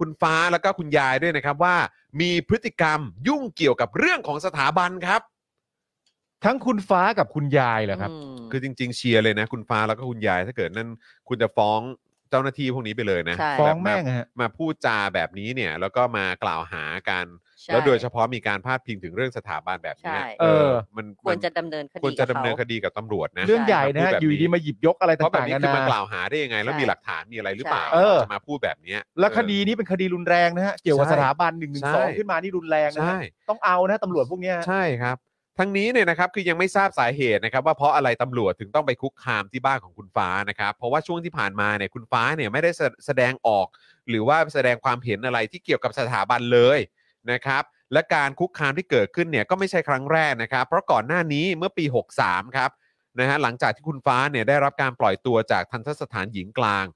[0.00, 1.76] คุณฟ้าแล้วก็คุณยายด้วยนะครับว่า
[2.20, 5.20] มีพฤติกรรมยุ่งเกี่ยวกับเรื่องของสถาบันครับ
[6.44, 10.88] ทั้งคุณฟ้ากับคุณยายเหรอครับ มคือจริง ๆ เชียร์เลยนะ คุณฟ้าแล้วก็คุณยายถ้าเกิดนั่น
[11.28, 11.80] คุณจะฟ้อง
[12.30, 17.26] เจ้าหน้าที่พวกนี้ไปเลยนะใช่ ฟ้องบบแม่งอะฮะ มาพูดจาแบบนี้เนี่ย แล้วก็มากล่าวหากัน
[17.62, 33.18] ใช่ แล้วโดยเฉพาะมีการพาดพิงถึงเรื่องสถาบันแบบนี้ใช่เออเออ มันควรจะมันดำเนินคดีควรจะดำเนินกับคขา ดีกับตำรวจนะเรื่องใหญ่นะพูฮะแบบอยู่ดีๆมาหยิบยกอะไรเพราะแบบต่างๆนี้กัคือมานกนะล่าวหาได้ยังไง แล้วใช่มีหลักฐานมีอะไรหรือเปล่าใช่เออจะมาพูดแบบเนี้ย แล้วคเออดีนี้เป็นคดีรุนแรงนะฮะ เกี่ยวกับใช่สถาบันหนึ่งหนึ่งใช่ สองขึ้นมานี่รุนแรงนะใช่ฮะ
[33.48, 35.16] ต้องเอานะตำรวจพวกเนี้ยใช่ครับ
[35.58, 43.66] ทั้งนี้เนี่ยนะครับคือยังไม่ทราบสาเหตุนะครับว่าเพราะอะไรตำรวจถึงต้องไปคุกคามที่บ้านของคุณฟ้านะครับ เพราะว่าช่วงที่ผ่านมาเนี่ยคุณฟ้าเนี่ยไม่ได้แสแสดงออก
[44.08, 46.78] หรือว่าแสดงความเห็นอะไรที่เกี่ยวกับสถาบันเลย
[47.32, 51.84] นะครับและการคุกคามที่เกิดขึ้นเนี่ยก็ไม่ใช่ครั้งแรกนะครับ เพราะก่อนหน้านี้เมื่อปี
[52.20, 52.70] 63 ครับ
[53.20, 56.86] นะฮะหลังจากที่คุณฟ้าเนี่ยได้รับการปล่อยตัวจากทันทสถานหญิงกลาง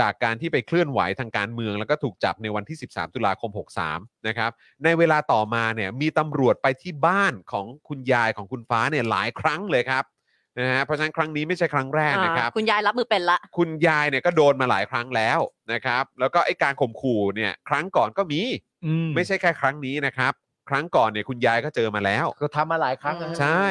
[0.00, 3.50] จากการที่ไปเคลื่อนไหวทางการเมือง แล้วก็ถูกจับในวันที่ 13 ตุลาคม
[3.88, 4.50] 63 นะครับ
[4.84, 10.04] ในเวลาต่อมาเนี่ยมีตำรวจไปที่บ้านของคุณยายของคุณฟ้าเนี่ยหลายครั้งเลยครับ
[10.58, 15.40] นะฮะเพราะฉะนั้นครั้งนี้ไม่ใช่ครั้งแรกนะครับอ่าคุณยายรับมือเป็นละ คุณยายเนี่ยก็โดนมาหลายครั้งแล้ว
[15.72, 18.40] นะครับ แล้วก็ไอ้การข่มขู่เนี่ย ครั้งก่อนก็มี
[18.84, 20.32] อืมไม่ใช่แค่ครั้งนี้นะครับ
[20.70, 23.66] ครั้งก่อนเนี่ยคุณยายก็เจอมาแล้ว ก็ทำมาหลายครั้งนะฮะ ใช่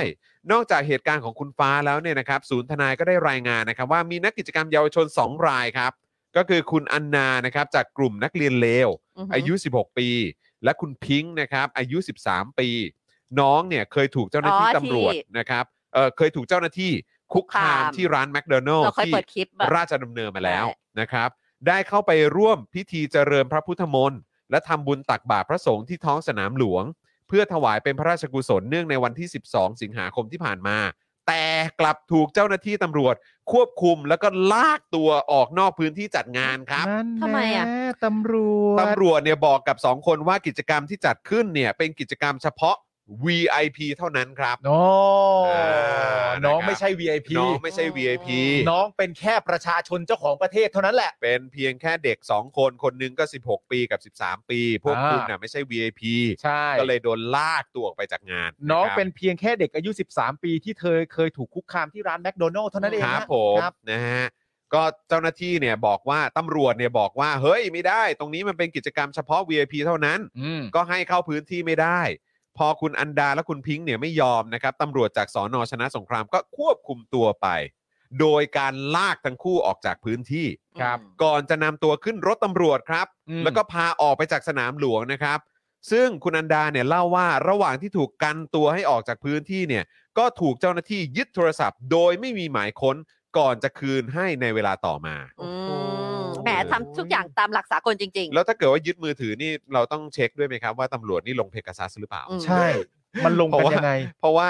[0.51, 5.91] นอกจากเหตุการณ์ของคุณฟ้าแล้วเนี่ยนะครับศูนย์ทนายก็ได้รายงานนะครับ ว่ามีนักกิจกรรมเยาวชน 2 รายครับ
[6.37, 10.09] ก็คือคุณอันนานะครับจากกลุ่มนักเรียนเลว อือฮึอายุ 16 ปี
[10.63, 11.97] และคุณพิงค์นะครับอายุ
[12.27, 12.69] 13 ปี
[13.39, 16.91] น้องเนี่ยเคยถูกเจ้าหน้าที่อ๋อตำรวจที่นะครับเออเคยถูกเจ้าหน้าที่
[17.33, 21.29] คุกคามคุกคาม ที่ร้านแมคโดนัลล์เราเคยที่เปิดคลิปอะราชดำเนินมาแล้วใช่ นะครับ
[21.67, 24.19] ได้เข้าไปร่วมพิธีเจริญพระพุทธมนต์
[24.51, 26.83] และทำบุญตักบาตรพระสงฆ์ที่ท้องสนามหลวง
[27.27, 30.77] เพื่อถวายเป็นพระราชกุศลเนื่องในวันที่ 12 สิงหาคมที่ผ่านมา
[31.27, 31.45] แต่
[31.79, 33.15] กลับถูกเจ้าหน้าที่ตำรวจ
[33.51, 38.33] ควบคุมแล้วก็ลากตัวออกนอกพื้นที่จัดงานครับ นั่นทำไมอะ แน่ตำร
[38.63, 42.75] วจตำรวจเนี่ยบอกกับ 2 คนว่ากิจกรรมที่จัดขึ้นเนี่ยเป็นกิจกรรมเฉพาะ
[43.23, 44.79] VIP เท่านั้นครับโอ้
[45.55, 48.27] อ่าน้องนะครับ ไม่ใช่ VIP น้องไม่ใช่ VIP
[48.69, 56.01] น้องเป็นแค่ประชาชนเจ้าของประเทศเท่านั้นแหละ เป็นเพียงแค่เด็ก 2 คน คนหนึงก็ 16 ปีกับ 13 ปี พวกอ่า คุณน่ะไม่ใช่ VIP
[56.43, 64.25] ใช่ ก็เลยโดนลากตัวออกไปจากงานน้องะครับเป็นเพียงแค่เด็กอายุ 13 ปีที่เธอเคยถูกคุกคามที่ร้านแมคโดนัลล์เท่านั้นเองครับนะผมครับ นะฮะ
[64.73, 72.01] ก็เจ้าหน้าที่เนี่ยบอกว่าตำรวจเนี่ยบอกว่า เฮ้ยไม่ได้ ตรงนี้มันเป็นกิจกรรมเฉพาะ VIP เท่านั้น อืม ก็ให้เข้าพื้นที่ไม่ได้
[72.59, 77.47] พอคุณอันดาและคุณพิงค์เนี่ยไม่ยอมนะครับตำรวจจากสอนอชนะสงครามก็ควบคุมตัวไป
[78.19, 80.47] โดยการลากทั้งคู่ออกจากพื้นที่
[80.81, 85.39] ครับ ก่อนจะนำตัวขึ้นรถตำรวจครับ อืม แล้วก็พาออกไปจากสนามหลวงนะครับ
[85.91, 89.83] ซึ่งคุณอันดาเนี่ยเล่าว่าระหว่างที่ถูกกันตัวให้ออกจากพื้นที่เนี่ย
[90.17, 92.95] ก็ถูกเจ้าหน้าที่ยึดโทรศัพท์ โดยไม่มีหมายค้น
[93.37, 95.88] ก่อนจะคืนให้ในเวลาต่อมา อืมแหม
[96.71, 102.65] ทำทุกอย่างตามหลักสากลจริงแล้วถ้าเกิดว่ายึดมือถือนี่เราต้องเช็คด้วยไหมครับว่าตำรวจนี่ลงเพกาซัสหรือเปล่า อืม ใช่
[103.25, 104.49] มันลงกันยังไง เพราะว่า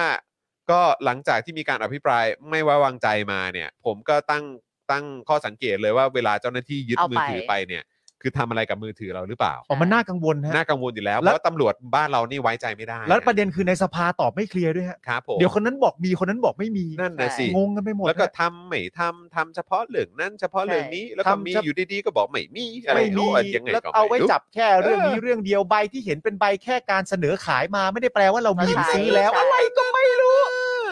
[0.72, 4.44] ก็หลังจากที่มีการอภิปรายไม่ไว้วางใจมาเนี่ย ผมก็ตั้ง
[4.92, 7.84] ตั้งข้อสังเกตเลยว่าเวลาเจ้าหน้าที่ยึดเอาไปมือถือไปเนี่ย
[8.22, 30.36] คือทำอะไรกับมือถือเราหรือเปล่า อ๋อมันน่ากังวลฮะ น่ากังวลอยู่แล้ว เพแล้ว ราะว่าตำรวจบ้านเรานี่ไว้ใจไม่ได้แล้วประเด็นคือในสภาตอบไม่เคลียร์ด้วยฮะครับผมเดี๋ยวคนนั้นบอกมีคนนั้นบอกไม่มีนั่นนะสิ งงกันไปหมดแล้วก็ฮะ ทำไม่ทำทำเฉพาะเรื่องนั้นเฉพาะเรื่องนี้ แล้วก็ทำมีเฉพาะ อยู่ดีๆก็บอกไม่มีอะไรไม่มีโอ้ยยังไงแล้วก็เอาไว้ม่รู้ จับแค่เรื่องนี้เออเรื่องเดียวใบที่เห็นเป็นใบแค่การเสนอขายมาไม่ได้แปลว่าเรามีหรือใช่ซื้อแล้วใช่อะไรก็ไม่รู้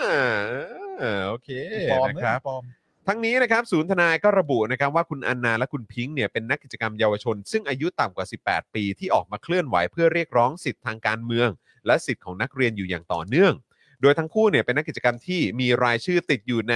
[0.04, 0.40] เออ
[1.00, 1.50] เออโอเค
[1.92, 2.64] ปลอมนะครับปลอม
[3.10, 11.50] ทั้งนี้นะครับศูนย์ทนายก็ระบุนะครับว่าคุณอันนาและคุณพิงค์เนี่ยเป็นนักกิจกรรมเยาวชน ซึ่งอายุต่ำกว่า 18 ปีที่ออกมาเคลื่อนไหวเพื่อเรียกร้องสิทธิทางการเมือง
[11.88, 13.54] และสิทธิของนักเรียนอยู่อย่างต่อเนื่อง
[14.02, 16.76] โดยทั้งคู่เนี่ยเป็นนักกิจกรรมที่มีรายชื่อติดอยู่ใน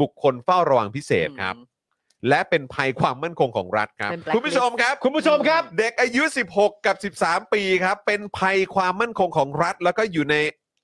[0.00, 1.56] บุคคลเฝ้าระวังพิเศษครับ
[2.28, 6.22] และเป็นภัยความมั่นคงของรัฐครับ เป็น blacklist คุณผู้ชมครับ คุณผู้ชมครับ เด็กอายุ
[6.54, 10.36] 16 กับ 13 ปีครับ เป็นภัยความมั่นคงของรัฐ แล้วก็อยู่ใน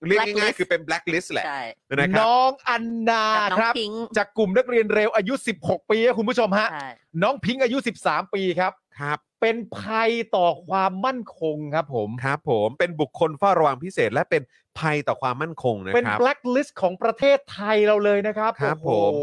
[0.08, 1.62] เรียกง่าย blacklist ๆคือเป็น blacklist แหละใช่
[1.98, 6.88] นะครับน้องอันนากับน้องครับ พิงค์จากกลุ่มนักเรียนเร็วอายุ 16 ปีครับคุณผู้ชมฮะ ใช่
[7.22, 7.76] น้องพิงค์อายุ
[8.06, 14.42] 13 ปีครับ ครับ เป็นภัยต่อความมั่นคงครับผม ครับผมเป็นบุคคลเฝ้าระวังพิเศษ และเป็น
[14.78, 19.18] ภัยต่อความมั่นคงนะเป็นครับ แบล็คลิสต์ของประเทศไทยเราเลยนะครับครับโอ้ผมโห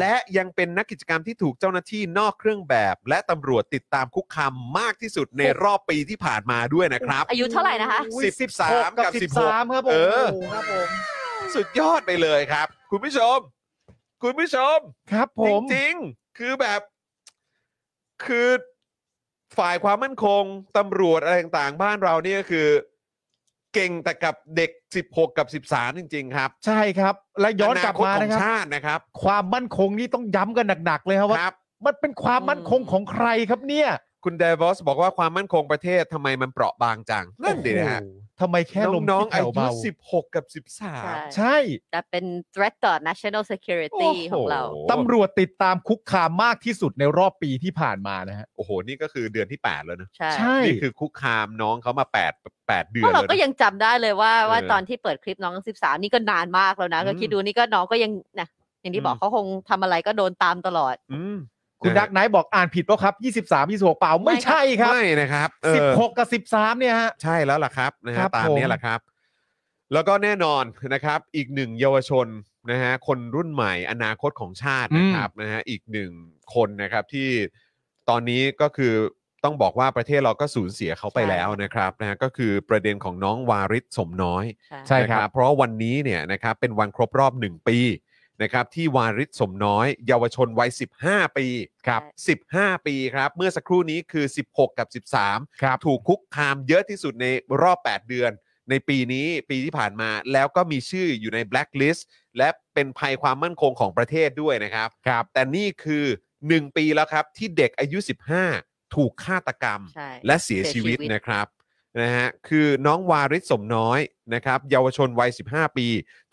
[0.00, 8.24] และยังเป็นนักกิจกรรมที่ถูกเจ้าหน้าที่นอกเครื่องแบบ และตำรวจติดตามคุกคามมากที่สุดในรอบปีที่ผ่านมาด้วยนะครับ อายุเท่าไหร่นะคะ อุ้ย
[8.62, 10.88] 13กับ13ครับผมเออ โโหครับผม
[11.54, 13.38] สุดยอดไปเลยครับ คุณผู้ชม
[14.22, 14.78] คุณผู้ชม
[15.12, 16.80] ครับผจมริงๆ คือแบบ
[18.26, 18.48] คือ
[19.58, 20.42] ฝ่ายความมั่นคง
[20.76, 22.66] ตำรวจอะไรต่างๆ บ้านเราเนี่ยคือ
[23.74, 24.70] เก่งแต่กับเด็ก
[25.04, 31.54] 16 กับ 13 จริง ๆ ครับใช่ครับ และย้อนกลับมาอคตขอนะงครับชาตินะครับ ความมั่นคงนี่ต้องย้ำกันหนักๆเลยครับว่า ครับ
[31.86, 33.88] มันเป็นความมั่นคงของใครครับเนี่ย
[34.24, 39.68] คุณเดวอสบอกว่าความมั่นคงประเทศทำไมมันเปราะบางจังนั่นดินะฮะ โอ้โห ทำไมแค่ลมน้องที่ๆอาแผ่วยุเบา
[40.02, 40.94] 16 กับใช่
[41.30, 41.56] 13 ใช่
[41.92, 42.24] แต่เป็น
[42.54, 44.62] threat ต่อ national security โอ้โห ของเรา
[44.92, 58.48] ตำรวจติดตามคุกคามมากที่สุดในรอบปีที่ผ่านมานะฮะ โอ้โห นี่ก็คือเดือนที่ 8 แล้วนะ ใช่ ใช่ นี่คือคุกคามน้องเขามา 8 8 เดือเพนราะเราแล้วก็นะ ยังจำได้เลยว่าว่าเออตอนที่เปิดคลิปน้อง13นี่ก็นานมากแล้วนะอืมก็คิดดูนี่ก็น้องก็ยังนะ
[58.80, 61.38] อย่างที่บอกอืมเขาคงทำอะไรก็โดนตามตลอด อืม
[61.82, 63.14] คุณนะฮะดักไนท์บอกอ่านผิดป่ะครับ
[63.48, 69.00] 23 26 เปล่าไม่ใช่ครับ ไม่นะครับเออ16 กับ 13 เนี่ยฮะ ใช่แล้วล่ะครับนะครัฮะบตามผมนี้แหละครับ
[69.92, 70.64] แล้วก็แน่นอน
[70.94, 72.26] นะครับ อีกหนึ่งเยาวชน
[72.70, 76.10] นะฮะคนรุ่นใหม่อนาคตของชาตินะครับนะฮะอีกหนึ่ง
[76.54, 77.28] คนนะครับที่
[78.08, 78.94] ตอนนี้ก็คือ
[79.44, 87.78] ต้องบอกว่าประเทศเราก็สูญเสียเขาไปใช่ แล้วนะครับนะฮะก็คือประเด็นของน้องวาริศสมน้อย ใช่ใช่ครับ นะเพราะว่าวันนี้เนี่ยนะครับเป็นวันครบรอบ 1 ปี
[88.42, 90.70] นะครับที่วาริศสมน้อย เยาวชนวัย
[91.02, 91.46] 15 ปี
[91.86, 92.02] ครับ
[92.54, 97.26] 15 ปีครับ เมื่อสักครู่นี้คือ 16 กับ 13 ครับ ถูกคุกคามเยอะที่สุดใน
[97.62, 98.32] รอบ 8 เดือน
[98.70, 102.02] ในปีนี้ปีที่ผ่านมาแล้วก็มีชื่ออยู่ใน blacklist
[102.38, 106.04] และเป็นภัยความมั่นคงของประเทศด้วยนะครับ ครับ แต่นี่คือ
[106.40, 107.98] 1 ปีแล้วครับ ที่เด็กอายุ
[108.46, 111.46] 15 ถูกฆาตกรรม ใช่และเสียชีวิตเสียชีวิต นะครับ
[112.00, 114.00] นะฮะคือน้องวาริศสมน้อย
[114.34, 115.86] นะครับเยาวชนวัย 15 ปี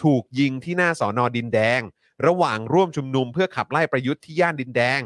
[0.04, 1.82] ถูกยิงที่หน้าสอนอดินแดง
[2.26, 5.02] ระหว่างร่วมชุมนุมเพื่อขับไล่ประยุทธ์ที่ย่านดินแดง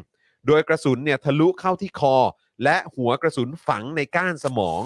[0.48, 2.16] โดยกระสุนเนี่ยทะลุเข้าที่คอ
[2.64, 4.82] และหัวกระสุนฝังในก้านสมอง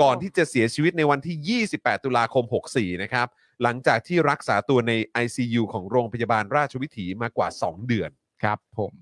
[0.00, 2.44] ก่อนที่จะเสียชีวิตในวันที่ 28 ตุลาคม
[2.74, 3.26] 64 นะครับ
[3.62, 4.92] หลังจากที่รักษาตัวใน
[5.24, 8.10] ICU ของโรงพยาบาลราชวิถีมากว่า 2 เดือน
[8.42, 8.92] ครับผม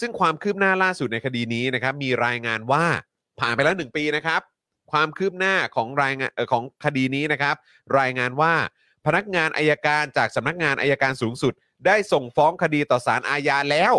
[0.00, 2.84] ซึ่งความคืบหน้าล่าสุดในคดีนี้นะครับ มีรายงานว่า
[3.40, 4.40] ผ่านไปแล้ว 1 ปีนะครับ
[4.92, 7.56] ความคืบหน้าของรายงานออของคดีนี้นะครับ
[7.98, 8.54] รายงานว่า
[9.06, 11.54] พนักงานอายการจากสำนักงานอายการสูงสุด
[11.86, 13.94] ได้ส่งฟ้องคดีต่อศาลอาญาแล้ว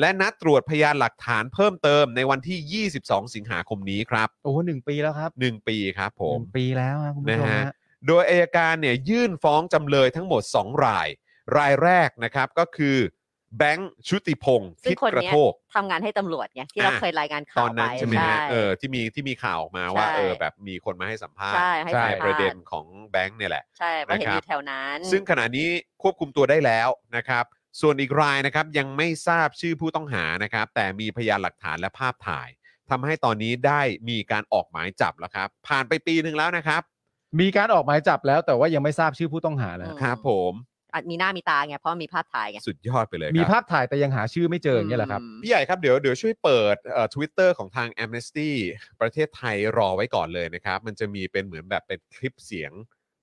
[0.00, 7.72] และนัดตรวจพยานหลักฐานเพิ่มเติมในวันที่ 22 สิงหาคมนี้ครับ โอ้หนึ่งปีแล้วครับ1ปีครับผมหนึ่งปีแล้วครับคุณผู้ชมนะฮะ ฮะ
[8.06, 11.08] โดยอายการเนี่ยยื่นฟ้องจำเลยทั้งหมด 2 ราย
[11.56, 12.96] รายแรกนะครับก็คือ
[13.58, 25.68] แบงค์ชุติพงศ์ซึ่ทิงศคนกระเนี้ยโทก ทำงานให้ตำรวจไงที่เราอะ เคยรายงานตข่าอวนนั้นไปใช่ไหมฮะใช่เออที่มีที่มีข่าวออกมาว่าใช่เออแบบมีคนมาให้สัมภาษณ์ใช่ให้ใช่สัมในภาประเด็นษณ์ของแบงค์เนี่ยแหละ ใช่เพราะเห็นนะครับอยู่แถวนั้นซึ่งขณะนี้
[26.02, 27.44] ควบคุมตัวได้แล้วนะครับ
[27.80, 32.48] ส่วนอีกรายนะครับยังไม่ทราบชื่อผู้ต้องหานะครับ แต่มีพยานหลักฐานและภาพถ่าย
[32.90, 36.82] ทำให้ตอนนี้ได้มีการออกหมายจับแล้วครับ ผ่านไปปีหนึ่งแล้วนะครับ
[37.40, 40.52] มีการออกหมายจับแล้วแต่ว่ายังไม่ทราบชื่อผู้ต้องหานะอืม ครับผม
[40.94, 48.50] อาจมีหน้ามีตาไงเพราะมีภาพถ่ายไง สุดยอดไปเลยมีครับภาพถ่ายแต่ยังหาชื่อไม่เจออย่างเงี้ยแหละครับอืมพี่ใหญ่ครับเดี๋ยวเดี๋ยวช่วยเปิดเอ่อทวิตเตอร์ของทาง Amnesty
[49.00, 52.74] ประเทศไทยรอไว้ก่อนเลยนะครับ มันจะมีเป็นเหมือนแบบเป็นคลิปเสียง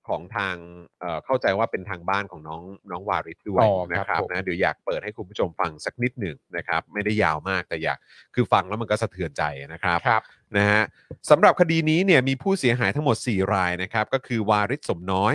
[0.08, 0.56] ของทาง
[1.00, 7.98] เอ่อเข้าใจว่าเป็นทางบ้านของน้องน้องวาริศด้วยอ๋อครับนะครับผม นะเดี๋ยวอยากเปิดให้คุณผู้ชมฟังสักนิดหนึ่งนะครับ ไม่ได้ยาวมากแต่อยาก
[8.34, 9.42] คือฟังแล้วมันก็สะเทือนใจ
[9.72, 10.22] นะครับ ครับ
[10.56, 10.82] นะฮะ
[11.30, 15.34] สำหรับคดีนี้เนี่ยมีผู้เสียหายทั้งหมด 4 รายนะครับ ก็คือวาริศสมน้อย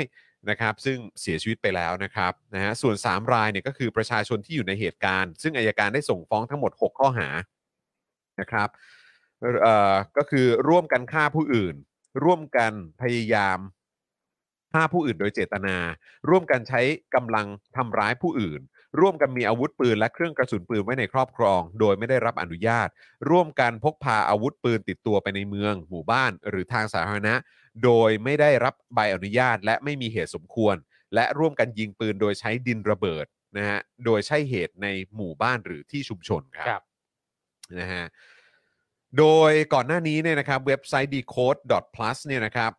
[0.50, 7.30] นะครับซึ่งเสียชีวิตไปแล้วนะครับนะฮะส่วน 3 รายเนี่ยก็คือประชาชนที่อยู่ในเหตุการณ์ ซึ่งอายการได้ส่งฟ้องทั้งหมด 6 ข้อหา
[8.40, 8.70] นะครับ
[9.62, 11.76] เอ่อก็คือร่วมกันฆ่าผู้อื่น
[12.24, 12.72] ร่วมกัน
[13.02, 13.60] พยายาม
[14.74, 15.78] ฆ่าผู้อื่นโดยเจตนา
[16.30, 16.82] ร่วมกันใช้
[17.16, 18.62] กำลังทำร้ายผู้อื่น
[19.00, 22.88] ร่วมกันมีอาวุธปืนและเครื่องกระสุนปืนไว้ในครอบครอง โดยไม่ได้รับอนุญาต
[23.30, 27.36] ร่วมกันพกพาอาวุธปืนติดตัวไปในเมือง หมู่บ้าน หรือทางสาธารณะ
[27.84, 30.76] โดยไม่ได้รับใบอนุญาต และไม่มีเหตุสมควร
[31.16, 33.26] และร่วมกันยิงปืนโดยใช้ดินระเบิด
[33.58, 36.84] นะฮะโดยใช่เหตุในหมู่บ้านหรือที่ชุมชนครับครับ
[37.80, 38.06] นะฮะ
[39.18, 41.60] โดยก่อนหน้านี้เนี่ยนะครับเว็บไซต์ decode
[41.96, 42.72] plus เนี่ยนะครับ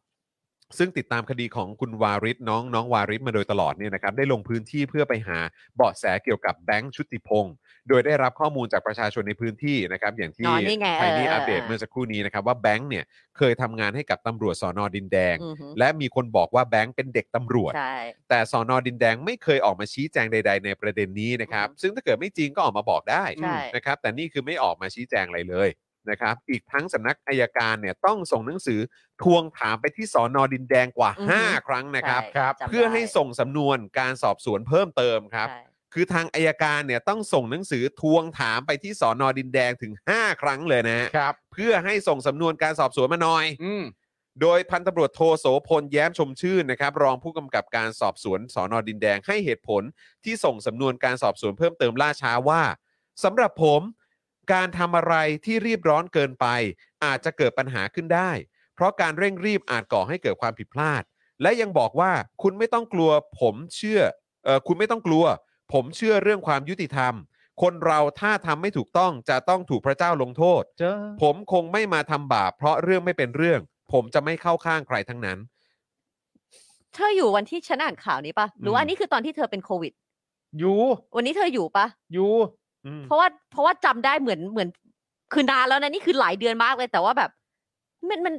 [0.78, 5.38] ซึ่งติดตามคดีของคุณวาริศน้องน้องวาริศมาโดยตลอดเนี่ยนะครับได้ลงพื้นที่เพื่อไปหา
[5.76, 7.54] เบาะแสเกี่ยวกับแบงค์ชุติพงศ์
[7.88, 13.04] โดยได้รับข้อมูลจากประชาชนในพื้นที่นะครับอย่างที่อ๋อนี่ไงไทนี่เออ อัปเดตเออเมื่อสักครู่นี้นะครับว่าแบงค์เนี่ย
[13.38, 17.94] เคยทำงานให้กับตำรวจสอนอดินแดง อือฮึและมีคนบอกว่าแบงค์เป็นเด็กตำรวจ ใช่
[18.28, 25.68] แต่สอนอดินแดงไม่เคยออกมาชี้แจงใด ๆ ในประเด็นนี้นะครับ ซึ่งถ้าเกิดไม่จริงก็ออกมาบอกได้ใช่ นะครับ แต่นี่คือไม่ออกมาชี้แจงอะไรเลย
[26.10, 28.80] นะครับ อีกทั้งสำนักอายการเนี่ยต้องส่งหนังสือ
[29.22, 35.62] ทวงถามไปที่สอนอดินแดงกว่า อือฮึ 5 ครั้งนะครับ ใช่ครับ จำเพื่อให้ได้ส่งสำนวนการสอบสวนเพิ่มเติมครับ ใช่
[35.94, 43.84] คือทางอายการเนี่ยต้องส่งหนังสือทวงถามไปที่สอนอดินแดงถึง 5 ครั้งเลยนะฮะครับ เพื่อให้ส่งสำนวนการสอบสวนมาหน่อย อืม
[44.42, 49.82] โดยพันตำรวจโทโสพลแย้มชมชื่นนะครับ รองผู้กำกับการสอบสวนสอนอดินแดงให้เหตุผล
[50.24, 52.62] ที่ส่งสำนวนการสอบสวนเพิ่มเติมล่าช้าว่า
[53.24, 53.80] สำหรับผม
[54.52, 56.46] การทำอะไรที่รีบร้อนเกินไป
[57.04, 58.30] อาจจะเกิดปัญหาขึ้นได้
[58.74, 61.02] เพราะการเร่งรีบอาจก่อให้เกิดความผิดพลาด
[61.42, 64.00] และยังบอกว่าคุณไม่ต้องกลัว ผมเชื่อ
[64.44, 65.24] เออคุณไม่ต้องกลัว
[65.72, 67.14] ผมเชื่อเรื่องความยุติธรรม
[67.62, 70.92] คนเราถ้าทำไม่ถูกต้องจะต้องถูกพระเจ้าลงโทษ เจอ
[71.22, 73.60] ผมคงไม่มาทำบาปเพราะเรื่องไม่เป็นเรื่อง
[73.92, 75.38] ผมจะไม่เข้าข้างใครทั้งนั้น
[76.94, 79.92] เธออยู่วันที่ฉันอ่านข่าวนี้ปะหรือว่าอืมอันนี้คือตอนที่เธอเป็นโควิด
[80.58, 80.80] อยู่
[81.16, 82.67] วันนี้เธออยู่ปะอยู่อืม
[83.04, 84.68] เพราะว่าเพราะว่าจำได้เหมือนเหมือน
[85.32, 87.30] คือนานแล้วนะนี่คือหลายเดือนมากเลยแต่ว่าแบบ
[88.08, 88.34] มันมัน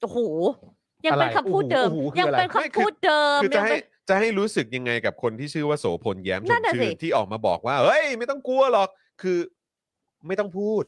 [0.00, 0.18] โอ้โห
[1.06, 8.88] ยังเป็นอะไรคำพูดเดิมโอ้โหคือยังอะไรเป็นคำพูดเดิมคือจะยังให้เป็นจะให้รู้สึกยังไงกับคนที่ชื่อว่าโสพลแย้มชนั่มนน่ะชื่สินที่ออกมาบอกว่าเฮ้ย ไม่ต้องกลัวหรอก
[9.22, 9.38] คือ
[10.26, 10.84] ไม่ต้องพูด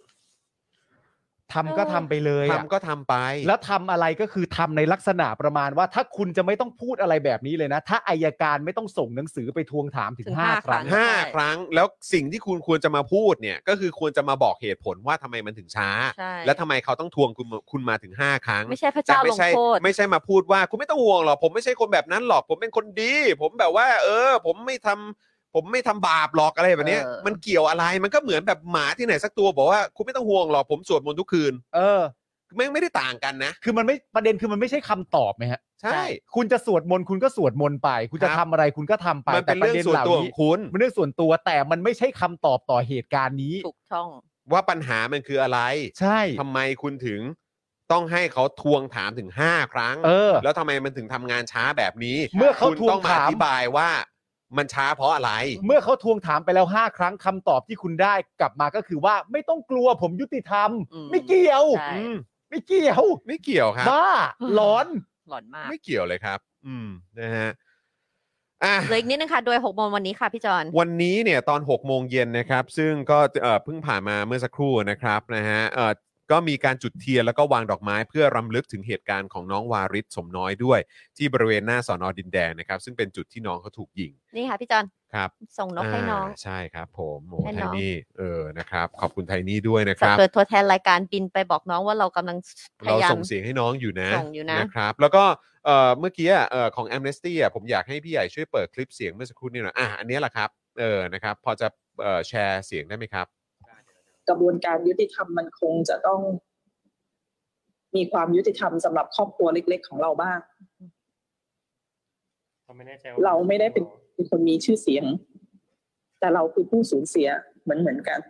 [1.52, 3.14] ทำก็ทำไปเลยอะทำก็ทำไป
[3.46, 27.20] แล้วทำอะไรก็คือทำในลักษณะประมาณว่า ถ้าคุณจะไม่ต้องพูดอะไรแบบนี้เลยนะ ถ้าอายการไม่ต้องส่งหนังสือไปทวงถามถึงถึงห้าห้าครั้ง ครั้ง ห้าใช่ครั้งแล้วสิ่งที่คุณควรจะมาพูดเนี่ยก็คือควรจะมาบอกเหตุผลว่าทำไมมันถึงช้า ใช่ และทำไมเขาต้องทวงคุณมาคุณมาถึง 5 ครั้งไม่ใช่พระแต่เจ้าไม่ลงใช่โทษ ไม่ใช่มาพูดว่า คุณไม่ต้องห่วงหรอกผมไม่ใช่คนแบบนั้นหรอกผมเป็นคนดี ผมแบบว่า เออ ผมไม่ทำ ผมไม่ทำบาปหรอกอะไรแบบเนี้ยเออ
[27.26, 32.00] มันเกี่ยวอะไรมันก็เหมือนแบบหมาที่ไหนสักตัวบอกว่าคุณไม่ต้องห่วงหรอกผมสวดมนต์ทุกคืนเออ
[32.56, 36.02] ไม่ไม่ได้ต่างกันนะ คือมันไม่ประเด็นคือมันไม่ใช่คำตอบไหมฮะใช่
[36.34, 44.08] คุณจะสวดมนต์คุณก็สวดมนต์ไป คุณจะครับทำอะไรคุณก็ทำไปมันเป็นแต่เรื่องส่วนตัวของคุณ มันเรื่องส่วนตัวแต่มันไม่ใช่คำตอบต่อเหตุการณ์นี้ ถูกช่อง
[44.52, 45.58] ว่าปัญหามันคืออะไร
[46.00, 47.20] ใช่ ทำไมคุณถึง
[47.92, 53.88] ต้องให้เขาทวงถามถึง 5 ครั้ง เออ แล้วทำไมมันถึงทำงานช้าแบบนี้เมื่อเขาคุณทวงต้องมาถาอมธิบายว่า
[54.56, 55.32] มันช้าเพราะอะไร
[55.66, 62.14] เมื่อเขาทวงถามไปแล้วห้าครั้งคำตอบที่คุณได้กลับมาก็คือว่าไม่ต้องกลัวผมยุติธรรม อืม ไม่เกี่ยว ใช่ อืม
[62.50, 64.08] ไม่เกี่ยวไม่เกี่ยวครับ บ้า
[64.54, 64.86] หลอน
[65.28, 66.88] หลอนมาก ไม่เกี่ยวเลยครับ อืม
[67.20, 67.50] นะฮะ
[68.64, 75.92] อะ เหลยอีกนิดนึงค่ะ โดยหกโมงวันนี้ค่ะพี่จอน วันนี้เนี่ยตอน6โมงเย็นนะครับ ซึ่งก็เอ่อเพิ่งผ่านมาเมื่อสักครู่นะครับนะฮะเอ่อ
[76.30, 80.80] ก็มีการจุดเทียนแล้วก็วางดอกไม้ เพื่อรำลึกถึงเหตุการณ์ของน้องวาริศสมน้อยด้วย
[81.16, 92.38] ที่บริเวณหน้าสอนอดินแดงนะครับ ซึ่งเป็นจุดที่น้องเขาถูกยิงนี่ค่ะพี่จอนครับส่งนกให้น้องาใช่ครับผมโอ้ให้ไทน้อง นี่เออนะครับ ขอบคุณไทนี่ด้วยนะคสักรับเกิดตัวแทนรายการบินไปบอกน้องว่าเรากำลัง
[92.80, 95.24] พเรายายาม ส่งเสียงให้น้องอยู่นะส่งอยู่นะนะ ครับ แล้วก็
[95.64, 100.50] เอ่อเมื่อกี้อะเอ่อของ Amnesty อะผมอยากให้พี่ใหญ่ช่วยเปิดคลิปเสียงเมื่อสักครู่นี้หน่อยอะอันนี้แหละครับ
[100.80, 101.66] เออนะครับ พอจะ
[102.02, 103.26] เอ่อแชร์เสียงได้ไหมครับ
[104.28, 106.20] กระบวนการยุติธรรมมันคงจะต้อง
[107.96, 110.38] มีความยุติธรรมสำหรับครอบครัวเล็ก ๆ ของเราบ้าง
[112.66, 115.04] ผมไม่แน่ใจว่เราไม่ได้เป็นเป็นคนมีชื่อเสียง
[116.20, 117.28] แต่เราคือผู้สูญเสีย
[117.62, 118.20] เหมือนเหมือนกัน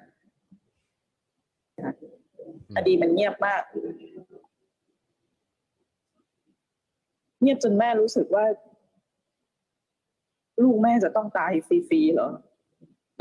[2.77, 3.63] คดีมันเงียบมาก
[7.41, 8.45] เงียบจนแม่รู้สึกว่า
[10.63, 12.52] ลูกแม่จะต้องตายฟรีๆเหรอโ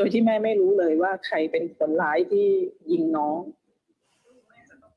[0.02, 2.48] ดยที่แม่ไม่รู้เลยว่าใครเป็นคนร้ายที่
[2.92, 3.40] ยิงน้อง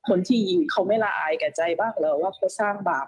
[0.09, 3.07] คนที่ยิงเขาไม่ละอายแก่ใจบ้างเหรอว่าเขาสร้างบาป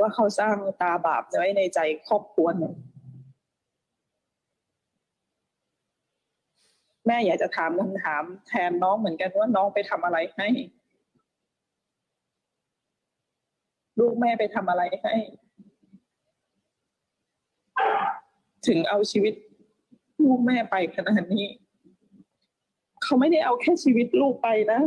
[0.00, 2.74] ว่าเขาสร้างตาบาปไว้ในใจครอบครัวหนึ่ง
[7.06, 10.48] แม่อยากจะถามคำถามแทนน้องเหมือนกันว่าน้องไปทำอะไรให้
[13.98, 15.14] ลูกแม่ไปทำอะไรให้
[18.66, 19.34] ถึงเอาชีวิต
[20.24, 21.46] ลูกแม่ไปขนาดนี้
[23.02, 24.80] เขาไม่ได้เอาแค่ชีวิตลูกไปนะ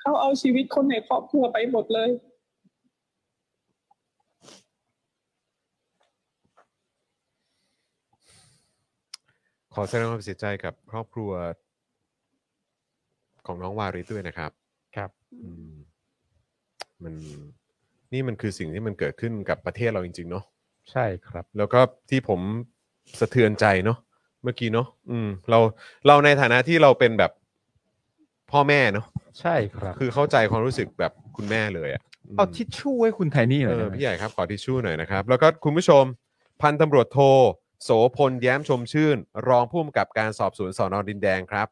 [0.00, 2.10] เขาเอาชีวิตคนในครอบครัวไปหมดเลย
[9.74, 11.32] ขอแสดงความเสียใจกับครอบครัว
[13.46, 14.50] ของน้องวาริสด้วยนะครับ
[14.96, 15.10] ครับ
[15.42, 15.74] อืม
[17.02, 17.14] มัน
[18.12, 20.44] นี่มันคือสิ่งที่มันเกิดขึ้นกับประเทศเราจริง ๆ เนาะ
[20.90, 21.80] ใช่ครับ แล้วก็
[22.10, 22.40] ที่ผม
[23.20, 23.98] สะเทือนใจเนาะ
[24.42, 25.58] เมื่อกี้เนาะอืม เรา
[26.06, 27.32] เราในฐานะที่เราเป็นแบบ
[28.50, 29.06] พ่อแม่เนาะ
[29.40, 32.02] ใช่ครับคือเข้าใจความรู้สึกแบบคุณแม่เลยอะ
[32.34, 36.04] มเอาทิชชู่ให้คุณไทนี่หน่เออยอได้ไหมพี่ใหญ่ครับขอทิชชู่หน่อยนะครับ แล้วก็คุณผู้ชม
[36.62, 37.18] พันตำรวจโท
[37.84, 39.16] โสพลแย้มชมชื่น
[39.48, 41.66] รองผู้กำกับการสอบสวนสอนอดินแดงครับ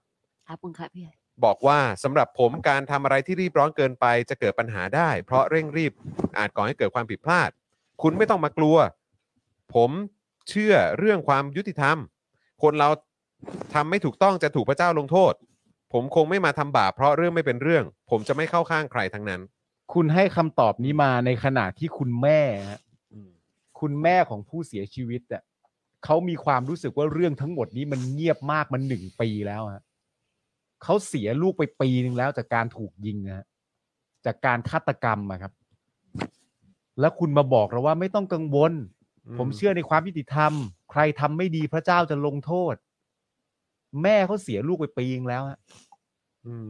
[0.48, 1.12] ขอบคุณค่ะพี่ใหญ่
[1.44, 5.92] บอกว่าสำหรับผมการทำอะไรที่รีบร้อนเกินไปจะเกิดปัญหาได้ เพราะเร่งรีบ
[6.38, 7.50] อาจก่อให้เกิดความผิดพลาด
[8.02, 8.76] คุณไม่ต้องมากลัว
[9.74, 9.90] ผม
[10.48, 11.96] เชื่อเรื่องความยุติธรรม
[12.62, 12.88] คนเรา
[13.74, 15.32] ทำไม่ถูกต้องจะถูกพระเจ้าลงโทษ
[15.92, 19.40] ผมคงไม่มาทำบาปเพราะเรื่องไม่เป็นเรื่อง ผมจะไม่เข้าข้างใครทั้งนั้น
[19.92, 22.80] คุณให้คำตอบนี้มาในขณะที่คุณแม่ฮะ
[23.80, 25.42] คุณแม่ของผู้เสียชีวิตอะ
[26.04, 29.82] เขามีความรู้สึกว่าเรื่องทั้งหมดนี้มันเงียบมากมันหนึ่งปีแล้วฮะ
[30.82, 33.46] เขาเสียลูกไปปีหนึ่งแล้วจากการถูกยิงนะฮะ
[34.26, 35.52] จากการฆาตกรรมอะครับ
[37.00, 38.72] แล้วคุณมาบอกเราว่าไม่ต้องกังวล
[39.26, 40.52] อืมผมเชื่อในความยุติธรรม
[40.90, 42.74] ใครทำไม่ดีพระเจ้าจะลงโทษ
[44.02, 45.58] แม่เขาเสียลูกไปปีนึงแล้วฮะ
[46.46, 46.68] อืม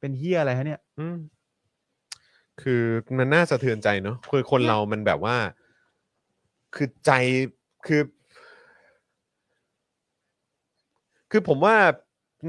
[0.00, 1.16] เป็นเฮียอะไรฮะเนี่ย อืม
[2.62, 2.82] คือ
[3.18, 5.36] มันน่าสะเทือนใจเนาะคือคนเรามันแบบว่า
[6.74, 7.12] คือใจ
[7.86, 8.02] คือ
[11.30, 11.76] คือผมว่า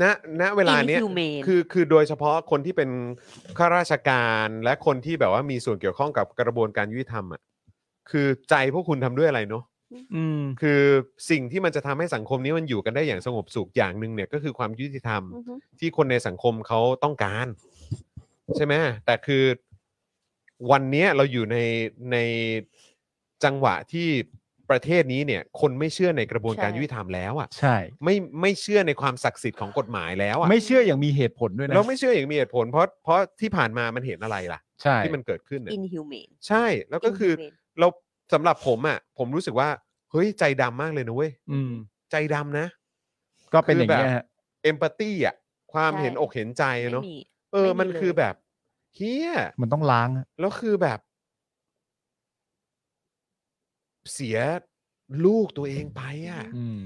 [0.01, 0.03] ณ
[0.41, 2.89] ณเวลาเนี้ย Inhumane คือคือโดยเฉพาะคนที่เป็น
[3.57, 7.41] ข้าราชการและคนที่แบบว่ามีส่วนเกี่ยวข้องกับกระบวนการยุติธรรมอะ
[8.11, 9.63] คือใจพวกคุณทำด้วยอะไรเนาะ
[10.15, 10.81] อืมคือ
[11.29, 17.47] สิ่งที่มันจะทำให้สังคมนี้มันอยู่กันได้อย่างสงบสุขอย่างหนึ่งเนี่ยก็คือความยุติธรรม อือฮึที่คนในสังคมเขาต้องการ
[18.55, 18.73] ใช่ไหม
[19.05, 19.43] แต่คือ
[20.71, 21.57] วันเนี้ยเราอยู่ใน
[22.11, 22.17] ใน
[23.43, 24.07] จังหวะที่
[24.69, 37.87] ประเทศนี้เนี่ย คนไม่เชื่อในกระบวนการใช่ ยุติธรรมแล้วอะ ใช่ ไม่ไม่เชื่อในความศักดิ์สิทธิ์ของกฎหมายแล้วอะไม่เชื่ออย่างมีเหตุผลด้วยนะ เราไม่เชื่ออย่างมีเหตุผลเพราะเพราะที่ผ่านมามันเห็นอะไรล่ะ ใช่ ที่มันเกิดขึ้นเนี่ย inhumane ใช่แล้วก็คือ Inhumane เรา
[38.33, 39.69] สำหรับผมอะ ผมรู้สึกว่า
[40.11, 41.71] เฮ้ยใจดำมากเลยนะเว้ยอืม
[42.11, 42.67] ใจดำนะ
[43.53, 44.23] ก็เป็นอย่างนี้ยฮะ
[44.63, 45.35] เอมพัตตีอะ
[45.73, 47.15] ความใช่ เห็นอกเห็นใจอะเนาะไม่มี
[47.53, 48.35] เออ ไม่มีมันคือเลย แบบ
[48.95, 49.31] เฮีย
[49.61, 50.99] มันต้องล้างฮะแล้วคือแบบ
[54.11, 54.37] เสีย
[55.25, 56.81] ลูกตัวเองไปอะ อืม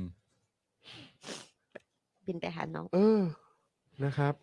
[2.26, 3.22] บินไปหาน้อง เออ
[4.03, 4.34] นะครับ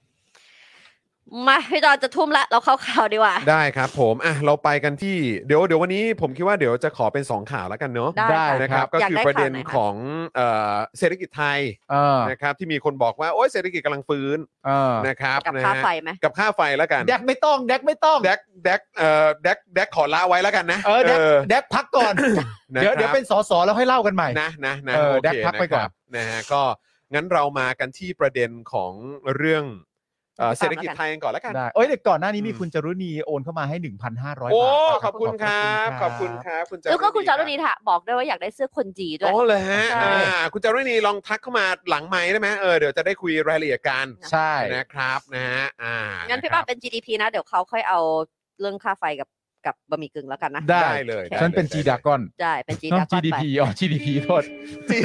[1.49, 9.95] มาพี่จอนจะทุ่มละเราเข้าข่าวดีกว่า ได้ครับผมอะเราไปกันที่เดี๋ยวเดี๋ยววันนี้ผมคิดว่าเดี๋ยวจะขอเป็น 2 ข่าวแล้วกันเนาะได้ได้ค่ะนะครับก็อยากคือได้ประเด็นข่าวไหนคะของ
[10.35, 11.59] เอ่อเศรษฐกิจไทย
[11.91, 21.19] เออนะครับที่มีคนบอกว่าโอ้ยเศรษฐกิจกำลังฟื้นเออนะครับกับนะค่าฮะไฟไหมกับค่าไฟแล้วกันแดกไม่ต้องแดกไม่ต้องแดกแดกเอ่อแดกแดกขอละไว้แล้วกันนะเออแดก
[21.51, 22.13] แดกพักก่อน
[22.75, 26.63] นะเดี๋ยวครับเดี๋ยวเป็นสสแล้วค่อยเล่ากันใหม่นะนะนะเออโอแดกเคพักไปก่อนะครับนะฮะก็
[27.15, 28.93] งั้นเรามากันที่ประเด็นของ
[29.37, 29.65] เรื่อง
[30.39, 33.77] เอ่อเศรษฐกิจไทยกันก่อนแล้วกัน ได้เอ้ยเดี๋ยวก่อนหน้านี้มีอืมคุณจรุณีโอนเข้ามาให้
[34.15, 45.97] 1,500โอ้บาทนะขอบคุณครับ ขอบคุณครับ คุณแล้วก็คุณจารุณีณีถะบอกด้วยว่าอยากได้เสื้อคนจีด้วยอ๋อเลยฮะใช่ อ่าคุณจารุณีลองทักเข้ามาหลังไม้ได้ไหมเออเดี๋ยวจะได้คุยรายละเอียดกันใช่ นะครับนะฮะอ่า
[46.29, 48.01] งั้นพี่ะคป้ารับเป็น GDP นะ เดี๋ยวเขาค่อยเอา
[48.61, 49.29] เรื่องค่าไฟกับ
[49.67, 54.43] กับบะหมี่กึ่งแล้วกันนะได้ได้เลย ฉันเป็นได้จีเลยดากอนได้เป็น G น้องดากอนไป GDP อ๋อ GDP โทษ
[54.91, 54.99] จี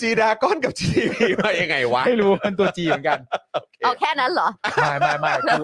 [0.00, 3.18] จีดากอนกับ GDP มายังไงวะไม่รู้มันตัว G เหมือนกัน
[3.84, 5.62] เอาแค่นั้นเหรอไม่ไม่ไม่กู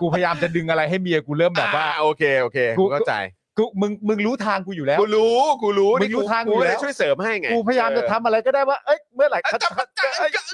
[0.00, 3.14] กูพยายามจะดึงอะไรให้เมียกูเริ่มแบบว่าอ่โอเคโอเคกูกูเข้าใจ
[3.58, 10.44] กูมึงมึงรู้ทางกูอยู่แล้ว กูรู้กูรู้มึงรู้ทางอยู่กูแล้วเลยช่วยเสริมให้ไงกูพยายามจะทำอะไรก็ได้ว่า เอ้ยเมื่อไหร่เออเขาจับจับเอ้ยจับ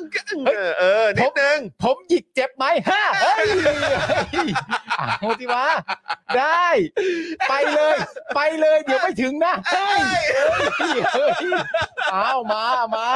[0.46, 3.46] เออเออนิดนึง ผมหยิกเจ็บไหมฮ่าเฮ้ย
[5.00, 5.64] อะโมติวะ
[6.38, 6.66] ได้
[7.48, 7.96] ไปเลย
[8.34, 10.00] ไปเลย เดี๋ยวไม่ถึงนะเฮ้ย
[10.34, 10.56] เฮ้
[10.94, 11.32] ยเฮ้ย
[12.12, 12.64] เอามา
[12.96, 13.08] มา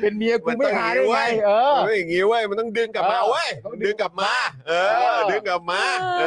[0.00, 4.32] เป็นเมียกูไม่หาได้ไงเออเอออย่างงี้เว้ยมันต้องดึงกลับมาเออเว้ยต้องดึงดึงกลับมา
[4.68, 5.82] เอเอออ ดึงกลับมา
[6.18, 6.24] เอ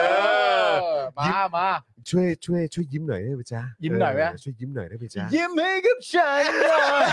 [0.65, 0.69] อ
[1.19, 1.69] มามา
[2.09, 7.03] ช่วยช่วยช่วยยิ้มหน่อยได้ไหมจ๊ะยิ้มหน่อยไหม เช่วยยิ้มหน่อยได้ไหมจ๊ะยิ้มให้กับฉันหน่อย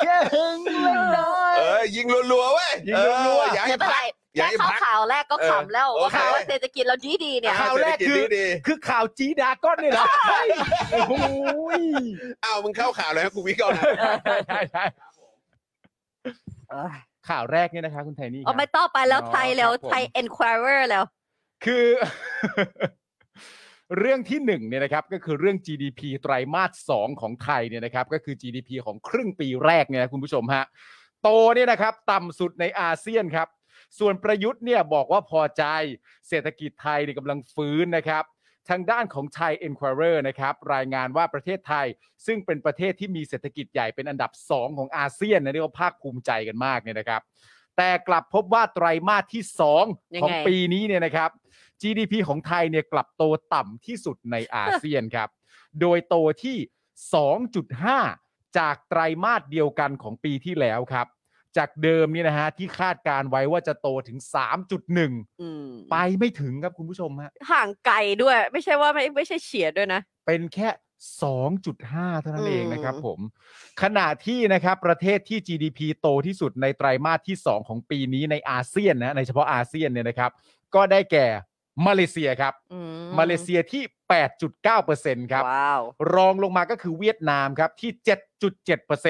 [0.00, 10.48] แค่หึงเล็กน้อย เออยิงรัวๆเว้ยยิงรัวๆ เอออย่าให้ไม่เป็นพัไรกอย่าแค่ให้เข้าพัก ข่าวแรกก็เออขำแล้วโอว่าเค ข่าวว่าเศรษฐกิจเราดีดีๆเนี่ย ข่าวแรกคือเศษฐจดีคือข่าวจีดากอนนี่แหละเฮ้ย
[10.92, 11.14] โอ้โห
[11.80, 14.84] ยๆอ้าวมึงเข้าข่าวเลยครับกูวิเคราะห์หน่อยใช่ใช่
[17.28, 21.04] ข่าวแรกเนี่ยนะคะ คุณไทนี่คเอารับไม่ต้องไปแล้วอ๋อไทยแล้วครับผม ไทย Enquirer แล้ว
[21.64, 21.86] คือ
[23.98, 30.64] เรื่องที่หนึ่งเนี่ยนะครับก็คือเรื่อง GDP ไตรมาสสองของไทยเนี่ยนะครับก็คือ GDP ของครึ่งปีแรกเนี่ยนะคุณผู้ชมฮะ
[31.22, 33.48] โตเนี่ยนะครับต่ำสุดในอาเซียนครับ
[33.98, 35.64] ส่วนประยุทธ์เนี่ยบอกว่าพอใจ
[36.28, 38.24] เศรษฐกิจไทยเนี่ยกำลังฟื้นนะครับ
[38.68, 41.86] ทางด้านของไทย Enquirer นะครับรายงานว่าประเทศไทย
[42.26, 47.22] ซึ่งเป็นประเทศที่มีเศรษฐกิจใหญ่เป็นอันดับ 2 ของอาเซียนนะเรียกว่าภาคภูมิใจกันมากเนี่ยนะครับ
[47.76, 49.42] แต่กลับพบว่าไตรมาสที่
[49.78, 51.30] 2ยังไงของปีนี้เนี่ยนะครับ
[51.82, 53.22] GDP ของไทยเนี่ยกลับโต
[53.54, 55.28] ต่ำที่สุดในอาเซียนครับ
[55.80, 56.56] โดยโตที่
[57.78, 61.06] 2.5 จากไตรมาสเดียวกันของปีที่แล้วครับ
[61.56, 64.18] จากเดิมเนี่ยนะฮะที่คาดการไว้ว่าจะโตถึง
[64.80, 70.68] 3.1อืมไปไม่ถึงครับคุณผู้ชมฮะห่างไกลด้วย ไม่ใช่ว่าไม่ไม่ใช่เฉียดด้วยนะ เป็นแค่
[71.30, 73.20] 2.5 เท่านั้นเองนะครับอืมผม
[73.82, 80.30] ขณะที่นะครับประเทศที่ GDP โตที่สุดในไตรมาสที่ 2 ของปีนี้ในอาเซียนนะในเฉพาะอาเซียนเนี่ยนะครับ
[80.74, 81.26] ก็ได้แก่
[81.86, 82.80] มาเลเซียครับอืม
[83.18, 83.82] มาเลเซียที่
[84.62, 85.82] 8.9%ครับว้าว
[86.14, 87.90] รองลงมาก็คือเวียดนามครับที่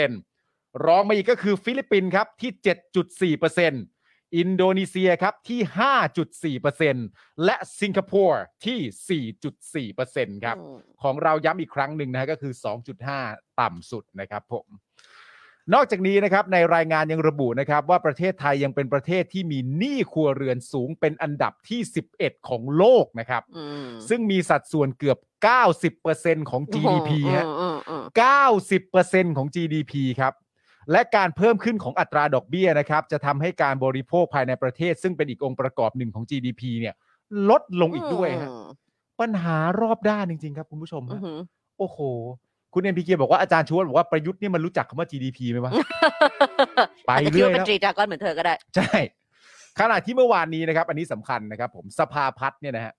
[0.03, 2.51] 7.7%รองมาอีกก็คือฟิลิปปินส์ครับที่
[3.37, 3.96] 7.4%
[4.37, 5.61] อินโดนีเซียครับที่
[6.59, 9.25] 5.4%และสิงคโปร์ที่
[9.93, 12.53] 4.4%ครับอืมของเราย้ำอีกครั้งหนึ่งนะฮะก็คือ
[13.07, 14.67] 2.5 ต่ำสุดนะครับผม
[15.75, 21.81] นอกจากนี้นะครับในรายงานยังระบุนะครับ ว่าประเทศไทยยังเป็นประเทศที่มีหนี้ครัวเรือนสูงเป็นอันดับที่
[22.15, 25.19] 11 ของโลกนะครับอืมซึ่งมีสัดส่วนเกือบ
[25.85, 28.05] 90%ของ GDP ฮะอืมอืม
[28.71, 30.33] 90%ของ GDP ครับ
[30.93, 36.95] และการเพิ่มขึ้นของอัตราดอกเบี้ยนะครับ จะทำให้การบริโภคภายในประเทศ ซึ่งเป็นอีกองค์ประกอบหนึ่งของ GDP เนี่ย
[37.51, 38.51] ลดลงอีกด้วยฮะ
[39.21, 41.41] ปัญหารอบด้านจริง ๆ ครับคุณผู้ชมอืฮะมอืม
[41.79, 41.99] โอ้โห
[42.75, 45.73] คุณเอ็มพีเบอกว่าอาจารย์ชวนบอกว่าประยุทธ์นี่มันรู้จักคำว่า GDP ไหมวะ
[47.07, 48.93] ไปอาจจะคิดเรื่อยว่าเป็นแล้วตรีจากอนเหมือนเธอก็ได้ ใช่
[49.81, 52.95] ขณะที่เมื่อวานนี้นะครับ อันนี้สำคัญนะครับ ผมสภาพัฒน์เนี่ยนะฮะ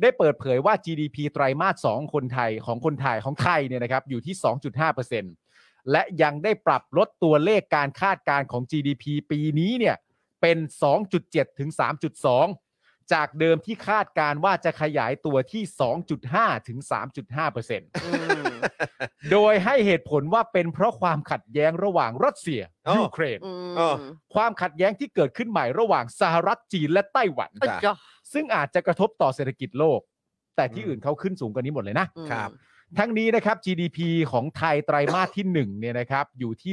[0.00, 5.22] ได้เปิดเผยว่า GDP ไตรมาส2คนไทยของคนไทยของไทยเนี่ยนะครับอยู่ที่ 2.5%
[5.90, 9.96] และยังได้ปรับลดตัวเลขการคาดการณ์ของ GDP ปีนี้เนี่ย
[10.40, 10.58] เป็น
[11.08, 15.62] 2.7 ถึง 3.2 จากเดิมที่คาดการณ์ว่าจะขยายตัวที่
[16.16, 16.78] 2.5 ถึง
[17.30, 18.10] 3.5%อื
[18.50, 18.54] ม
[19.32, 23.96] โดยให้เหตุผลว่าเป็นเพราะความขัดแย้งระหว่างรัสเซียอ๋อยูเครนอืมเออ
[24.34, 27.94] ความขัดแย้งที่เกิดขึ้นใหม่ระหว่างสหรัฐจีนและไต้หวันเอ้ยจ้ะ
[28.32, 30.00] ซึ่งอาจจะกระทบต่อเศรษฐกิจโลก
[30.56, 32.50] แต่ที่อืมอื่นเขาขึ้นสูงกว่านี้หมดเลยนะอืมครับ
[32.98, 33.98] ทั้งนี้นะครับ GDP
[34.32, 36.72] ของไทยไตรมาสที่1เนี่ยนะครับอยู่ที่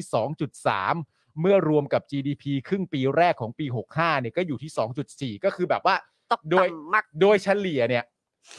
[0.70, 4.72] 2.3 เมื่อรวมกับ GDP ครึ่งปีแรกของปี 65เนี่ยก็อยู่ที่
[5.38, 5.96] 2.4 ก็คือแบบว่า
[6.32, 8.04] ตกโดยต่ำมาก โดยเฉลี่ยเนี่ย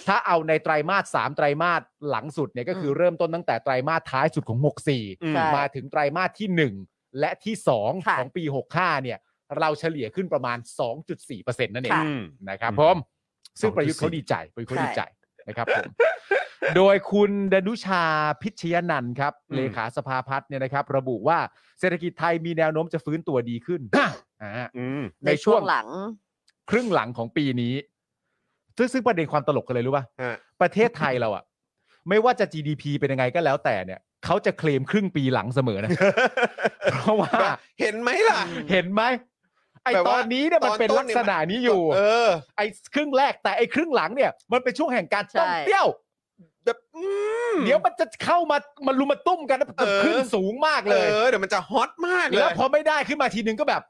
[0.09, 8.45] ถ้าเอาในไตรมาส3ไตรมาสหลังสุดเนี่ยก็คืออมเริ่มต้นตั้งแต่ไตรมาสท้ายสุดของอืมใช่64มาถึงไตรมาสที่ 1 และที่ 2 ค่ะของปี
[8.75, 9.19] 65เนี่ย
[9.59, 10.59] เราเฉลี่ยขึ้นประมาณ
[11.13, 12.97] 2.4%นั่นเองค่ะอืมนะครับอืมผม
[13.61, 15.03] ซึ่ง2.4ประยุทธ์เขาดีใจประยุทธ์เขาใช่ดีใจ
[15.49, 15.87] นะครับผม
[16.77, 18.05] โดยคุณดนุชา
[18.43, 21.39] พิชยนันท์ครับอืมเลขาสภาพัฒน์เนี่ยนะครับ ระบุว่า
[21.81, 24.09] เศรษฐกิจไทยมีแนวโน้มจะฟื้นตัวดีขึ้นอ่า
[24.79, 25.89] อืมในช่วงหลัง
[26.71, 27.75] ครึ่งหลังของปีนี้
[28.77, 31.45] ซึ่งซึ่งประเด็นความตลกกันเลยรู้ป่ะ ฮะประเทศไทยเราอะ
[32.09, 35.91] ไม่ว่าจะ GDP เป็นยังไงก็แล้วแต่เนี่ยเขาจะเคลมครึ่งปีหลังเสมอนะ
[36.93, 37.31] เพราะว่า
[37.81, 38.41] เห็นไหมล่ะ
[38.71, 39.03] เห็นไหม
[39.85, 45.89] ไอแบบตว่า อนนี้เนี่ยมันตอนเป็นต้นลักเนี่ยษณะนี้อยู่ เออ ไอ้ครึ่งแรกแต่ไอ้ครึ่งหลังเนี่ย มันเป็นช่วงแห่งการต้มใช่เตี้ยว
[46.69, 47.05] แบบอื
[47.55, 53.85] มเดี๋ยวมันจะเข้ามามันลุมมาตุ้มกันแล้วเออขึ้นสูงมากเอเลยอเดี๋ยวมันจะฮอตมากเลแล้วย พอไม่ได้ขึ้นมาทีนึงก็แบบ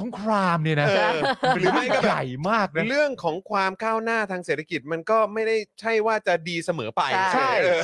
[0.00, 1.18] สงครามเนี่ยนะเออ
[1.56, 7.02] หรือไม่ก็แบบ ใหญ่มากนะ เรื่องของความก้าวหน้าทางเศรษฐกิจมันก็ไม่ได้ใช่ว่าจะดีเสมอไป
[7.34, 7.82] ใช่ เออ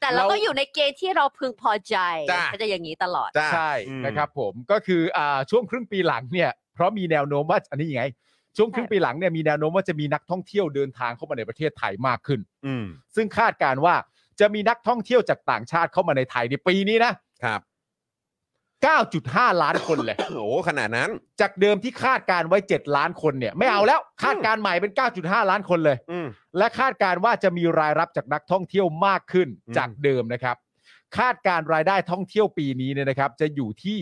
[0.00, 1.96] แต่เราก็อยู่ในเกณฑ์ที่เราพึงพอใจ
[2.30, 8.04] จ้ะ ก็จะอย่างนี้ตลอด จ้า ใช่อืม นะครับผมก็คืออ่าช่วงครึ่งปีหลังเนี่ย เพราะมีแนวโน้มว่าอันนี้ยังไง
[8.58, 12.84] ช่วงครึ่งปีหลังเนี่ยมีแนวโน้มว่าจะมีนักท่องเที่ยวเดินทางเข้ามาในประเทศไทยมากขึ้น อืม
[13.16, 13.94] ซึ่งคาดการณ์ว่า
[14.40, 17.12] จะมีนักท่องเที่ยวจากต่างชาติเข้ามาในไทยในปีนี้นะ
[17.44, 17.60] ครับ
[18.80, 21.10] 9.5 ล้านคนเลย โอ้ขนาดนั้น
[21.40, 26.26] จากเดิมที่คาดการณ์ไว้ 7 ล้านคนเนี่ย ไม่เอาแล้วคาดการณ์ใหม่เป็น 9.5 ล้านคนเลย อืม
[26.58, 30.56] และคาดการณ์ว่าจะมีรายรับจากนักท่องเที่ยวมากขึ้นอืม จากเดิมนะครับ
[31.18, 33.98] คาดการณ์รายได้ท่องเที่ยวปีนี้เนี่ยนะครับ จะอยู่ที่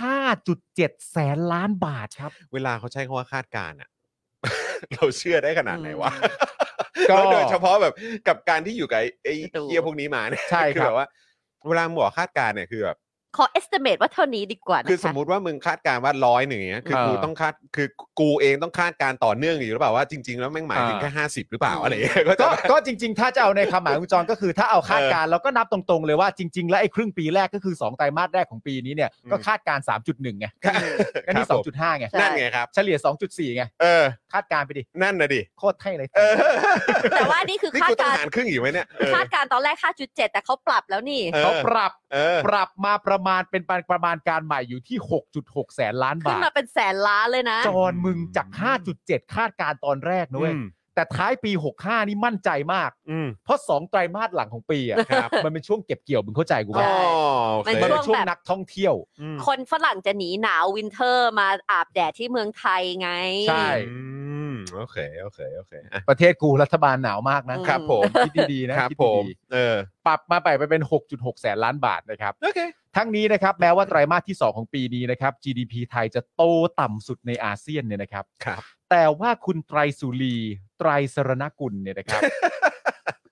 [0.00, 3.88] 5.7 แสนล้านบาทครับ เวลาเขาใช้คำว่าคาดการณ์อะ
[4.94, 6.10] เราเชื่อได้ขนาดไหนวะ
[7.10, 7.94] ก็ แล้วโดยเฉพาะแบบ
[8.28, 11.06] กับการที่อยู่กับไอ้ไอ้ดูเฮียพวกนี้มาเนี่ยใช่คือครับแบบว่า
[11.68, 12.96] เวลามึงบอกคาดการณ์เนี่ยคือแบบ
[13.36, 17.86] ขอ estimate ว่าเท่านี้ดีกว่านะคะคือสมมุติว่ามึงคาดการณ์ว่าร้อยหนึ่งอย่างเงี้ยคือเออกูต้องคาดคือ
[18.20, 30.70] กูเองต้องคาดการณ์ต่อเนื่องอยู่หรือเปล่าว่าจริงๆแล้วแม่งหมายถึงอ่าแค่ห้าสิบหรือเปล่าอะไรอย่างเงี้ยก็จะก็ก็จริง ๆ ถ้าจะเอาในคำหมายของคุณจรก็คือถ้าเอาคาดการณ์เราก็นับตรงๆเลยว่าจริง ๆ แล้วไอ้ครึ่งปีแรกก็คือ 2 ไตรมาสแรกของปีนี้เนี่ยก็คาดการณ์3.1ไงก็
[31.32, 36.34] นี่ครับผม2.5ไงใช่นั่นไงครับเฉลี่ย2.4ไงเออคาดการณ์ไปดินั่นนะดิโคตรเท่เลยเออ
[37.16, 44.98] แต่ว่านี่คือนี่คาดกูต้องการณ์หารครึ่งอยู่ไหมเนี่ยเออคาดการณ์ตอนแรก5.7แต่เขาปรับแล้วนี่เออเขาปรับเออปรับมาประมาณเป็นประมาณการใหม่อยู่ที่
[45.36, 48.46] 6.6 แสนล้านขึ้นบาทมาเป็นแสนล้านเลยนะ จอนมึงจาก
[48.90, 63.10] 5.7 คาดการณ์ตอนแรกนะเว้ยอืมแต่ท้ายปี 65 นี่มั่นใจมาก อืม เพราะ 2 ไตรมาสหลังของปีอะครับ มันเป็นช่วงเก็บเกี่ยวมึงเข้าใจกูใช่ป่ะอ๋อโอเค มันมันเป็นช่วงแบบนักท่องเที่ยว อืมคนฝรั่งจะหนีหนาว winter มาอาบแดดที่เมืองไทยไง
[63.48, 63.98] ใช่ อื
[64.52, 70.82] มโอเคโอเคโอเคอะประเทศกูรัฐบาลหนาวมากนะครับผมคิดดีๆนะครับ คิดผม ดีเออ ๆปรับมาไปไปเป็น
[71.12, 72.60] 6.6 แสนล้านบาทนะครับ โอเค
[72.96, 76.42] ทั้งนี้นะครับแม้ว่าไตรมาสที่ 2 ของปีนี้นะครับ GDP ไทยจะโต
[76.80, 80.36] ต่ำสุดในอาเซียนเนี่ยนะครับ ครับ แต่ว่าคุณไตรสุรี
[80.78, 82.22] ไตรสรณกุลเนี่ยนะครับ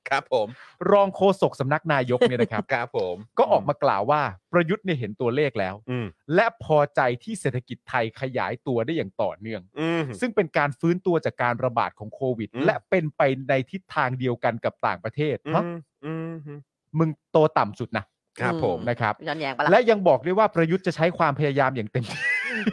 [0.09, 0.49] ครับผม
[0.93, 4.23] รองโฆษกสำนักนายกเนี่ยนะครับ ครับผมก็ออกมากล่าวว่า
[4.53, 16.59] ประยุทธ์เนี่ยเห็นตัวเลขแล้ว อืมและพอใจที่เศรษฐกิจไทยขยายตัวได้อย่างต่อเนื่อง อืม ซึ่งเป็นการฟื้นตัวจากการระบาดของโควิด อืม และเป็นไปในทิศทางเดียวกันกับต่างประเทศอืฮะมอืมอืม
[16.99, 18.05] มึงโตต่ำสุดนะ
[18.41, 22.21] ครับผม นะครับย้อนแย้งปะล่ะและยังบอกด้วยว่าประยุทธ์จะใช้ความพยายามอย่างเต็มที่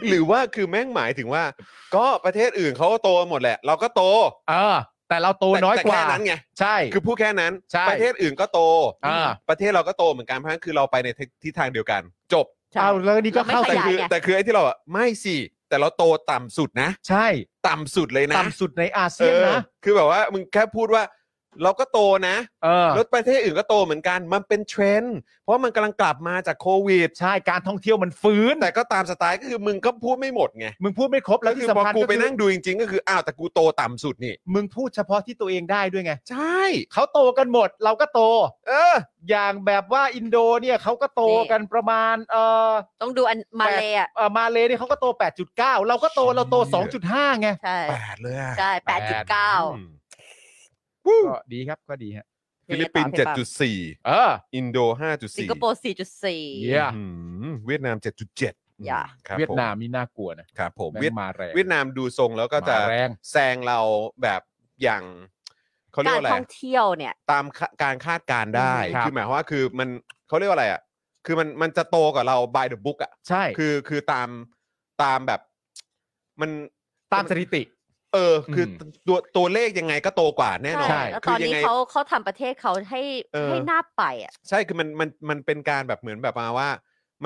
[0.08, 1.44] หรือว่าคือแม่งหมายถึงว่า
[1.96, 4.02] ก็ประเทศอื่นเขาก็โตหมดแหละ เราก็โต
[4.50, 4.76] เออ
[5.08, 8.60] แต่เราโตน้อยกว่าแต่แค่นั้นไงใช่ คือพูดแค่นั้น ใช่ ประเทศอื่นก็โต
[9.06, 11.08] อ่า ประเทศเราก็โตเหมือนกันเพราะฉะนั้นคือเราไปใน
[11.42, 12.02] ทิศทางเดียวกัน
[12.32, 15.36] จบใช่ เอาแล้วนี่ก็เราไม่เข้าขแต่ยายคือไง แต่คือไอ้ที่เราอะไม่สิ
[15.68, 17.26] แต่เราโตต่ำสุดนะ ใช่
[17.68, 21.02] ต่ำสุดเลยนะต่ำสุดในอาเซียนนะออคือแบบว่ามึงแค่พูดว่า
[21.62, 21.98] เราก็โต
[22.28, 36.60] นะเออแล้วประเทศอื่นก็โตเหมือนกัน มันเป็นเทรนด์เพราะมันกำลังกลับมาจากโควิด ใช่การท่องเที่ยวมันฟื้น แต่ก็ตามสไตล์ก็คือมึงก็พูดไม่หมดไงมึงพูดไม่ครบแล้แล้วแล้วคือที่พอสำคัญกูก็ไปคือนั่งดูจริงๆ ก็คืออ้าวแต่กูโตต่ำสุดนี่ มึงพูดเฉพาะที่ตัวเองได้ด้วยไงใช่
[36.92, 38.20] เขาโตกันหมด เราก็โต
[38.68, 38.94] เออ
[39.30, 42.36] อย่างแบบว่าอินโดเนี่ยเขาก็โตกันประมาณเอ
[42.68, 42.70] อ
[43.00, 45.06] ต้องดูอันมาเลยอะเอ่อมาเลเนี่ยเขาก็โต
[45.46, 46.56] 8.9 เราก็โตเราโต
[46.98, 49.90] 2.5 ไง ใช่แปดเลยอะใช่แปดจุดเก้าอืม
[51.06, 52.26] ก็ดีครับก็ดีฮะ
[52.68, 53.14] ฟิลิปปินส์
[53.58, 54.78] 7.4 เออ อินโด
[55.10, 57.02] 5.4สิงคโปร์สี่จุดสี่เยี่ยอื
[57.48, 57.96] มเวียดนาม
[58.40, 63.78] 7.7อย่า ครับเวียดนามนี่น่ากลัวนะครับผมแม่งเวียดมาแรงเวียดนามดูทรงแล้วก็จะมาแรง แซงเรา
[64.22, 64.40] แบบ
[64.82, 65.02] อย่าง
[65.92, 69.88] เขาเรียกากรว่าอะไร ท่องเที่ยวเนี่ย ตามคาการคาดการณ์ได้ครับ คือหมายความว่าคือมัน
[70.28, 70.80] เขาเรียกว่าอะไรอะ
[71.26, 74.28] คือมันมันจะโตกว่าเรา by the book อะใช่คือคือตาม
[75.02, 75.40] ตามแบบ
[76.40, 76.50] มัน
[77.12, 77.62] ตามสถิติ
[78.14, 83.02] เออ คืออมตัวตัวเลขยังไงก็โตกว่าแน่นอนใช่ แล้วตอนยันี้ไงเขาเขาทำประเทศเขาให้
[83.34, 86.68] เออ ให้หน้าไปอะ ใช่คือมันมันมันเป็นการแบบเหมือนแบบมาว่า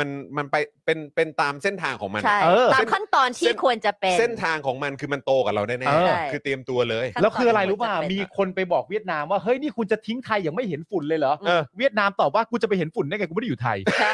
[0.01, 14.13] มันมันไปเป็นเป็นตามเส้นทางของมันอะ ใช่ เออ ตามขั้นตอนที่เส้น ควรจะเป็น เส้นทางของมันคือมันโตกับเราแน่เออ ๆคือเตรียมตัวเลยขั้นตอนแล้วคืออะไรที่รู้ป่ะควรจะเป็นมีคนไปบอกเวียดนามว่าเฮ้ยนี่คุณจะทิ้งไทยอย่างไม่เห็นฝุ่นเลยเหรอเออ เวียดนามตอบว่ากูจะไปเห็นฝุ่นได้ไงกูไม่ได้อยู่ไทยใช่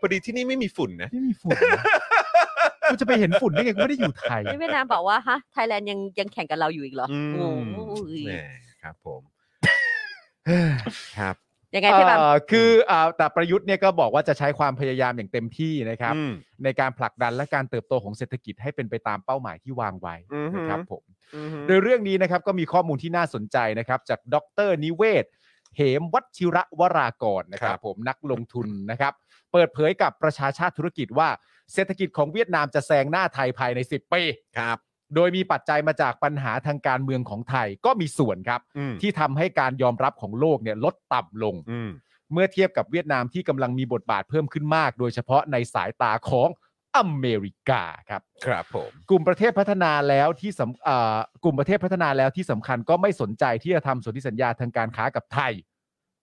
[0.00, 1.82] พอดีที่นี่ไม่มีฝุ่นนะ ไม่มีฝุ่นนะ
[2.90, 7.20] กูจะไปเห็นฝุ่นได้ไงกูไม่ได้อยู่ไทยนี่เวียดนามบอกว่าฮะไทยแลนด์ยังยังแข่งกับเราอยู่อีกเหรออื
[7.56, 7.84] มโอ้
[8.20, 8.32] ยแหม
[8.82, 9.20] ครับผม
[11.18, 11.36] ครับ
[11.74, 16.32] ยังไงพี่บัม เอ่อคืออ่าแต่ประยุทธ์เนี่ยก็บอกว่าจะใช้ความพยายามอย่างเต็มที่นะครับ อืม
[16.64, 21.02] ในการผลักดันและการเติบโตของเศรษฐกิจให้เป็นไปตามเป้าหมายที่วางไว้อือฮึนะครับผม
[21.36, 24.36] อือฮึโดยเรื่องนี้นะครับก็มีข้อมูลที่น่าสนใจนะครับ จากด
[24.68, 25.24] รนิเวศ
[25.76, 29.12] เหมวัชิระวรากรนะครัครับบผมนักลงทุนนะครับ
[29.52, 31.28] เปิดเผยกับประชาชาติธุรกิจว่า
[31.72, 34.22] เศรษฐกิจของเวียดนามจะแซงหน้าไทยภายใน 10 ปี
[34.58, 34.78] ครับ
[35.14, 41.90] โดยมีปัจจัยมาจากปัญหาทางการเมืองของไทยก็มีส่วนครับ อืม ที่ทำให้การยอมรับของโลกเนี่ยลดต่ำลง อืม
[42.32, 46.48] เมื่อเทียบกับเวียดนามที่กำลังมีบทบาทเพิ่มขึ้นมาก โดยเฉพาะในสายตาของ
[46.96, 55.52] อเมริกาครับ ครับผม กลุ่มประเทศพัฒนาแล้วที่สำอ่ากลุ่มประเทศพัฒนาแล้วที่สำคัญก็ไม่สนใจที่จะทำสนธิสัญญาทางการค้ากับไทย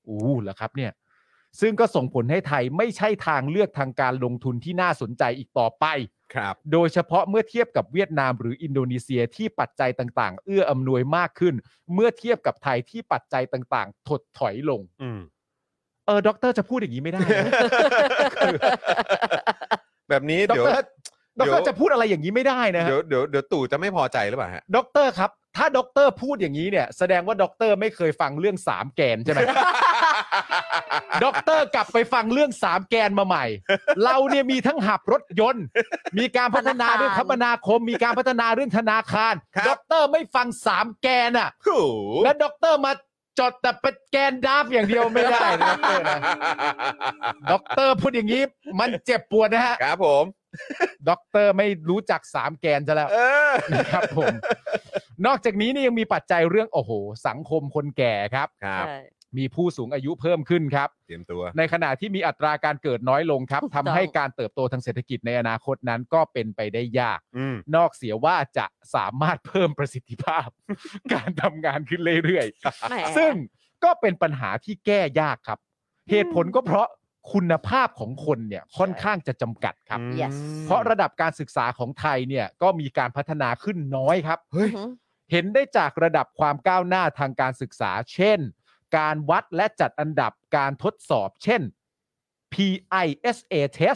[0.08, 0.92] อู้เหรอครับเนี่ย
[1.60, 5.86] ซึ่งก็ส่งผลให้ไทยไม่ใช่ทางเลือกทางการลงทุนที่น่าสนใจอีกต่อไป
[6.36, 11.54] ครับ โดยเฉพาะเมื่อเทียบกับเวียดนามหรืออินโดนีเซียที่ปัจจัยต่างๆ เอื้ออำนวยมากขึ้น
[11.94, 15.20] เมื่อเทียบกับไทยที่ปัจจัยต่างๆ ถดถอยลง อืม
[16.06, 17.46] เออด็อกเตอร์จะพูดอย่างนี้ไม่ได้นะ
[20.10, 20.86] แบบนี้ เดี๋ยว เตอร์
[21.40, 29.42] ด็อกเตอร์จะพูดอะไรอย่างนี้ไม่ได้นะฮะ เดี๋ยวเดี๋ยวเดี๋ยวตู่จะไม่พอใจหรือเปล่าฮะ ด็อกเตอร์ครับ ถ้าด็อกเตอร์พูดอย่างนี้เนี่ย แสดงว่าด็อกเตอร์ไม่เคยฟังเรื่องสามแกนใช่ไหม
[31.24, 33.46] ด็อกเตอร์กลับไปฟังเรื่องสามแกนมาใหม่
[34.04, 35.66] เราเนี่ยมีทั้ง hub รถยนต์
[36.18, 42.92] มีการพัฒนาเรื่องคมนาคม มีการพัฒนาเรื่องธนาคารครับ ด็อกเตอร์ไม่ฟังสามแกนอะ โอ้โหแล้วด็อกเตอร์มา
[43.40, 46.20] จดแต่เป็นแกนดาล์ฟอย่างเดียวไม่ได้นะด็อกเตอร์นะ
[47.52, 48.42] ด็อกเตอร์พูดอย่างนี้
[48.80, 50.26] มันเจ็บปวดนะฮะครับผม
[51.10, 53.18] ด็อกเตอร์ไม่รู้จักสามแกนซะแล้ว เอ
[53.50, 54.34] อ นะครับผม
[55.26, 56.92] นอกจากนี้นี่ยังมีปัจจัยเรื่องโอ้โห
[57.28, 58.98] สังคมคนแก่ครับ ครับ ใช่
[59.38, 70.48] มีผู้สูงอายุเพิ่มขึ้นครับ เตรียมตัว ในขณะที่มีอัตราการเกิดน้อยลงครับถูกต้ทำให้การเติบโตทางเศรษฐกิจในอนาคตนั้นก็เป็นไปได้ยาก อืม นอกเสียว่าจะสามารถเพิ่มประสิทธิภาพ
[71.14, 72.46] การทำงานขึ้นเรื่อย
[72.90, 73.34] แหม ๆ ซึ่ง
[73.84, 75.60] ก็เป็นปัญหาที่แก้ยากครับ
[76.10, 76.88] เหตุผลก็เพราะ
[77.34, 80.34] คุณภาพของคนเนี่ยค่อนข้างจะจำกัดครับ Yes
[80.66, 84.90] เพราะระดับการศึกษาของไทยเนี่ยก็มีการพัฒนาขึ้นน้อยครับเฮ้ยอือหือ
[85.32, 88.40] เห็นได้จากระดับความก้าวหน้าทางการศึกษา เช่น
[88.98, 91.62] การวัดและจัดอันดับการทดสอบ เช่น
[92.54, 93.42] PISA test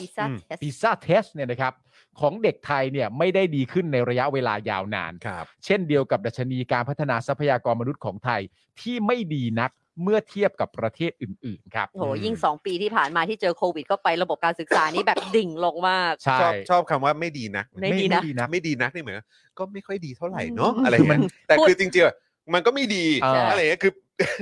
[0.02, 1.74] พิซซ่าอืมเทส PISA test เนี่ยนะครับ
[2.20, 8.42] ของเด็กไทยเนี่ยไม่ได้ดีขึ้นในระยะเวลายาวนาน ครับเช่นเดียวกับดัชนีการพัฒนาทรัพยากรมนุษย์ของไทย
[8.82, 9.72] ที่ไม่ดีนัก
[10.04, 19.20] เมื่อเทียบกับประเทศอื่น ๆ ครับ โหยิ่งสองปีที่ผ่านมาที่เจอโควิดเข้าไประบบการศึกษานี้แบบดิ่งลงมาก ใช่ ชอบชอบคำว่าไม่ดีนักไม่ดีนะนักไม่ดีนักนี่เหมือน
[19.58, 22.16] ก็ไม่ค่อยดีเท่าไหร่อืมเนาะอะไรคือมัเงี้นยแต่พูดคือจริงๆอะ
[22.54, 23.94] มันก็ไม่ดีเอออ อะไรเงี้ยคือ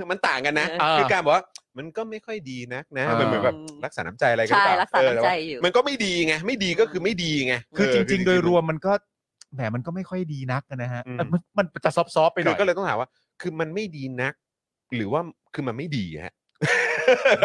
[0.10, 1.44] มันต่างกันนะ เออคือการบอกว่า
[1.78, 8.92] มันก็ไม่ค่อยดีนักนะเออ มันเหมือนแบบรักษาน้ำใจอะไรกันใช่หรือเปล่ารักษาเออน้ำแต่ใจว่าอยู่ มันก็ไม่ดีไงไม่ดีก็คือไม่ดีไงคือจริง ๆ โดยรวมมมันก็
[9.54, 13.10] แหมมันก็ไม่ค่อยดีนักนะฮะอืมเออมันมันจะ soft ๆไปหน่อย คือ ก็เลยต้องถามว่า
[13.42, 14.34] คือมันไม่ดีนัก
[14.96, 15.22] หรือว่า
[15.54, 16.34] คือมันไม่ดีฮะ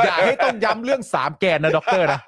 [0.05, 2.21] อย่าให้ต้องย้ำเรื่องสามแกนนะด็อกเตอร์นะ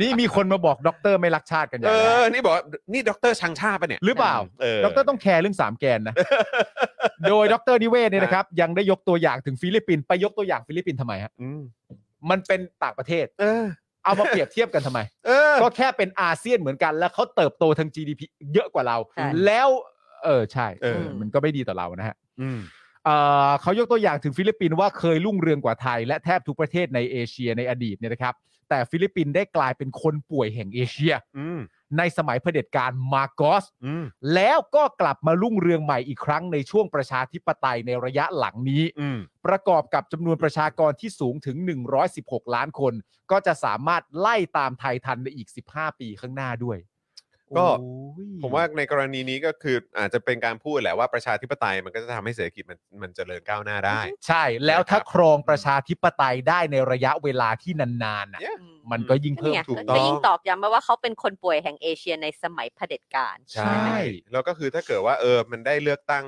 [0.00, 6.14] นี่มีคนมาบอกด็อกเตอร์ไม่รักชาติกันอเอย่างไรอนี่บอกว่านี่ด็อกเตอร์ชังชาติปะเนี่ยหรือเปล่า เออ ด็อกเตอร์ต้อง care เรื่องสามแกนนะ
[7.28, 11.60] โดยด็อกเตอร์นิเวศเนี่ยนะครับ ยังได้ยกตัวอย่างถึงฟิลิปปินส์ไปยกตัวอย่างฟิลิปปินส์ทำไมฮะอืม
[12.30, 13.64] มันเป็นต่างประเทศ เออ
[14.04, 18.20] เอามาเปรียบเทียบกันทำไม เออ ก็แค่เป็นอาเซียนเหมือนกัน แล้วเขาเติบโตทาง GDP
[18.54, 19.68] เยอะกว่าเรา ใช่แล้ว
[20.24, 22.58] เออใช่เออ มันก็ไม่ดีต่อเรานะฮะ อืม
[23.04, 23.16] เอ่
[23.48, 28.34] อเขายกตัวอย่างถึงฟิลิปปินส์ว่าเคยรุ่งเรืองกว่าไทยและแทบทุกประเทศในเอเชียในอดีตเนี่ยนะครับ
[28.68, 31.60] แต่ฟิลิปปินส์ได้กลายเป็นคนป่วยแห่งเอเชีย อืม
[31.98, 34.04] ในสมัยเผด็จการมาร์กอสอืม
[34.34, 41.56] แล้วก็กลับมารุ่งเรืองใหม่อีกครั้งในช่วงประชาธิปไตยในระยะหลังนี้ อืม ประกอบกับจำนวนประชากรที่สูงถึง
[42.06, 42.94] 116 ล้านคน
[43.30, 46.78] ก็จะสามารถไล่ตามไทยทันในอีก 15 ปีข้างหน้าด้วย
[47.56, 47.92] ก็โอ้
[48.24, 58.58] ยผมว่าในกรณีนี้ก็คืออาจจะเป็นการพูดแหละว่าประชาธิปไตยมันก็จะทำให้เศรษฐกิจมันมันเจริญก้าวหน้าได้ ใช่ แล้วถ้านะครับครองประชาธิปไตยได้ในระยะเวลาที่นานๆน่ะเนี่ย
[58.90, 63.88] มันก็ยิ่งเพิ่มเนี่ยถูกต้องก็ยิ่งตอกย้ำมาว่าเขาเป็นคนป่วยแห่งเอเชียในสมัยเผด็จการ ใช่
[64.32, 66.26] แล้วก็คือถ้าเกิดว่าเออมันได้เลือกตั้ง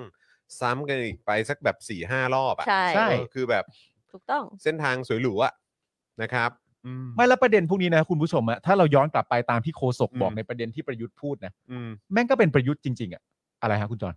[0.61, 3.65] ซ้ำกันอีกไปสักแบบ4ี่ห้ารอบอะใช่ใช่เออคือแบบ
[4.13, 5.53] ถูกต้อง เส้นทางสวยหรูอะ
[6.23, 6.51] นะครับ
[6.87, 13.23] อืมไม่แล้วประเด็นพวกนี้นะคุณผู้ชมอะถ้าเราย้อนกลับไปตามที่โคศกบอกอืมในประเด็นที่ประยุทธ์พูดนะอืม แม่งก็เป็นประยุทธ์จริง ๆอะ
[13.63, 14.17] อะไรฮะคุณจอน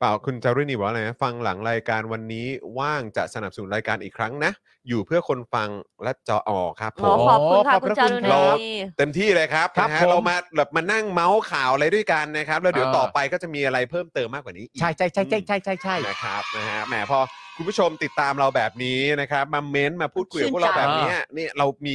[0.00, 2.46] เปล่าคุณจารุณีบอกว่าอะไรนะฟังหลังรายการวันนี้
[2.78, 4.52] ว่างจะสนับสนุนรายการอีกครั้งนะ
[4.88, 5.68] อยู่เพื่อคนฟัง
[6.02, 8.58] และจอออครับผขอม ขอบคุณค่ะขอบคุณพระจาคุณรุครัณี บ
[8.98, 17.18] เต็มที่เลยครับครับนะฮะผมเรามาแบบมานั่งเมาส์ข่าวอะไรด้วยกันนะครับ แล้วเดี๋ยวเออต่อไปก็จะมีอะไรเพิ่มเติมมากกว่านี้อีกใช่ใช่ใช่ใช่ใช่ใช่ใช่นะครับนะฮะแหมพอ
[17.56, 21.94] คุณผู้ชมติดตามเราแบบนี้นะครับ มาเม้นต์มาพูดคุยกับพวกเราชื่นใจแบบนี้นี่เรามี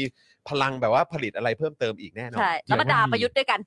[0.49, 3.59] พลังแบบว่าผลิตอะไรเพิ่มเติมอีกแน่นอน ใช่แล้วมาด่าประยุทธ์ด้วยกัน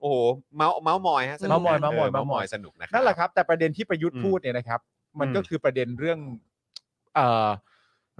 [0.00, 0.16] โอ้โห
[0.56, 4.80] เมาส์เมาส์มอยฮะสนุกเมาส์มอยเมาส์มอยเเมาส์มอยเมาส์มอยสนุกนะครันั่นแหละครับ แต่ประเด็นที่ประยุทธ์อืมพูดเนี่ยนะครับ
[5.20, 6.18] มันอืมก็คือประเด็นเรื่อง
[7.14, 7.48] เอ่อ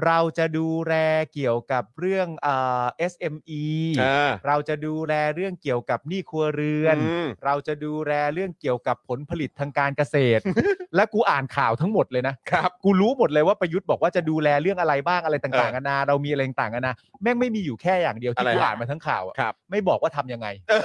[0.05, 0.95] เราจะดูแล
[1.35, 3.65] เกี่ยวกับเรื่องเอ่อ SME
[3.99, 10.43] เออเราจะดูแลเรื่องเกี่ยวกับหนี้ครัวเรือน อืม เราจะดูแลเรื่องเกี่ยวกับผลผลิตทางการเกษตร
[10.97, 16.93] และกูอ่านข่าวทั้งหมดเลยนะครับกูรู้หมดเลยว่าประยุทธ์บอกว่าจะดูแลเรื่องอะไรบ้างอะไรต่างๆกันานาเรามีอะไรต่างๆกันานา
[17.23, 20.81] แม่งไม่มีอยู่แค่อย่างเดียวที่อะไรกูฮะอ่านมาทั้งข่าวอะครับ ไม่บอกว่าทำยังไง เออ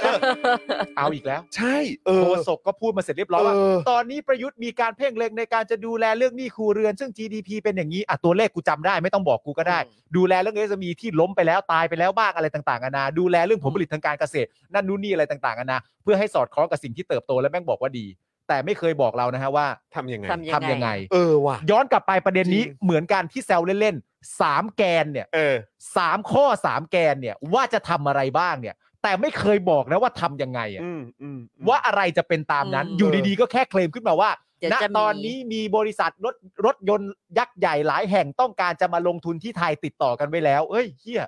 [0.96, 1.76] เอาอีกแล้วใช่
[2.06, 18.06] เอโฆอษกก็พูดมาเสร็จเรียบร้อยว่าเออ ตอนนี้ประยุทธ์มีการเพ่งเล็งในการจะดูแลเรื่องหนี้ครัวเรือน ซึ่ง GDP เป็นอย่างนี้อะตัวเลขกูจำได้ไม่ต้องบอกกูก็ได้อืมดูแลเรื่อง SME ที่ล้มไปแล้วตายไปแล้วบ้างอะไรต่างๆกันานาดูแลเรื่องผลผลิตทางการเกษตร นั่นนู่นนี่อะไรต่างๆกันานาเพื่อให้สอดคล้องกับสิ่งที่เติบโตและแม่งบอกว่าดี
[18.48, 25.56] แต่ไม่เคยบอกเรานะฮะว่าทำยังไงทำทำยังไง เออว่ะ ย้อนกลับไปประเด็นนี้จริง เหมือนกันที่แซวเล่นๆสามแกนเนี่ยเออ
[25.96, 34.30] สามข้อสามแกนเนี่ยว่าจะทำอะไรบ้างเนี่ย แต่ไม่เคยบอกนะว่าทำยังไงอะ อืมอืมอืม ว่าอะไรจะเป็นตามนั้น อืม อยู่ดีๆ ก็แค่เคลมขึ้นมาว่า
[34.62, 36.34] เดี๋ยวณจะมี ตอนนี้มีบริษัทรถ
[36.66, 41.24] รถยนต์ยักษ์ใหญ่หลายแห่งต้องการจะมาลงทุนที่ไทยติดต่อกันไว้แล้ว เอ้ยเฮีย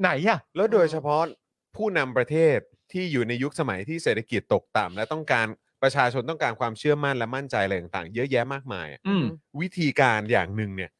[0.00, 1.20] ไหนอะแล้วโดยเฉพาะ
[1.76, 2.58] ผู้นำประเทศ
[2.92, 5.46] ที่อยู่ในยุคสมัยที่เศรษฐกิจตกต่ำและต้องการ
[5.82, 9.24] ประชาชนต้องการความเชื่อมั่นและมั่นใจอะไรต่างๆ เยอะแยะมากมายอะอืม
[9.60, 10.90] วิธีการอย่างหนึ่งเนี่ย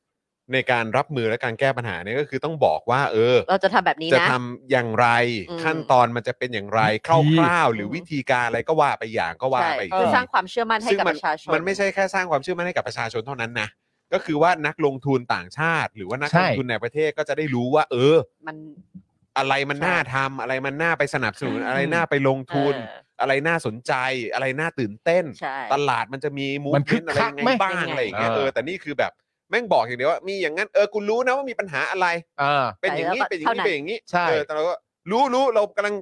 [0.53, 5.09] ในการรับมือและการแก้ปัญหาเนี่ยก็คือต้องบอกว่า เออ เราจะทำแบบนี้จะนะ ทำอย่างไร
[5.51, 13.69] อืม ขั้นตอนมันจะเป็นอย่างไรวิธีคร่าวๆ หรือวิธีการอะไรก็ว่าไปอย่างก็ว่าใช่ไปอีกเพื่อที สร้างความเชื่อมั่นให้ซึ่งกับมัประชาชน มันไม่ใช่แค่สร้างความเชื่อมั่นให้กับประชาชนเท่านั้นนะ
[14.13, 18.17] ก็คือว่านักลงทุนต่างชาติ หรือว่านักใช่ลงทุนในประเทศก็จะได้รู้ว่า เออ
[18.47, 18.57] มัน
[19.39, 23.93] อะไรมันน่าทำอะไรมันน่าไปสนับสนุนอะไรน่าไปลงทุน เอออะไรน่าสนใจ
[24.35, 29.13] อะไรน่าตื่นเต้น ใช่ ตลาดมันจะมีมูมันคึกอะไรคักยังไหมไงบ้างยังไง อะไรอย่างเงี้ยเออเออแต่นี่คือแบบ
[29.51, 32.07] แม่งบอกอย่างเดียวว่ามีอย่างนั้นเออกูรู้นะว่ามีปัญหาอะไร
[32.43, 34.75] อ่า เป็นอย่างนี้ใช่แล้วก็เป็นอย่างนี้เท่านั้นเป็นอย่างนี้ใช่เออแต่เราก็
[35.11, 35.95] รู้รู้เรากำลัง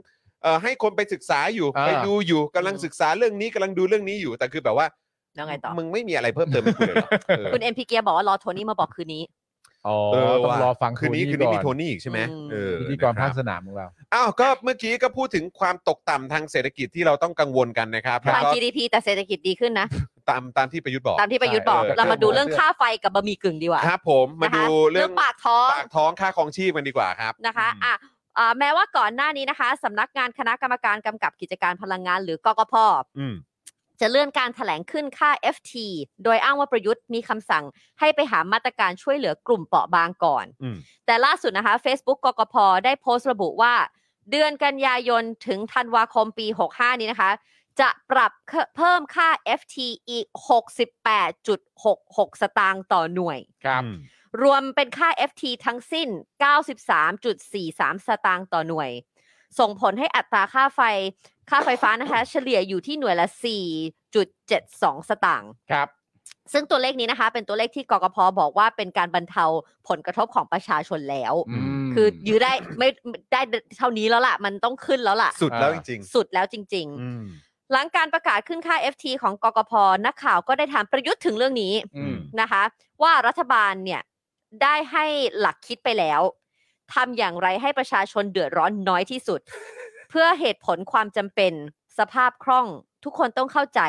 [0.43, 4.87] เอ่อให้คนไปศึกษาอยู่อ่า ไปดูอยู่กำลังศึกษาเรื่องนี้กำลังดูเรื่องนี้อยู่แต่คือแบบว่า
[5.37, 9.23] แล้วไงต่อ มึงไม่มีอะไรเพิ่มเติมให้กูเลยเหรอเออคุณเอ็มพีเกียบอกว่ารอโทนี่มาบอกคืนนี้
[9.89, 19.87] อ๋อเออต้องว่ะรอฟังคืนนี้โทคืนนี้มีก่โทนี่อีกใช่ไหมอืมเออพิธีกรนะคภาบคสนามของเราอ้าวก็เมื่อกี้ก็พูดถึงความตกต่ำทางเศรษฐกิจที่เราต้องกังวลกันนะครับแล้วทางก็ GDP แต่เศรษฐกิจดีขึ้นนะ
[20.29, 27.95] ตามตามที่ประยุทธ์บอก ตามที่ประยุทธ์บอก ใช่เออเรามาดูเรื่องค่าไฟกับบะหมี่กึ่งดีกว่าครับผมมานะคะดูเรื่องปากท้องปากท้องค่าครองชีพกันดีกว่าครับ นะคะอะ
[28.39, 32.75] อ่าแม้ว่าก่อนหน้านี้นะคะสำนักงานคณะกรรมการกำกับกิจการพลังงานหรือกกพ
[33.19, 33.35] อืม
[34.01, 35.73] จะเลื่อนการแถลงขึ้นค่า FT
[36.25, 37.65] โดยอ้างว่าประยุทธ์มีคำสั่ง
[38.01, 42.55] ให้ไปหามาตรการช่วยเหลือกลุ่มเปราะบางก่อนอืมแต่ล่าสุดนะคะ Facebook กกพ
[42.85, 43.75] ได้โพสต์ระบุว่า
[44.31, 47.31] เดือนกันยายนถึงธันวาคมปี 65 นี้นะคะ
[47.81, 48.33] จะปรับ
[48.77, 49.29] เพิ่มค่า
[49.61, 49.77] FT
[50.11, 50.27] อีก
[51.55, 53.97] 68.66 สตางค์ต่อหน่วยครับอืม
[54.43, 56.09] รวมเป็นค่า FT ทั้งสิ้น
[56.89, 58.91] 93.43 สตางค์ต่อหน่วย
[59.59, 60.81] ส่งผลให้อัตราค่าไฟ
[61.51, 63.29] ค่าไฟฟ้านะคะ เฉลี่ยอยู่ที่หน่วยละ
[64.15, 65.89] 4.72 สตางค์ครับ
[66.53, 69.45] ซึ่งตัวเลขนี้นะคะ เป็นตัวเลขที่กกพบอกว่าเป็นการบรรเทา
[69.89, 71.35] ผลกระทบของประชาชนแล้ว
[71.85, 72.89] มคือยื้อได้ไม่
[73.33, 73.41] ได้
[73.79, 79.73] เท่านี้แล้วล่ะ มันต้องขึ้นแล้วล่ะ สุดแล้วจริงสุดแล้วจริงๆอืมๆหลังการประกาศขึ้นค่า FT ของกกพ
[80.07, 82.63] นักข่าวก็ได้ถามประยุทธ์ถึงเรื่องนี้อืมนะคะ
[83.03, 84.03] ว่ารัฐบาลเนี่ย
[84.63, 85.05] ได้ให้
[85.39, 86.21] หลักคิดไปแล้ว
[86.95, 89.41] ทำอย่างไรให้ประชาชนเดือดร้อนน้อยที่สุด
[90.11, 91.53] เพื่อเหตุผลความจำเป็น
[91.99, 92.67] สภาพคล่อง
[93.05, 93.81] ทุกคนต้องเข้าใจ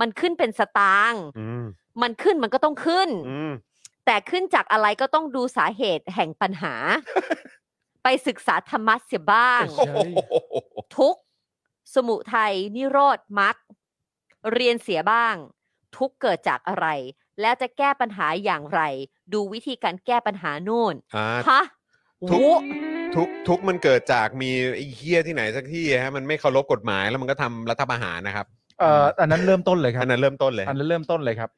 [0.00, 1.64] มันขึ้นเป็นสตางค์อืม
[2.02, 3.52] มันขึ้นมันก็ต้องขึ้นอืม
[4.06, 6.74] แต่ขึ้นจากอะไรก็ต้องดูสาเหตุแห่งปัญหา
[8.02, 9.98] ไปศึกษาธรรมะเสียบ้างโอ้โห
[10.96, 11.20] ทุกข์
[11.94, 13.56] สมุทัยนิโรธมรรค
[14.52, 15.34] เรียนเสียบ้าง
[15.96, 16.86] ทุกข์เกิดจากอะไร
[17.40, 18.80] แล้วจะแก้ปัญหาอย่างไร
[19.32, 21.62] ดูวิธีการแก้ปัญหานู่นอ่าฮะ
[22.30, 22.54] ทุกโอ้
[23.14, 28.46] ทุกทุกมันเกิดจากมีไอ้เฮี้ยที่ไหนสักที่ฮะมันไม่เคารพกฎหมายแล้วมันก็ทำรัฐประหารนะครับ
[28.80, 31.50] เอ่ออันนั้นเริ่มต้นเลยครับอันนั้นเริ่มต้นเลยอันนั้นเริ่มต้นเลยครับ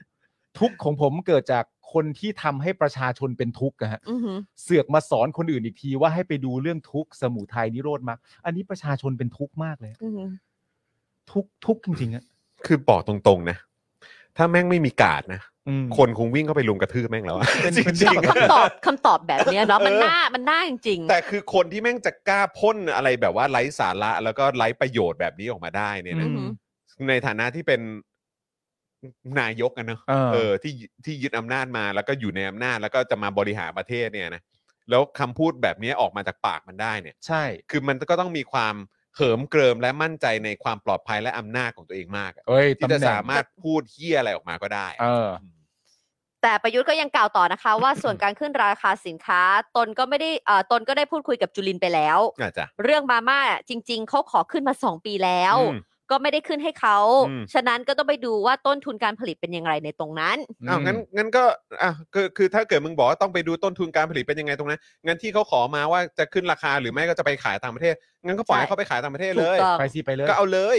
[0.58, 10.28] ทุกข์ของผมเกิดจากคนที่ทำให้ประชาชนเป็นทุกข์อะฮะอื้อหือ เสือกมาสอนคนอื่นอีกทีว่าให้ไปดูเรื่องทุกข์สมุทัยนิโรธมรรคอันนี้ประชาชนเป็นทุกข์มากเลย อื้อหือ
[11.32, 12.24] ทุกข์ทุกข์จริงๆอะ
[12.66, 13.56] คือบอกตรงๆนะ
[14.36, 26.48] ถ้าแม่งไม่มีกาดนะอืม คนคงวิ่งเข้าไปลุมกระทืบแม่งแล้วอะ เป็นจริเป็นงเรื่องปกติคำตอบคำตอบแบบเนี้ยเนาะมันเออน่ามันน่าจริงๆ แต่คือคนที่แม่งจะกล้าพ่นอะไรแบบว่าไร้สาระแล้วก็ไร้ประโยชน์แบบนี้ออกมาได้เนี่ยอืนะอหือ
[27.08, 27.80] ในฐานะที่เป็น
[29.40, 30.72] นายกอะเนอะเออ เออที่
[31.04, 34.42] ที่ยึดอำนาจมาแล้วก็อยู่ในอำนาจแล้วก็จะมาบริหารประเทศเนี่ยนะ
[34.90, 38.74] แล้วคำพูดแบบนี้ออกมาจากปากมันได้เนี่ย ใช่ คือมันก็ต้องมีความ
[39.16, 45.28] เหิมเกริมและมั่นใจในความปลอดภัยและอำนาจของตัวเองมากอะเอ้ยที่ตำจะแหน่งสามารถพูดเฮี้ยอะไรออกมาก็ได้เออ
[46.42, 49.42] แต่ประยุทธ์ก็ยังกล่าวต่อนะคะ ว่าส่วนการขึ้นราคาสินค้า
[49.76, 55.80] ตนก็ไม่ได้เอ่อตนก็ได้พูดคุยกับจุลินไปแล้ว อาจจะเรื่องมาม่าจริง ๆเขาขอขึ้นมาสองปีแล้ว อืม
[56.10, 60.36] ก็ไม่ได้ขึ้นให้เขา อืม ฉะนั้นก็ต้องไปดูว่าต้นทุนการผลิตเป็นยังไงในตรงนั้น
[60.68, 61.44] อ้าวงั้นงั้นก็
[61.82, 70.78] อะคือคือถ้าเกิดมึงบอกว่าต้องไปดูต้นทุนการผลิตเป็นยังไงตรงนั้นงั้นที่เขาขอมาว่าจะขึ้นราคาหรือไม่ก็จะไปขายต่างประเทศงั้นก็ปล่อยให้ใช่เขาไปขายต่างประเทศถูเลกย ต้องไปสิไปเลย ก็เอาเลย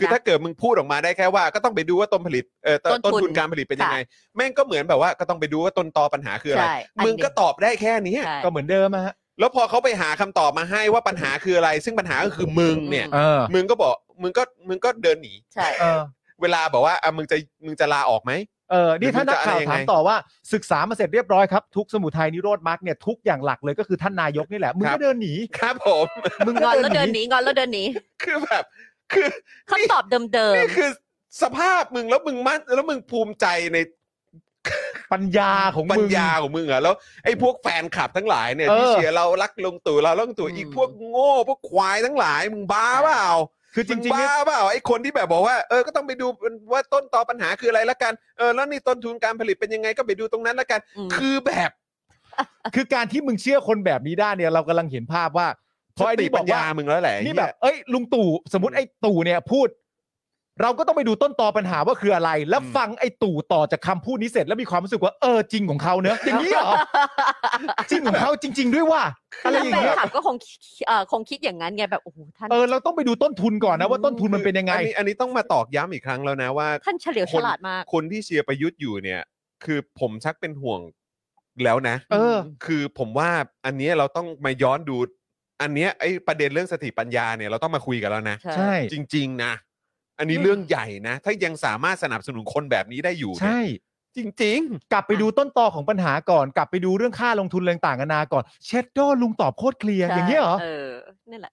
[0.00, 3.98] คือนะถ้าเกิดมึงพูดออกมาได้แค่ว่าก็ต้องไปดูว่าต้นผลิตเอ่อต้นต้นทุนต้นทุนการผลิตเป็นยังไง
[4.36, 16.00] แม่งก็เหมือนแบบว่าก็ต้องไปดูว่าต้นตอปัญหาคืออะไรใช่อันมึงนี้ก็ตอบได้แค่เนี้ยใช่ ก็เหมือนเดิมอะฮะ แล้วพอเขาไปหาคำตอบมาให้ว่าปัญหาคืออะไร ซึ่งปัญหาก็คือมึงเนี่ย เออมึงก็บอกมึงก็มึงก็เดินหนี ใช่ เออ
[16.42, 17.36] เวลาบอกว่าอะมึงจะ
[17.66, 18.32] มึงจะลาออกไหม
[18.70, 20.16] เออ นี่ท่านนักข่าวหรือมันจะอะไรยังไงถามต่อว่า
[20.52, 26.06] ศึกษามาเสร็จเรียบร้อยครับทุกสมุทัยนิโรธมรรคเนี่ยทุกอย่างหลักเลยก็คือท่านนายกนี่แหละมึงครัก็บ เดินหนีครับผม
[26.46, 27.84] มึงงก็อนแล้วเดินหนีงอนแล้วเดินหนี
[28.22, 28.64] คือแบบ
[29.12, 29.28] คือ
[29.70, 30.24] คำตอบเดิม
[30.56, 30.90] นี่คือ
[31.42, 33.78] สภาพมึงแล้วมึงมั่นแล้วมึงภูมิใจใน
[35.12, 36.94] ปัญญาของปัมึญงญาของมึงเหรอแล้ว
[37.24, 43.26] ไอ้พวกแฟนคลับทั้งหลายเนี่ยเออที่เชียร์เรารักลงตู่เราลงตู่อืมอีกพวกโง่พวกควายทั้งหลายมึงบ้าเปล่า
[43.74, 46.26] คือจริงมึๆเนี่ยบ้าเปล่าไอ้คนที่แบบบอกว่าเออก็ต้องไปดู
[46.72, 51.70] ว่าต้นตอปัญหาคืออะไรละกันเออแล้วนี่ต้นทุนการผลิตเป็นยังไงก็ไปดูตรงนั้นละกันๆอืม คือแบบ
[52.74, 55.48] คือการที่มึงเชื่อคนแบบนี้ได้เนี่ยเรากำลังเห็นภาพว่า
[55.96, 59.68] พอไอ้สตินี่บปัอญกว่าญามึงแล้วแหละนี่เหี้ย แบบเอ้ยลุงตู่สมมติไอ้ตู่เนี่ยพูด
[60.60, 66.72] เราก็ต้องไปดูต้นตอปัญหาว่าคืออะไร แล้วฟังไอ้ตู่ต่อจากคำพูดนี้เสร็จแล้วมีความรู้สึกว่าเออจริงของเขาเนอะอย่างนี้เหรอ
[67.90, 69.02] จริงของเขาจริง ๆ ด้วยว่า
[69.44, 70.36] อะไรแล้วอย่างแฟนเงี้ยคลับก็คง
[70.86, 79.20] เอ่อคงคิดอย่างนั้นไงแบบโอ้โหท่านเออเราต้องไปดูต้นทุนก่อนนะว่าต้นทุนมันเป็นยังไง อันนี้อันนี้ต้องมาตอกย้ำอีกครั้งแล้วนะว่า ท่านเฉลียวฉลาดมากคนที่เชียร์ประยุทธ์อยู่เนี่ย
[79.64, 80.80] คือผมชักเป็นห่วง
[81.64, 83.30] แล้วนะ เออ คือผมว่า
[83.66, 84.96] อันเนี้ยเราต้องมาย้อนดู
[85.62, 89.52] อันเนี้ยไอ้ประเด็นเรื่องสติปัญญาเนี่ยเราต้องมาคุยกันแล้วนะใช่ใช่จริง ๆ นะ
[90.18, 93.60] อันนี้เรื่องใหญ่นะ ถ้ายังสามารถสนับสนุนคนแบบนี้ได้อยู่เนี่ยใช่
[94.16, 94.60] จริง
[94.92, 100.88] กลับไปดูต้นตอของปัญหาก่อน กลับไปดูเรื่องค่าลงทุนอะไรต่างกันานาก่อนเช็ดโดลุงตอบโคตรเคลียร์อย่างเงี้ยเหรอ เออ
[101.30, 101.52] นี่แหละ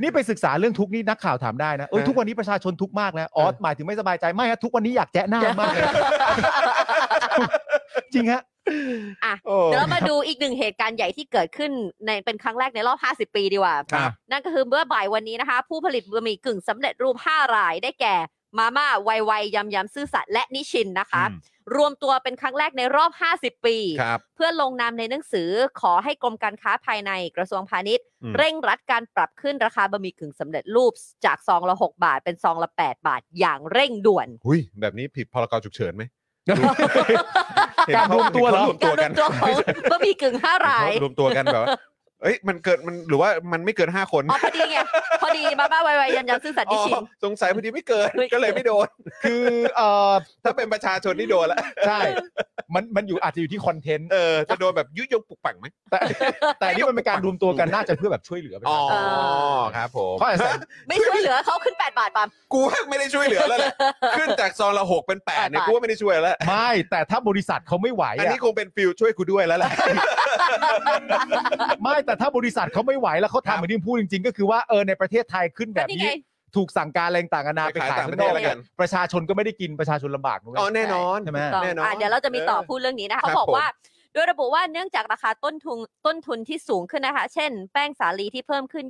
[0.00, 5.84] นี่ไปศึกษาเรื่องทุกข์นี่นักข่าวถามได้นะเออฮะทุกวันนี้ประชาชนทุกข์มากแล้วอ๋อเออหมายถึงไม่สบายใจไม่ฮะทุกวันนี้อยากแจ๊ะหน้ามากเลย
[8.14, 8.42] จริงฮะ
[9.24, 11.70] อะโอ้เดี๋ยวเรามาดูอีกหนึ่งเหตุการณ์ใหญ่ที่เกิดขึ้น
[12.06, 12.98] ในเป็นครั้งแรกในรอบ
[13.30, 18.16] 50 ปีดีกว่าครับนั่นก็คือเมื่อบ่ายวันนี้นะคะ ผู้ผลิตบะหมี่กึ่งสำเร็จรูป 5 รายได้แก่
[18.58, 25.50] มาม่าไวไวยำยำซื่อสัตย์และนิชินนะคะอืมรวมตัวเป็นครั้งแรกในรอบ 50 ปีครับเพื่อลงนามในหนังสือ
[25.80, 30.92] ขอให้กรมการค้าภายในกระทรวงพาณิชย์อืมเร่งรัดการปรับขึ้นราคาบะหมี่กึ่งสำเร็จรูป
[31.24, 36.02] จากซองละ 6 บาท เป็นซองละ 8 บาท อย่างเร่งด่วนหุยแบบนี้ผิดพรกฉุกเฉินไหม
[37.96, 39.50] การรวมตัวเหรอรวมตัวการรกัวนมตัวของ
[39.90, 41.68] บะหมี่กึ่งห้ารายรวมตัวกันแบบว่า
[42.22, 44.76] เอ้ยมันเกิดมันหรือว่ามันไม่เกินห้าคนอ๋อพอดีไง
[45.22, 48.88] พอดีมาม่าไวไวยำยำซื่อสัตย์นิชินอ๋อสงสัยพอดีไม่เกินไม่เกินก็เลยไม่โดน
[49.24, 49.44] คือ
[49.76, 50.12] เออ
[50.44, 52.00] ถ้าเป็นประชาชนนี่โดนละใช่
[52.74, 55.98] มันมันอยู่อาจจะอยู่ที่คอนเทนต์เออจะโดนแบบยุยงปลุกปั่งไหมแต่
[56.58, 58.92] แต่อันนี่มันเป็นการรวมตัวกันน่าจะเพื่อแบบช่วยเหลือประอ๋อชาช
[59.70, 60.50] นครับผมเขาอาจจะ
[60.88, 63.74] ไม่ช่วยเหลือเขาขึ้น8บาทปั๊มกูว่าไม่ได้ช่วยเหลือแล้วแหละ
[64.16, 69.70] ขึ้นจากซองละหกเป็นแปดเนี่ยแปดบาทกูว่าไม่ได้ช่วยแล้วไม่แต่ถ้าบริษัทเขาไม่ไหวอันอะนี้คงเป็นฟิลช่วยกูด้วยแล้วแหละ
[71.82, 76.10] ไม่แต่ถ้าบริษัทเขาไม่ไหวแล้วเขาทำเหมือนที่พูดจริงๆ ก็คือว่าเออในประเทศไทยขึ้นแบบนี่นี้ไง
[76.56, 83.68] ถูกสั่งการอะไรต่างๆนานาไปไปขายขายต่างข้างประนเทอกศแล้วกัน ประชาชนก็ไม่ได้กินประชาชนลำบากด้วยอ๋อแน่นอน ใช่ไหม ถูกต้องแน่นอนอะเดี๋ยวเราจะมีต่อเออพูดเรื่องนี้นะครัเขาบบอกผมว่า
[84.12, 88.86] โดยระบุว่าเนื่องจากราคาต้นทุนต้นทุนที่สูงขึ้นนะคะ เช่น แป้งสาลีที่เพิ่มขึ้น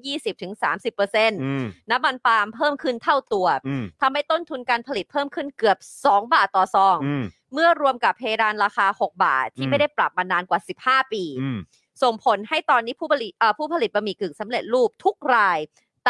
[0.70, 7.24] 20-30%อืมน้ำมันปาล์มเพิ่มขึ้นเท่าตัวอืมทำให้ต้นทุนการผลิตเพิ่มขึ้นเกือบ 2 บาทต่อซองอืม
[7.54, 11.58] เมื่อรวมกับเพดานราคา 6 บาทที่อืมไม่ได้ปรับมานานกว่า 15 ปีอืม
[12.02, 15.58] ส่งผลให้ตอนนี้ผู้ผลิตเอ่อผู้ผลิตบะหมี่กึ่งสำเร็จรูปทุกราย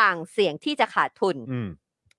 [0.00, 1.70] ต่างเสี่ยงที่จะขาดทุนอืม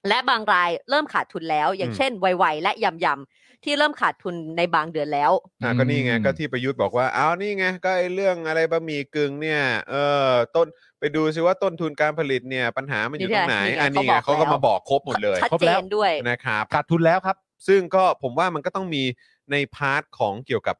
[0.10, 5.32] และบางรายเริ่มขาดทุนแล้ว อย่างอืมเช่นไวๆและยำยำๆ ที่เริ่มขาดทุนในบางเดือนแล้ว
[5.64, 9.96] อะก็นี่ไงก็ที่ประยุทธ์บอกว่าเอานี่ไงก็ไอ้เรื่องอะไรบะหมี่กึ่งเนี่ยเอ
[10.30, 10.68] อต้น
[11.00, 19.04] ไปดูซิว่าต้นทุนการผลิตเนี่ยปัญหามันอยู่ตรงไหนนี่ไงอันนี้ไงเขาเขาบอกก็แล้วมาบอกครบหมดเลยชัดครบเจแล้วนด้วยนะครับขาดทุนแล้วครับ ซึ่งก็ผมว่ามันก็ต้องมี
[19.52, 20.76] ในพาร์ทของเกี่ยวกับ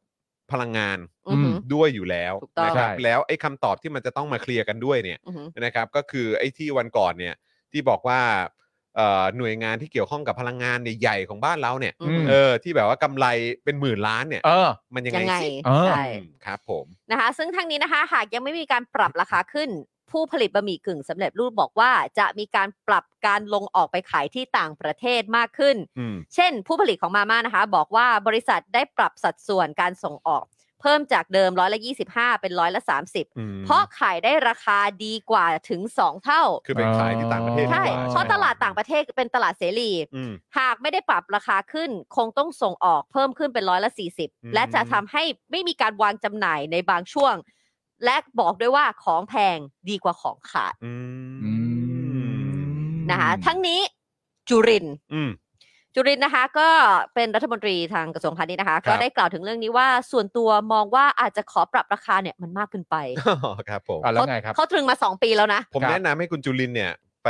[0.52, 0.98] พลังงาน
[1.28, 7.36] อือหือด้วยอยู่แล้วถูกต้องนะครับใช่แล้วไอ้คำตอบที่มันจะต้องมาเคลียร์กันด้วยเนี่ยอือหือนะครับ ก็คือไอ้ที่วันก่อนเนี่ย
[7.72, 8.61] ที่บอกว่าเอ่อ
[9.38, 13.26] หน่วยงานที่เกี่ยวข้องกับพลังงานใหญ่ๆของบ้านเราเนี่ยอือหือเออที่แบบว่ากำไร
[13.64, 19.70] เป็นหมื่นล้านเนี่ยเออ มันยังยังไงไงสิเออ ใช่ อืมครับผม นะคะซึ่งทั้งนี้นะคะ หากยังไม่มีการปรับราคาขึ้น
[20.12, 30.46] ผู้ผลิตบะหมี่กึ่งสำเร็จรูปบอกว่าจะมีการปรับการลงออกไปขายที่ต่างประเทศมากขึ้น อืม เช่น ผู้ผลิตของมาม่านะคะ บอกว่าบริษัทได้ปรับสัดส่วนการส่งออก
[30.82, 31.80] เพิ่มจากเดิมร้อยละ
[32.12, 32.82] 25เป็นร้อยละ
[33.12, 47.36] 30อืมเพราะขายได้ราคาดีกว่าถึง2เท่า คือไปขายที่ต่างประเทศดีใช่กว่าเพราะตลาดต่างประเทศเป็นตลาดเสรีอืมหากไม่ได้ปรับราคาขึ้น คงต้องส่งออกเพิ่มขึ้นเป็นร้อยละอืม40และจะทำให้ไม่มีการวางจำหน่ายในบางช่วง
[48.06, 49.58] และบอกด้วยว่าของแพง
[49.90, 50.94] ดีกว่าของขาดอื
[51.36, 51.52] มอื
[52.32, 53.80] มนะคะทั้งนี้
[54.50, 55.30] จุรินทร์อืม
[55.96, 56.68] จุรินทร์นะคะ ก็
[57.16, 62.96] เป็นรัฐมนตรีทางกระทรวงพาณิชย์นะคะครับก็ได้กล่าวถึงเรื่องนี้ว่าส่วนตัวมองว่าอาจจะขอปรับราคาเนี่ยมันมากเกินไป
[63.70, 66.94] ครับผมอะแล้วไงครับเขาตรึงมา 2 ปีแล้วนะ ผมครับแนะนำให้คุณจุลินเนี่ย
[67.26, 67.30] ไป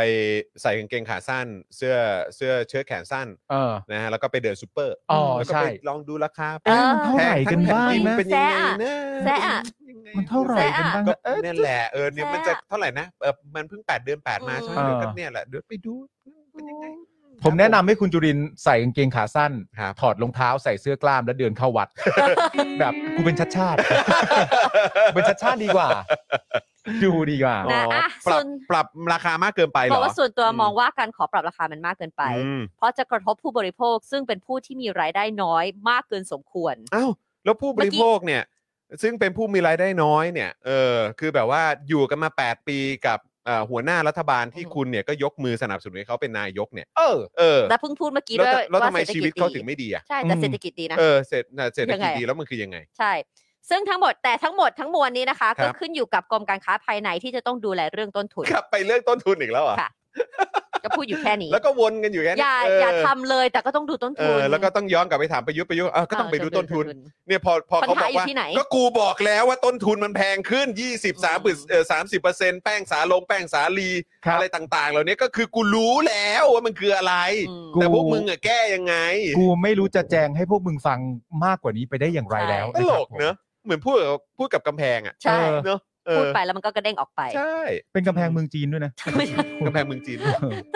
[0.62, 1.96] ใส่กางเกงขาสั้น เสื้อ
[2.36, 9.60] เสื้อเชิ้ตแขนสั้นเออนะฮะแล้วก็ไปเดินซูเปอร์อ๋อแล้วก็ใช่ไปลองดูราคาเออเท่าไหร่กันบ้างแพนะเป็นยังไงนะแซะอะ
[9.90, 15.94] ยังไงมันเท่าไหร่กันบ้างก็นะเออเนี่ยแหละเออเนี่ยแซะมันจะเท่าไหร่นะเออมันเพิ่ง 8 เดือน 8 มาใช่ไหมอืมเดี๋ยวก็เนี่ยแหละเดี๋ยวไปดู
[16.54, 16.86] เป็นยังไง
[17.44, 21.88] ผมแนะนำให้คุณจุรินทร์ใส่กางเกงขาสั้น ครับ ถอดรองเท้าใส่เสื้อกล้ามแล้วเดินเข้าวัด
[22.80, 23.78] แบบกูเป็นชัดชาติ
[25.14, 25.90] เป็นชัดชาติดีกว่า
[27.04, 37.12] ดูดีกว่านะอ๋ออะปรับส่วนปรับราคามากเกินไปเหรบออกว่าส่วนตัวอืม มองว่าการขอปรับราคามันมากเกินไป อืมเพราะจะกระทบผู้บริโภคซึ่งเป็นผู้ที่มีรายได้น้อยมากเกินสมควร อ้าว
[37.44, 38.44] แล้วผู้บริโภคเนี่ย
[39.02, 51.46] ซึ่งเป็นผู้มีรายได้น้อยเนี่ย เออ คือแบบว่าอยู่กันมา 8 ปีกับเอ่อหัวหน้ารัฐบาลที่อืมคุณเนี่ยก็ยกมือสนับสนุนให้เขาเป็นนายกเนี่ย เออเออและเพิ่งพูดเมื่อกี้แล้วด้วยแล้วทำว่าไมเศรษฐชีกิวิตจเขาดีถึงไม่ดีอะใช่แต่อืมเศรษฐกิจดีนะเออเศรษฐ
[51.76, 53.12] เศรษฐยักิงจไงดีแล้วมันคือยังไง ใช่
[53.70, 59.90] ซึ่งทั้งหมดแต่ทั้งหมดทั้งมวลนี้นะคะครัก็บขึ้นอยู่กับกรมการค้าภายในที่จะต้องดูแลเรื่องต้นทุนกลับไปเรื่องต้นทุนอีกแล้วเหรอะค่ะ
[60.84, 66.86] ก็พูดอยู่แค่นี้ แล้วก็วนกันอยู่แค่อนี้ย่าเอออย่าทำเลยแต่ก็ต้องดูต้นเอทุน อแล้วก็ต้องย้อนกลับไปถามประยุทธ์ประยุทธ์เออก็ต้องไปดูต้นทุน
[67.28, 73.90] เนี่ยพอพอปัญหาเขาบอกอยู่ว่า ที่ไหนก็กูบอกแล้วว่าต้นทุนมันแพงขึ้น 20 3เออ30เปอร์เซ็นต์แป้งสาลงแป้งสาลี
[74.26, 77.16] ครับ อะไรต่างๆ เหล่านี้ก็คือกูรู้แล้วว่ามันคืออะไร
[77.50, 78.96] อืมกูแต่พวกมึงอะแก้ยังไง
[79.38, 81.00] กูไม่รู้จะแจงให้พวกมึงฟัง
[81.46, 83.36] มากกว่านี้ไปได้อย่างไรแล้วตนะลครับกเนอะ
[83.66, 87.58] เหมือนพูดกับพูดกับกำแพงอะใช่ เออ เนอะเออ พูดไปแล้วมันก็กระเด้งออกไป ใช่
[87.94, 88.92] เป็นกำแพงเมืองจีนด้วยนะ
[89.66, 90.18] กำแพงเมืองจีน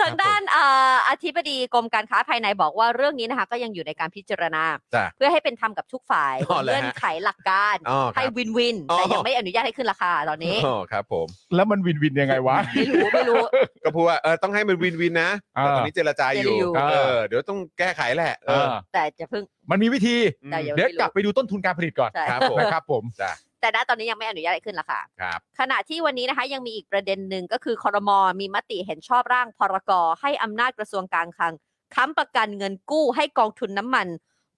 [0.00, 13.42] ทางด้านเอ่ออธิบดีกรมการค้าภายในบอกว่าเรื่องนี้นะคะ ก็ยังอยู่ในการพิจารณาจ้ะเพื่อให้เป็นธรรมกับทุกฝ่ายอ๋อเหรอฮะเงื่อนไขหลักการอ๋อครับให้วินวินอ๋อแต่ยังไม่อนุญาตให้ขึ้นราคาตอนนี้อ๋อครับ ผม แล้วมันวินวินยังไงวะ ไม่รู้ไม่รู้
[13.84, 20.16] ก็พูดว่าเออต้องให้มันวินวินนะแต่ตอนนี้เจรจาอยู่เจรอยู่เออเดี๋ยวต้องแก้ไขแหละเอเอออแต่จะเพิ่งมันมีวิธี
[20.52, 31.52] แต่ยังเดี๋ยวไม่รู้กลับไปดูต้นทุนการผลิตก่อนใช่ครับผมนะครับผมจ้ะ แต่ณตอนนี้ยังไม่อนุญาตให้ขึ้นราคาครับขณะที่วันนี้นะคะยังมีอีกประเด็นหนึ่งก็คือคอรมอมีมติเห็นชอบร่างพรกให้อำนาจกระทรวงการคลัง
[31.94, 34.06] ค้ำประกันเงินกู้ให้กองทุนน้ำมัน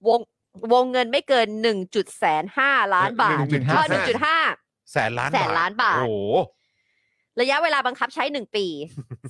[0.09, 0.21] วง
[0.73, 3.87] วงเงินไม่เกิน1จุดแสนห้าล้านบาท1.5เออ
[4.43, 6.13] 1.5แสนล้านแสนล้านบาทโอ้โห
[7.41, 8.67] ระยะเวลาบังคับใช้ 1 ปี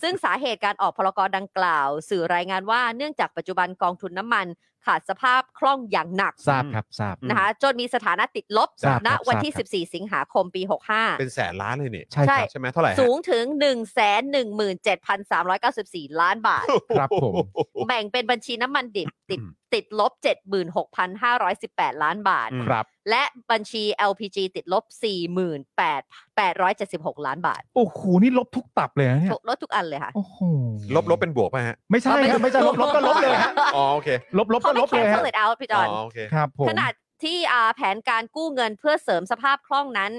[0.03, 4.47] ซึ่งสาเหตุการออกพรกดังกล่าว สื่อรายงานว่าเนื่องจากปัจจุบันกองทุนน้ำมัน
[4.89, 10.63] ขาดสภาพคล่องอย่างหนักทราบครับทราบนะคะ จนมีสถานะติดลบทราบณครับวันที่ทราบครับ14 สิงหาคมปี
[11.19, 13.45] เป็นแสนล้านเลยนี่ใช่ครับ ใช่ไหมเท่าไหร่ฮะ65สูงถึง
[15.03, 16.67] 117,394 ล้านบาท
[16.99, 17.35] ครับผม
[17.89, 19.39] แบ่งเป็นบัญชีน้ำมันดิบติด
[19.75, 20.13] ติดลบ
[21.03, 24.85] 76,518 ล้านบาท ครับ และบัญชี LPG ติดลบ
[27.17, 30.39] 48,876 ล้านบาท โอ้โห นี่ลบทุกตับเลยนะเนี่ยลดทุกอันเลยค่ะ โอ้โห
[30.95, 34.09] ลบลบเป็นบวกป่ะฮะ ไม่ใช่ครับไม่ใช่ลบลบก็ลบเลยฮะ อ๋อโอเค
[34.39, 36.89] ลบลบเขาก็ลไม่บเลยฮะ cancel it out พี่จอ๋ออน โอเค ครับผมขณะ
[37.25, 40.13] ที่อ่าแผนการกู้เงินเพื่อเสริมสภาพคล่องนั้น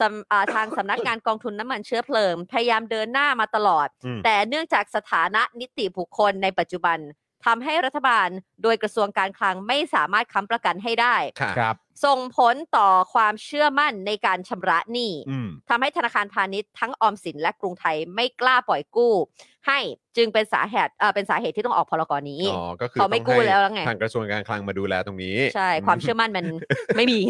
[0.00, 6.98] สำอ่าทางสำนักงานกองทุนน้ำมันเชื้อเพลิง พยายามเดินหน้ามาตลอด อืม แต่เนื่องจากสถานะนิติบุคคลในปัจจุบัน
[7.46, 8.28] ทำให้รัฐบาล
[8.62, 19.12] โดยกระทรวงการคลังไม่สามารถค้ำประกันให้ได้ค่ะครับ ส่งผลต่อความเชื่อมั่นในการชำระหนี้อืมทำให้ธนาคารพาณิชย์ทั้งออมสินและกรุงไทยไม่กล้าปล่อยกู้
[19.66, 19.78] ให้
[20.16, 26.46] จึงเป็นสาเหตุเอ่อเป็นสาเหตุที่ต้องออกพรกรนี้อ๋อก็คือเขาไม่ต้องกู้ให้แล้วแล้วไงทางกระทรวงการคลังมาดูแลตรงนี้ ใช่ความเชื่อมั่นมัน
[26.96, 27.20] ไม่มี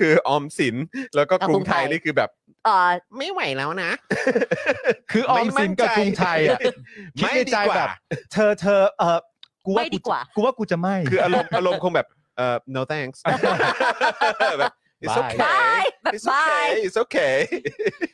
[0.00, 0.76] คือออมสิน
[1.16, 2.30] แล้วก็กับกรุกรุงงไทไทยยนี่คือแบบ
[2.64, 3.90] เอ่อไม่ไหวแล้วนะ
[5.10, 6.58] คือออมสินกับกรุงไทยอะ
[7.18, 7.88] คิดไม่ในดีใจกว่า แบบ
[8.32, 9.18] เธอเธอเออ
[9.66, 12.06] กูว่าไม่ดีกว่า กูว่ากูจะไม่ คืออารมณ์อารมณ์คงแบบ
[12.36, 13.18] เอ่อ no thanks
[14.60, 14.72] แบบ
[15.04, 17.36] it's บาย okay บาย แบบ it's บาย okay it's okay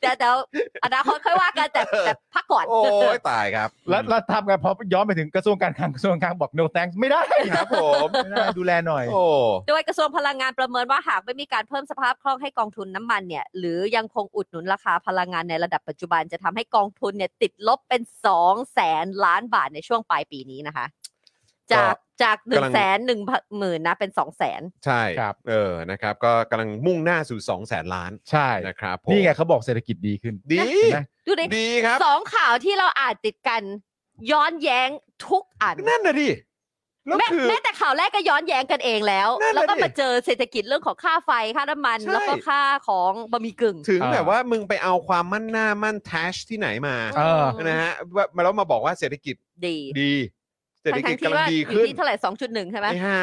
[0.00, 0.36] แต่เดี๋ยว
[0.84, 7.22] อนาคตค่อยว่ากันแต่แต่พักก่อน โอ้ยตายครับ แล้วแล้วทำกันพอย้อนไปถึงกระทรวงการคลังกระทรวงการคลังบอก no thanks ไม่ได้
[7.56, 9.24] ครับผมไม่ได้ดูแลหน่อย โอ้
[9.68, 20.86] โดยกระทรวงพลังงานประเมินว่าหากไม่มีการเพิ่มสภาพคล่องให้กองทุนน้ำมันเนี่ย หรือยังคงอุดหนุนราคาพลังงานในระดับปัจจุบันจะทำให้กองทุนเนี่ยติดลบเป็นสองแสนล้านบาทในช่วงปลายปีนี้นะคะ
[21.72, 23.20] จาก จากหนึ่งแสนหนึ่ง
[23.58, 33.62] หมื่นนะเป็นสองแสนใช่ครับเออนะครับ ก็กำลังมุ่งหน้าสู่2 0 0แสนล้านใช่นะครับผมนี่ไงเขาบอกเศรษฐกิจดีขึ้น ดีเห็นไหมดูดิดีครับสองข่าวที่เราอ่านติดกัน
[34.30, 34.88] ย้อนแย้ง
[35.26, 36.30] ทุกอันนั่นน่ะดิ
[37.06, 49.34] แล้วแม้คือแม้แต่ข่าวแรกก็ย้อนแย้งกันเองแล้วนั่นน่ะแล้วก็ดิมาเจอเศรษฐกิจเรื่องของค่าไฟค่าน้ำมันใช่แล้วก็ค่าของบะหมี่กึ่ง ถึงเออแบบว่ามึงไปเอาความมั่นหน้ามั่นแทชที่ไหนมาเออนะฮะว่ามาแล้วมาบอกว่าเศรษฐกิจ
[49.66, 50.12] ดีดี
[50.82, 53.20] เศรษฐกิทั้จงๆที่กำลังว่าดีอยู่ขึ้นที่เท่าไหร่สองจุดหนึ่งใช่ไหมไอ้ห่า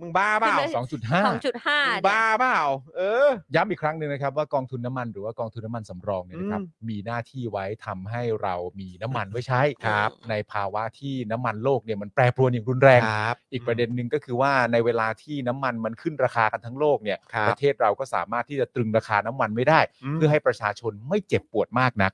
[0.00, 2.60] มึงบ้าเปล่าขึ้นเลยสองจุดห้าสองจุดห้ามึงบ้าเปล่า
[2.96, 19.80] เออ ย้ำอีกครั้งหนึ่งนะครับว่ากองทุนน้ำมันหรือว่ากองทุนน้ำมันสำรองเนี่ยนะครับอืมมีหน้าที่ไว้ทำให้เรามีน้ำมันไว้ใช้ครับ ในภาวะที่น้ำมันโลกเนี่ยมันแปรปรวนอย่างรุนแรง ครับ อีกประเด็นหนึ่งก็คือว่าในเวลาที่น้ำมันมันขึ้นราคากันทั้งโลกเนี่ยครับ ประเทศเราก็สามารถที่จะตรึงราคาน้ำมันไม่ได้
[20.12, 22.12] ม เพื่อให้ประชาชนไม่เจ็บปวดมากนัก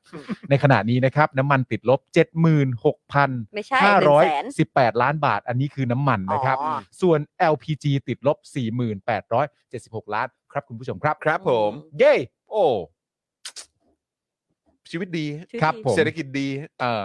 [0.50, 2.00] ในขณะนี้นะครับน้ำมันติดลบ
[2.76, 7.18] 76,518ไม่ใช่หนึ่งแสนล้านบาท อันนี้คือน้ำมันนะครับ อ๋อ ส่วน
[7.70, 8.38] LPG ติดลบ
[9.26, 12.14] 4876 ล้านครับคุณผู้ชมครับ ครับผม เย้
[12.50, 12.64] โอ้
[14.90, 15.26] ชีวิตดี
[15.62, 16.48] ครับผม เศรษฐกิจดี
[16.80, 17.04] เออ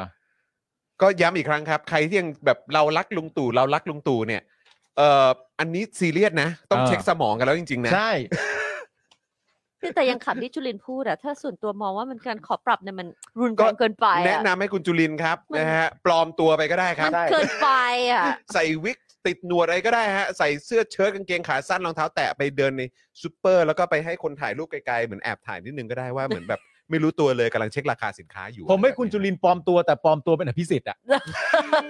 [1.02, 4.42] ก็ย้ำอีกครั้งครับ ใครที่ยังแบบเรารักลุงตู่เรารักลุงตู่เนี่ย
[4.98, 5.28] เอ่อ
[5.60, 8.12] อันนี้ซีเรียสนะ ต้องเออ เช็คสมองกันแล้วจริง ๆ นะ ใช่
[9.96, 13.08] แต่ยังขับที่จุลินพูดอะถ้าส่วนตัวมองว่ามันการขอปรับเนี่ยมัน
[13.40, 17.70] รุนก็แรงเกินไปแนะอะนำให้คุณจุลินครับมันนะฮะปลอมตัวไปก็ได้คมัรับนเกินไป
[18.12, 18.24] อะ
[18.54, 22.84] ใส่วิก ติดหนวดอะไรก็ได้ฮะใส่เสื้อเชิ้ตกางเกงขาสั้นรองเท้าแตะไปเดินใน
[23.22, 30.98] ซูเปอร์ แล้วก็ไปให้คนถ่ายรูปไกลๆเหมือนแอบถ่ายนิดนึงก็ได้ว่าเหมือนแบบไม่รู้ตัวเลยกำลังเช็คราคาสินค้าอยู่ผมให้คุณจุลินปลอมตัวแต่ปลอมตัวเป็นอภิสิทธิ์อะ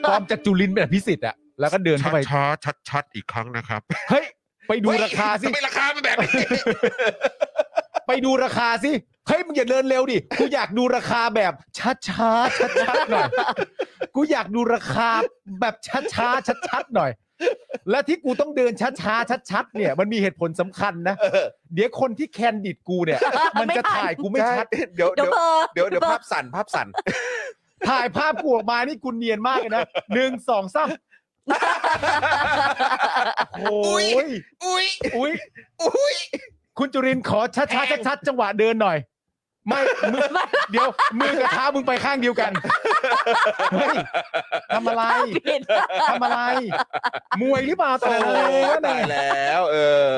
[0.07, 4.25] ปลอมจากจุลินเป็นอภิสิทธิ์อะแล้วก็เดินเข้าไปช้าๆชัดๆอีกครั้งนะครับเฮ้ย
[4.67, 6.45] ไปดูราคาสิทำไมราคาเป็นแบบนี้
[8.07, 8.91] ไปดูราคาสิ
[9.27, 12.29] เฮ้ยมึงอย่าเดินเร็วดิกูอยากดูราคาแบบช้าช้า
[12.59, 13.29] ชัดชัดๆหน่อย
[14.15, 15.09] กูอยากดูราคา
[15.61, 17.11] แบบช้าช้าชัดชัดๆหน่อย
[17.89, 21.15] และที่กูต้องเดินช้าช้าชัดชัดๆเนี่ยมันมีเหตุผลสำคัญนะ
[21.73, 23.19] เดี๋ยวคนที่แคนดิดกูเนี่ย
[23.61, 26.87] มันจะถ่ายกูไม่ชัดเดี๋ยวเดี๋เดี๋ยยววเบลอเดี๋ยวเดี๋ยวภาพสั่นภาพสั่น
[27.89, 29.81] ถ่ายภาพกูออกมานี่กูเนียนมากเลยนะ
[30.13, 30.89] หนึ่งสองสาม
[33.59, 34.85] โอ้ยอุ้ย
[35.15, 35.33] อุ้ย
[35.81, 36.15] อุ้ย
[36.77, 38.97] คุณจุรินทร์ขอช้าช้าชัดชัดๆจังหวะเดินหน่อย
[39.67, 39.79] ไม่
[40.13, 40.21] มือ
[40.71, 40.87] เดี๋ยว
[41.19, 42.51] มือกับเท้ามึงไปข้างเดียวกัน
[43.73, 43.95] เฮ้ย
[44.73, 45.03] ทำอะไร
[45.47, 45.61] ผิด
[46.09, 46.41] ทำอะไร
[47.41, 48.33] มวยหรือเปล่าตอนโอ้
[48.63, 49.77] นั้นตายแล้วเอ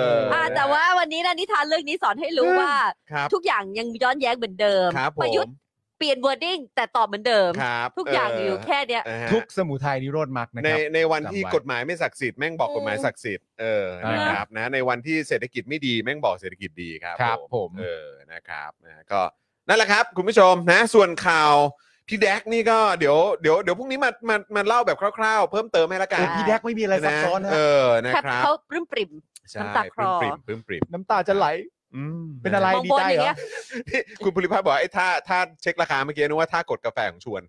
[0.10, 2.74] ออ่าแต่ว่าวันนี้นะนิทานเรื่องนี้สอนให้รู้ว่า
[3.11, 5.56] ครับทุกอย่างยังย้อนแย้งเหมือนเดิม ครับผประยุทมธ์
[5.98, 19.22] เปลี่ยน wording แต่ตอบเหมือนเดิม ครับทุกอย่างเอยู่แค่เนี้ย นะฮะทุกสมุทัยนิโรธมรรคนะในครับ ในวันที่จำไว้ กฎหมายไม่ศักดิ์สิทธิ์แม่งบอกกฎหมายศักดิ์สิทธิ์เอออ่านนะครับนะในวันที่เศรษฐกิจไม่ดีแม่งบอกเศรษฐกิจดีครับครับผม เออนะครับนะก็
[19.68, 21.53] นั่นแหละครับ คุณผู้ชมนะส่วนข่าว
[22.07, 29.11] พี่แดกนี่ก็เดี๋ยวเดี๋ยวเดี๋ยวพรุ่งนี้มามามาเล่าแบบคร่าวๆ เพิ่มเติมให้ละกันโอ้พี่แดกไม่มีอะไรซับซ้อนเอฮะอนะแค่ครับเขาปลื้มปริ่ม
[29.52, 31.48] ใช่น้ำตาคลอปริมปริมปริมน้ำตาจะไหล
[31.95, 33.38] อืมเป็นอะไรมองดีบนใจอย่างเหรอเงี้ย
[33.89, 37.41] ที่คุณภูริพัฒน์บอกว่าไอ้ท่าท่าเช็คราคาเมื่อกี้นึกว่าท่ากดกาแฟของชวน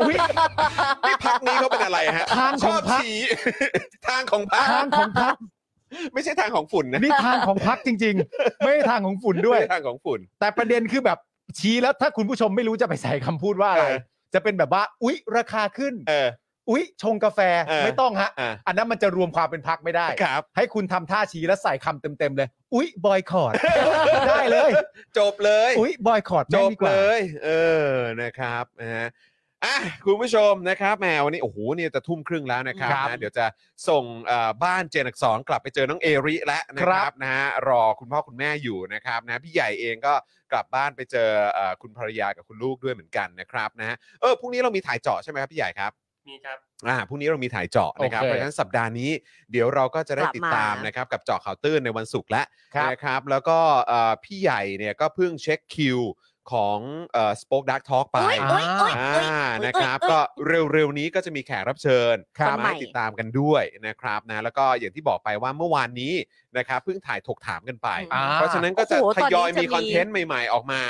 [0.00, 0.16] อุ๊ย
[1.08, 3.16] นี่พักนี้เขาเป็นอะไรฮะทางชของอบพรรคฉี่
[4.08, 5.34] ทางของพักทางของพัก
[6.14, 11.18] ไม่ใช่ทางของฝุ่นนะนี่ทางของพักจริง ๆ ไม่ใช่ทางของฝุ่นด้วย ไม่ใช่ทางของฝุ่น แต่ประเด็นคือแบบ
[11.58, 13.98] ชี้แล้วถ้าคุณผู้ชมไม่รู้จะไปใส่คำพูดว่าอะไร เออ
[14.34, 16.28] จะเป็นแบบว่า อุ๊ย ราคาขึ้น เออ
[16.70, 23.52] อุ๊ย ชงกาแฟเออไม่ต้องฮะ อะอันนั้นมันจะรวมความเป็นพักไม่ได้ ครับ ให้คุณทำท่าชี้แล้วใส่คำเต็มๆเลย อุ๊ย บอยคอรด
[24.28, 24.70] ได้เลย
[25.18, 27.50] จบเลย อุ๊ย บอยคอรดจแม่งบดีกว่าเลย เอ
[27.92, 29.06] อนะครับนะฮะ
[29.64, 33.46] อะคุณผู้ชมนะครับแหมวันนี้โอ้โหเนี่ยจะทุ่มครึ่งแล้วนะครับครับนะเดี๋ยวจะ
[33.88, 40.14] ส่งเอ่อบ้านเจนอักสองกลับไปเจอน้องเอริแล้วนะคครัรับบนะฮะรอคุณพ่อคุณแม่อยู่นะครับนะพี่ใหญ่เองก็
[40.52, 45.92] กลับบ้านไปเจอเอ่อคุณภรรยากับคุณลูกด้วยเหมือนกันนะครับนะฮะเออพรุ่งนี้เรามีถ่ายเจาะใช่ไหมครับพี่ใหญ่ครับ
[46.28, 46.58] มีครับ
[46.88, 49.10] อ่าพรุ่งนี้เรามีถ่ายเจาะนะครับ โอเคเพราะฉะนั้นสัปดาห์นี้
[49.50, 56.00] เดี๋ยวเราก็จะได้กลับติดมาตามนะครับกับเจาะข่าวตื้นในวันศุกร์แล้วครับนะครับ แล้วก็เอ่อพี่ใหญ่เนี่ยก็เพิ่งเช็คคิว
[56.52, 56.78] ของ
[57.12, 59.26] เอ่อ Spoke Dark Talk ไป อุ๊ยอุ๊ยอุ๊ยอ่าอุ๊ย
[59.56, 60.18] อุ๊ยนะครับอุ๊ยก็
[60.72, 66.12] เร็วๆนี้ก็จะมีแขกรับเชิญครับ มาให้ติดตามกันด้วยนะครับนะแล้วก็อย่างที่บอกไปว่าเมื่อวานนี้
[66.58, 70.80] นะครับเพิ่งถ่ายถกถามกันไป อ่า เพราะฉะนั้นก็จะโอ้โหทยอยตอนนี้มีจะมีคอนเทนต์ใหม่ๆออกมา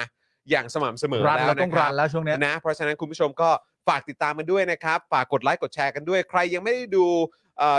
[0.51, 3.51] อย่างสม่ำเสมอรันแล้วเรานะต้องครัรับนแล้วช่วงเนี้ย นะเพราะฉะนั้นคุณผู้ชมก็
[3.89, 7.07] ฝากติดตามมันด้วยนะครับ ฝากกดไลค์กดแชร์กันด้วย ใครยังไม่ได้ดู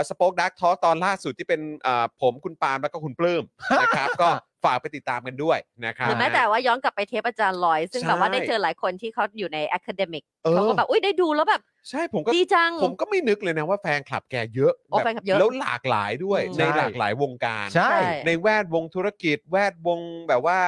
[0.08, 3.42] สป็อคดักทอตอนล่าสุดที่เป็นเอ่อผมคุณปาล์มแล้วก็คุณปลื้ม
[3.82, 4.28] นะครับ ก็
[4.64, 17.92] ฝากไปติดตามกันด้วยนะครับ หรือแม้แต่ว่าย้อนกลับไปเทปอาจารย์ลอย ซึ่งใช่แบบว่าได้เจอหลายคนที่เขาอยู่ใน academic เออ เขาก็แบบอุ้ยได้ดูแล้วแบบใช่ผมก็ ดีจัง ผมก็ไม่นึกเลยนะว่าแฟนคลับแกเยอะโอ้แฟนคลับเยอะแล้วหลากหลายด้วยอืม ในใช่หลากหลายวงการ ใช่
[18.26, 19.98] ในแวดวงธุรกิจ แวดวง
[20.28, 20.58] แบบว่า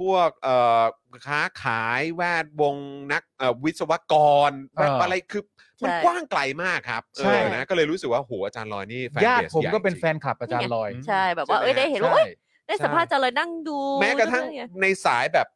[0.00, 0.82] พวกเอ่อ
[1.26, 2.76] ค้าขายแวดวง
[3.12, 4.14] นักเอ่อวิศวก
[4.48, 5.42] รแวดเออออะไรคือ
[5.82, 15.46] มันใช่ กว้างไกลมากครับใช่เออนะก็เลยรู้สึกว่าโหอาจารย์ลอยนี่แฟนญาติเบสผมใหญ่ก็เป็นจริง แฟนคลับอาจารย์ลอยใช่แบบว่าใช่ไหมเอ้ยได้เห็นว่าใช่เอ้ยได้สัมภาษณ์อาจารย์เลยนั่งดูแม้กระทั่งนั่นไงในสายแบบ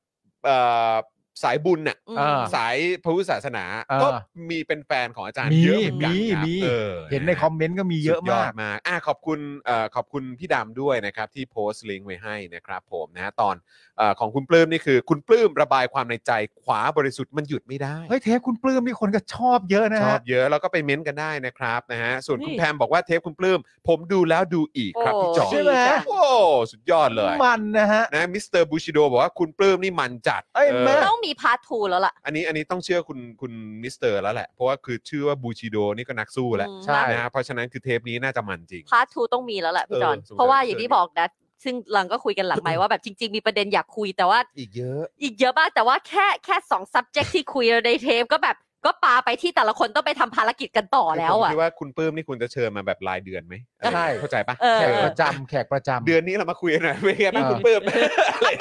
[0.44, 0.56] เอ่
[0.92, 0.94] อ
[1.42, 4.06] สายบุญน่ะอืม อ่า สายพระพุทธศาสนา อ่าก็
[4.50, 13.54] มีเป็นแฟนของอาจารย์มีเยอะเหมือนกันมีครับมี เออเห็นในคอมเมนต์ก็มีเยอะสุดมาก มากอะขอบคุณเอ่อขอบคุณพี่ดำด้วยนะครับ ที่โพสต์ลิงก์ไว้ให้นะครับ ผมนะตอน
[13.98, 16.32] เอ่อของคุณปลื้มนี่คือ คุณปลื้มระบายความในใจ
[16.62, 25.74] ขวาบริสุทธิ์มันหยุดไม่ได้ เฮ้ยเทปคุณปลื้มนี่คนก็ชอบเยอะนะชอบเยอะฮะแล้วก็ไป comment กันได้นะครับนะฮะส่วนคุณนี่ แพมบอกว่าเทปคุณปลื้มผมดูแล้วดูอีกครับพี่จอห์นใช่ไหม
[26.08, 26.22] โอ้
[26.70, 41.28] สุดยอดเลยมันนะฮะ นะมิสเตอร์บูชิโดบอกว่าคุณปลื้มนี่มันจัดเอ้ยเออแม่ต้องมี part two แล้วล่ะ อันนี้อันนี้ต้องเชื่อคุณคุณมิสเตอร์แล้วแหละ เพราะว่าคือชื่อว่าบูชิโดนี่ก็นักสู้แหละอืมใช่ นะฮะเพราะฉะนั้นคือเทปนี้น่าจะมันจริง part two ต้องมีแล้วแหละพี่จอห์นเออสงสัย เพราะว่าอย่างที่บอกนะ
[41.64, 53.54] ซึ่งหลังก็คุยกันหลังไหมค์ว่าแบบจริง ๆ มีประเด็นอยากคุยแต่ว่า อีกเยอะ อีกเยอะมากแต่ว่าแค่แค่สอง subject ที่คุยในเทปก็แบบก็ปาไปที่แต่ละคนต้องไปทำภารกิจกันต่อแล้วผมอะ คิดว่าคุณปลื้มนี่คุณจะเชิญมาแบบรายเดือนไหม
[53.94, 57.94] ใช่ เข้าใจปะเออ แขกประจำแขกประจำ เดือนนี้เรามาคุยกันหน่อยไม่ใช่ไหมเออคุณปลื้มอัป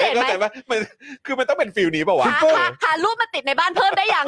[0.02, 0.78] เดตไหมเข้าใจปะมัน
[1.26, 4.26] คือมันต้องเป็น feel นี้ป่าวะ หาหาหารูปมาติดในบ้านเพิ่มได้ยัง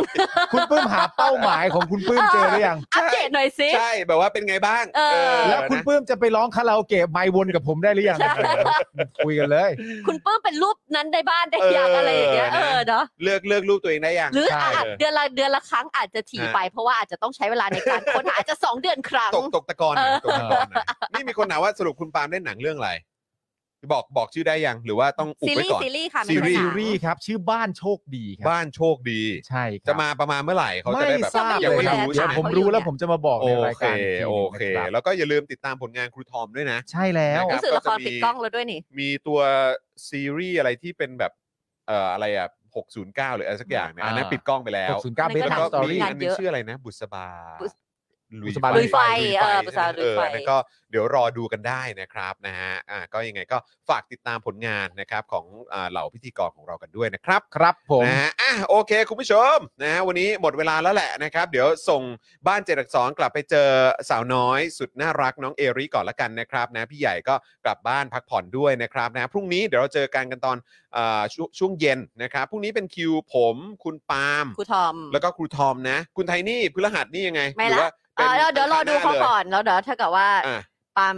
[0.53, 5.01] คุณปลื้มหาเป้าหมายของคุณปลื้มเจอหรือยัง อัปเดตหน่อยสิ ใช่แบบว่าเป็นไงบ้างเอ
[5.33, 8.35] อ แล้วคุณนะปื้มจะไปร้องคาราโอเกะไมค์วนกับผมได้หรือยังใช่
[9.25, 9.71] คุยกันเลย
[10.07, 22.91] คุณปื้มเป็นรูปนั้นในบ้านได้ยังอะไรอย่างเงี้ยเออเนาะเลือกเลือกรูปตัวเองได้ยัง หรือใช่ อาจเดือนละเดือนละครั้งอาจจะถี่ฮะไป เพราะว่าอาจจะต้องใช้เวลาในการค้นหาอาจจะสองเดือนครั้ง ตกตกตะกอนหน่อยเออตกตะกอนหน่อยนี่มีคนถามว่าสรุปคุณปาล์มเล่นหนังเรื่องอะไร
[23.93, 39.41] บอกบอกชื่อได้ยังหรือว่าต้องอุบซีไว้รีก่ส์อน ซีรีส์ค่ะซีไม่รีใช่ส์ ซีหนังรีส์ครับชื่อบ้านโชคดีครับบ้านโชคดี ใช่ครับ จะมาประมาณเมื่อไหร่เขาจะได้แบบทราบ ยังเลไม่ยครับรู้เดี๋ใช่ยวไหมผมรู้แล้วผมจะมาบอกโอในรายเคการกทีโอเค นะครับแล้วก็อย่าลืมติดตามผลงานครูทอมด้วยนะ ใช่แล้วนะคบรู้สึกละครก็จะมีปิดกล้องแล้วด้วยนี่ มีตัว
[40.09, 41.33] ซีรีส์อะไรที่เป็นแบบ
[41.87, 42.49] เอ่ออะไรอะ
[42.83, 47.27] 609 หรืออะไรสักอย่างเนี่ยอันนั้นอ่า ปิดกล้องไปแล้ว 609เบสแล้วก็แล้วก็สตอมีรี่งานอันนึเยงอะชื่ออะไรนะ บุษบา
[47.61, 47.75] บุษ
[48.41, 50.57] ลุยบุษบาลุยไฟลุยเออใช่ไหมบุษบาลุยไฟเออแล้วก็
[50.91, 53.59] เดี๋ยวรอดูกันได้นะครับนะฮะอ่าก็ยังไงก็
[53.89, 55.45] ฝากติดตามผลงานนะครับของ
[55.75, 62.03] อ่าเหล่าพิธีกรของเรากันด้วยนะครับ ครับผมนะฮะอะโอเค คุณผู้ชมนะฮะวันนี้หมดเวลาแล้วแหละนะครับ เดี๋ยวส่ง
[62.47, 63.69] บ้านเจรักสองกลับไปเจอ
[64.11, 67.35] สาวน้อยสุดน่ารักน้องเอริก่อนละกันนะครับนะพี่ใหญ่ก็
[67.65, 70.57] กลับบ้านพักผ่อนด้วยนะครับนะพรุ่งนี้เดี๋ยวเราเจอกันกันตอน
[70.97, 80.61] อ่าช่วงช่วงเย็นนะครับพรุ่งนี้เป็นคิวผม คุณปาล์มครูทอมแล้วก็ครูทอมนะ คุณไทนี่พฤหัสนี่ยังไงไม่หรือละว่า เออเดี๋ยวรอดูเขาลยก่อนแล้วเดี๋ยวถ้าเกิดว่าอะ
[80.97, 81.17] ปาล์ม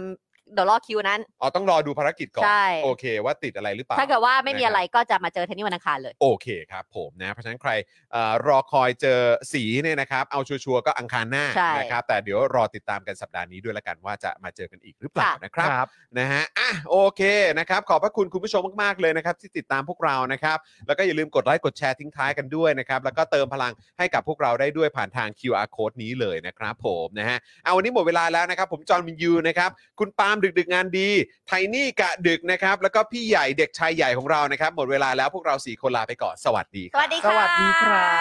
[0.53, 7.71] เดี๋ยวรอคิวนั้น อ๋อต้องรอดูภารกิจก่อน ใช่ โอเค ว่าติดอะไรหรือเปล่า ถ้าเกิดว่าไม่มีนะครับอะไรก็จะมาเจอเทนนี่วันอังคารเลย โอเคครับผมนะ เพราะฉะนั้นใคร
[8.11, 9.19] เอ่อรอคอยเจอ
[9.53, 15.87] สีเนี่ยนะครับ เอาชัวร์ๆก็อังคารหน้าใช่ นะครับ แต่เดี๋ยวรอติดตามกันสัปดาห์นี้ด้วยละกันว่าจะมาเจอกันอีกหรือเปล่าค่ะนะครับครับ
[16.19, 17.21] นะฮะอะอะ โอเค
[17.59, 20.57] นะครับ ขอบพระคุณคุณผู้ชมมาก ๆ เลยนะครับ ที่ติดตามพวกเรา นะครับ
[20.87, 29.69] แล้วก็อย่าลืมกดไลค์ กดแชร์ทิ้งท้ายกันด้วยนะครับ แล้วก็เติมพลังให้กับพวกเราได้ด้วยผ่านทาง QR code นี้เลยนะครับผม นะฮะ เอาวันนี้หมดเวลาแล้วนะครับ ผม จอห์นวินยู นะครับ
[29.99, 31.09] คุณปาล์มดึกดึกๆงานดี
[31.47, 38.17] ไทนี่กะดึกนะครับ แล้วก็พี่ใหญ่เด็กชายใหญ่ของเรานะครับ หมดเวลาแล้วพวกเราสี่คนลาไปก่อนสวัสดีครับ สวัสดีค่ะสวัสดีครั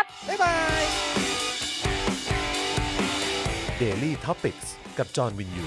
[0.00, 0.82] บ bye bye
[3.82, 4.68] Daily Topics
[4.98, 5.66] กับจอห์นวินยู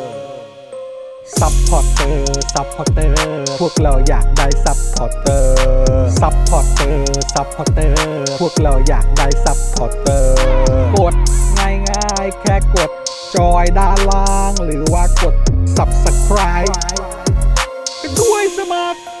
[1.39, 10.35] supporter supporter พวกเราอยากได้ supporter supporter supporter พวกเราอยากได้ supporter
[10.97, 11.15] กด
[11.57, 12.91] ง่ายง่ายแค่กด
[13.35, 15.35] จอยด้านล่าง หรือว่ากด
[15.77, 16.71] subscribe
[17.99, 19.20] เปด้วยสมัคร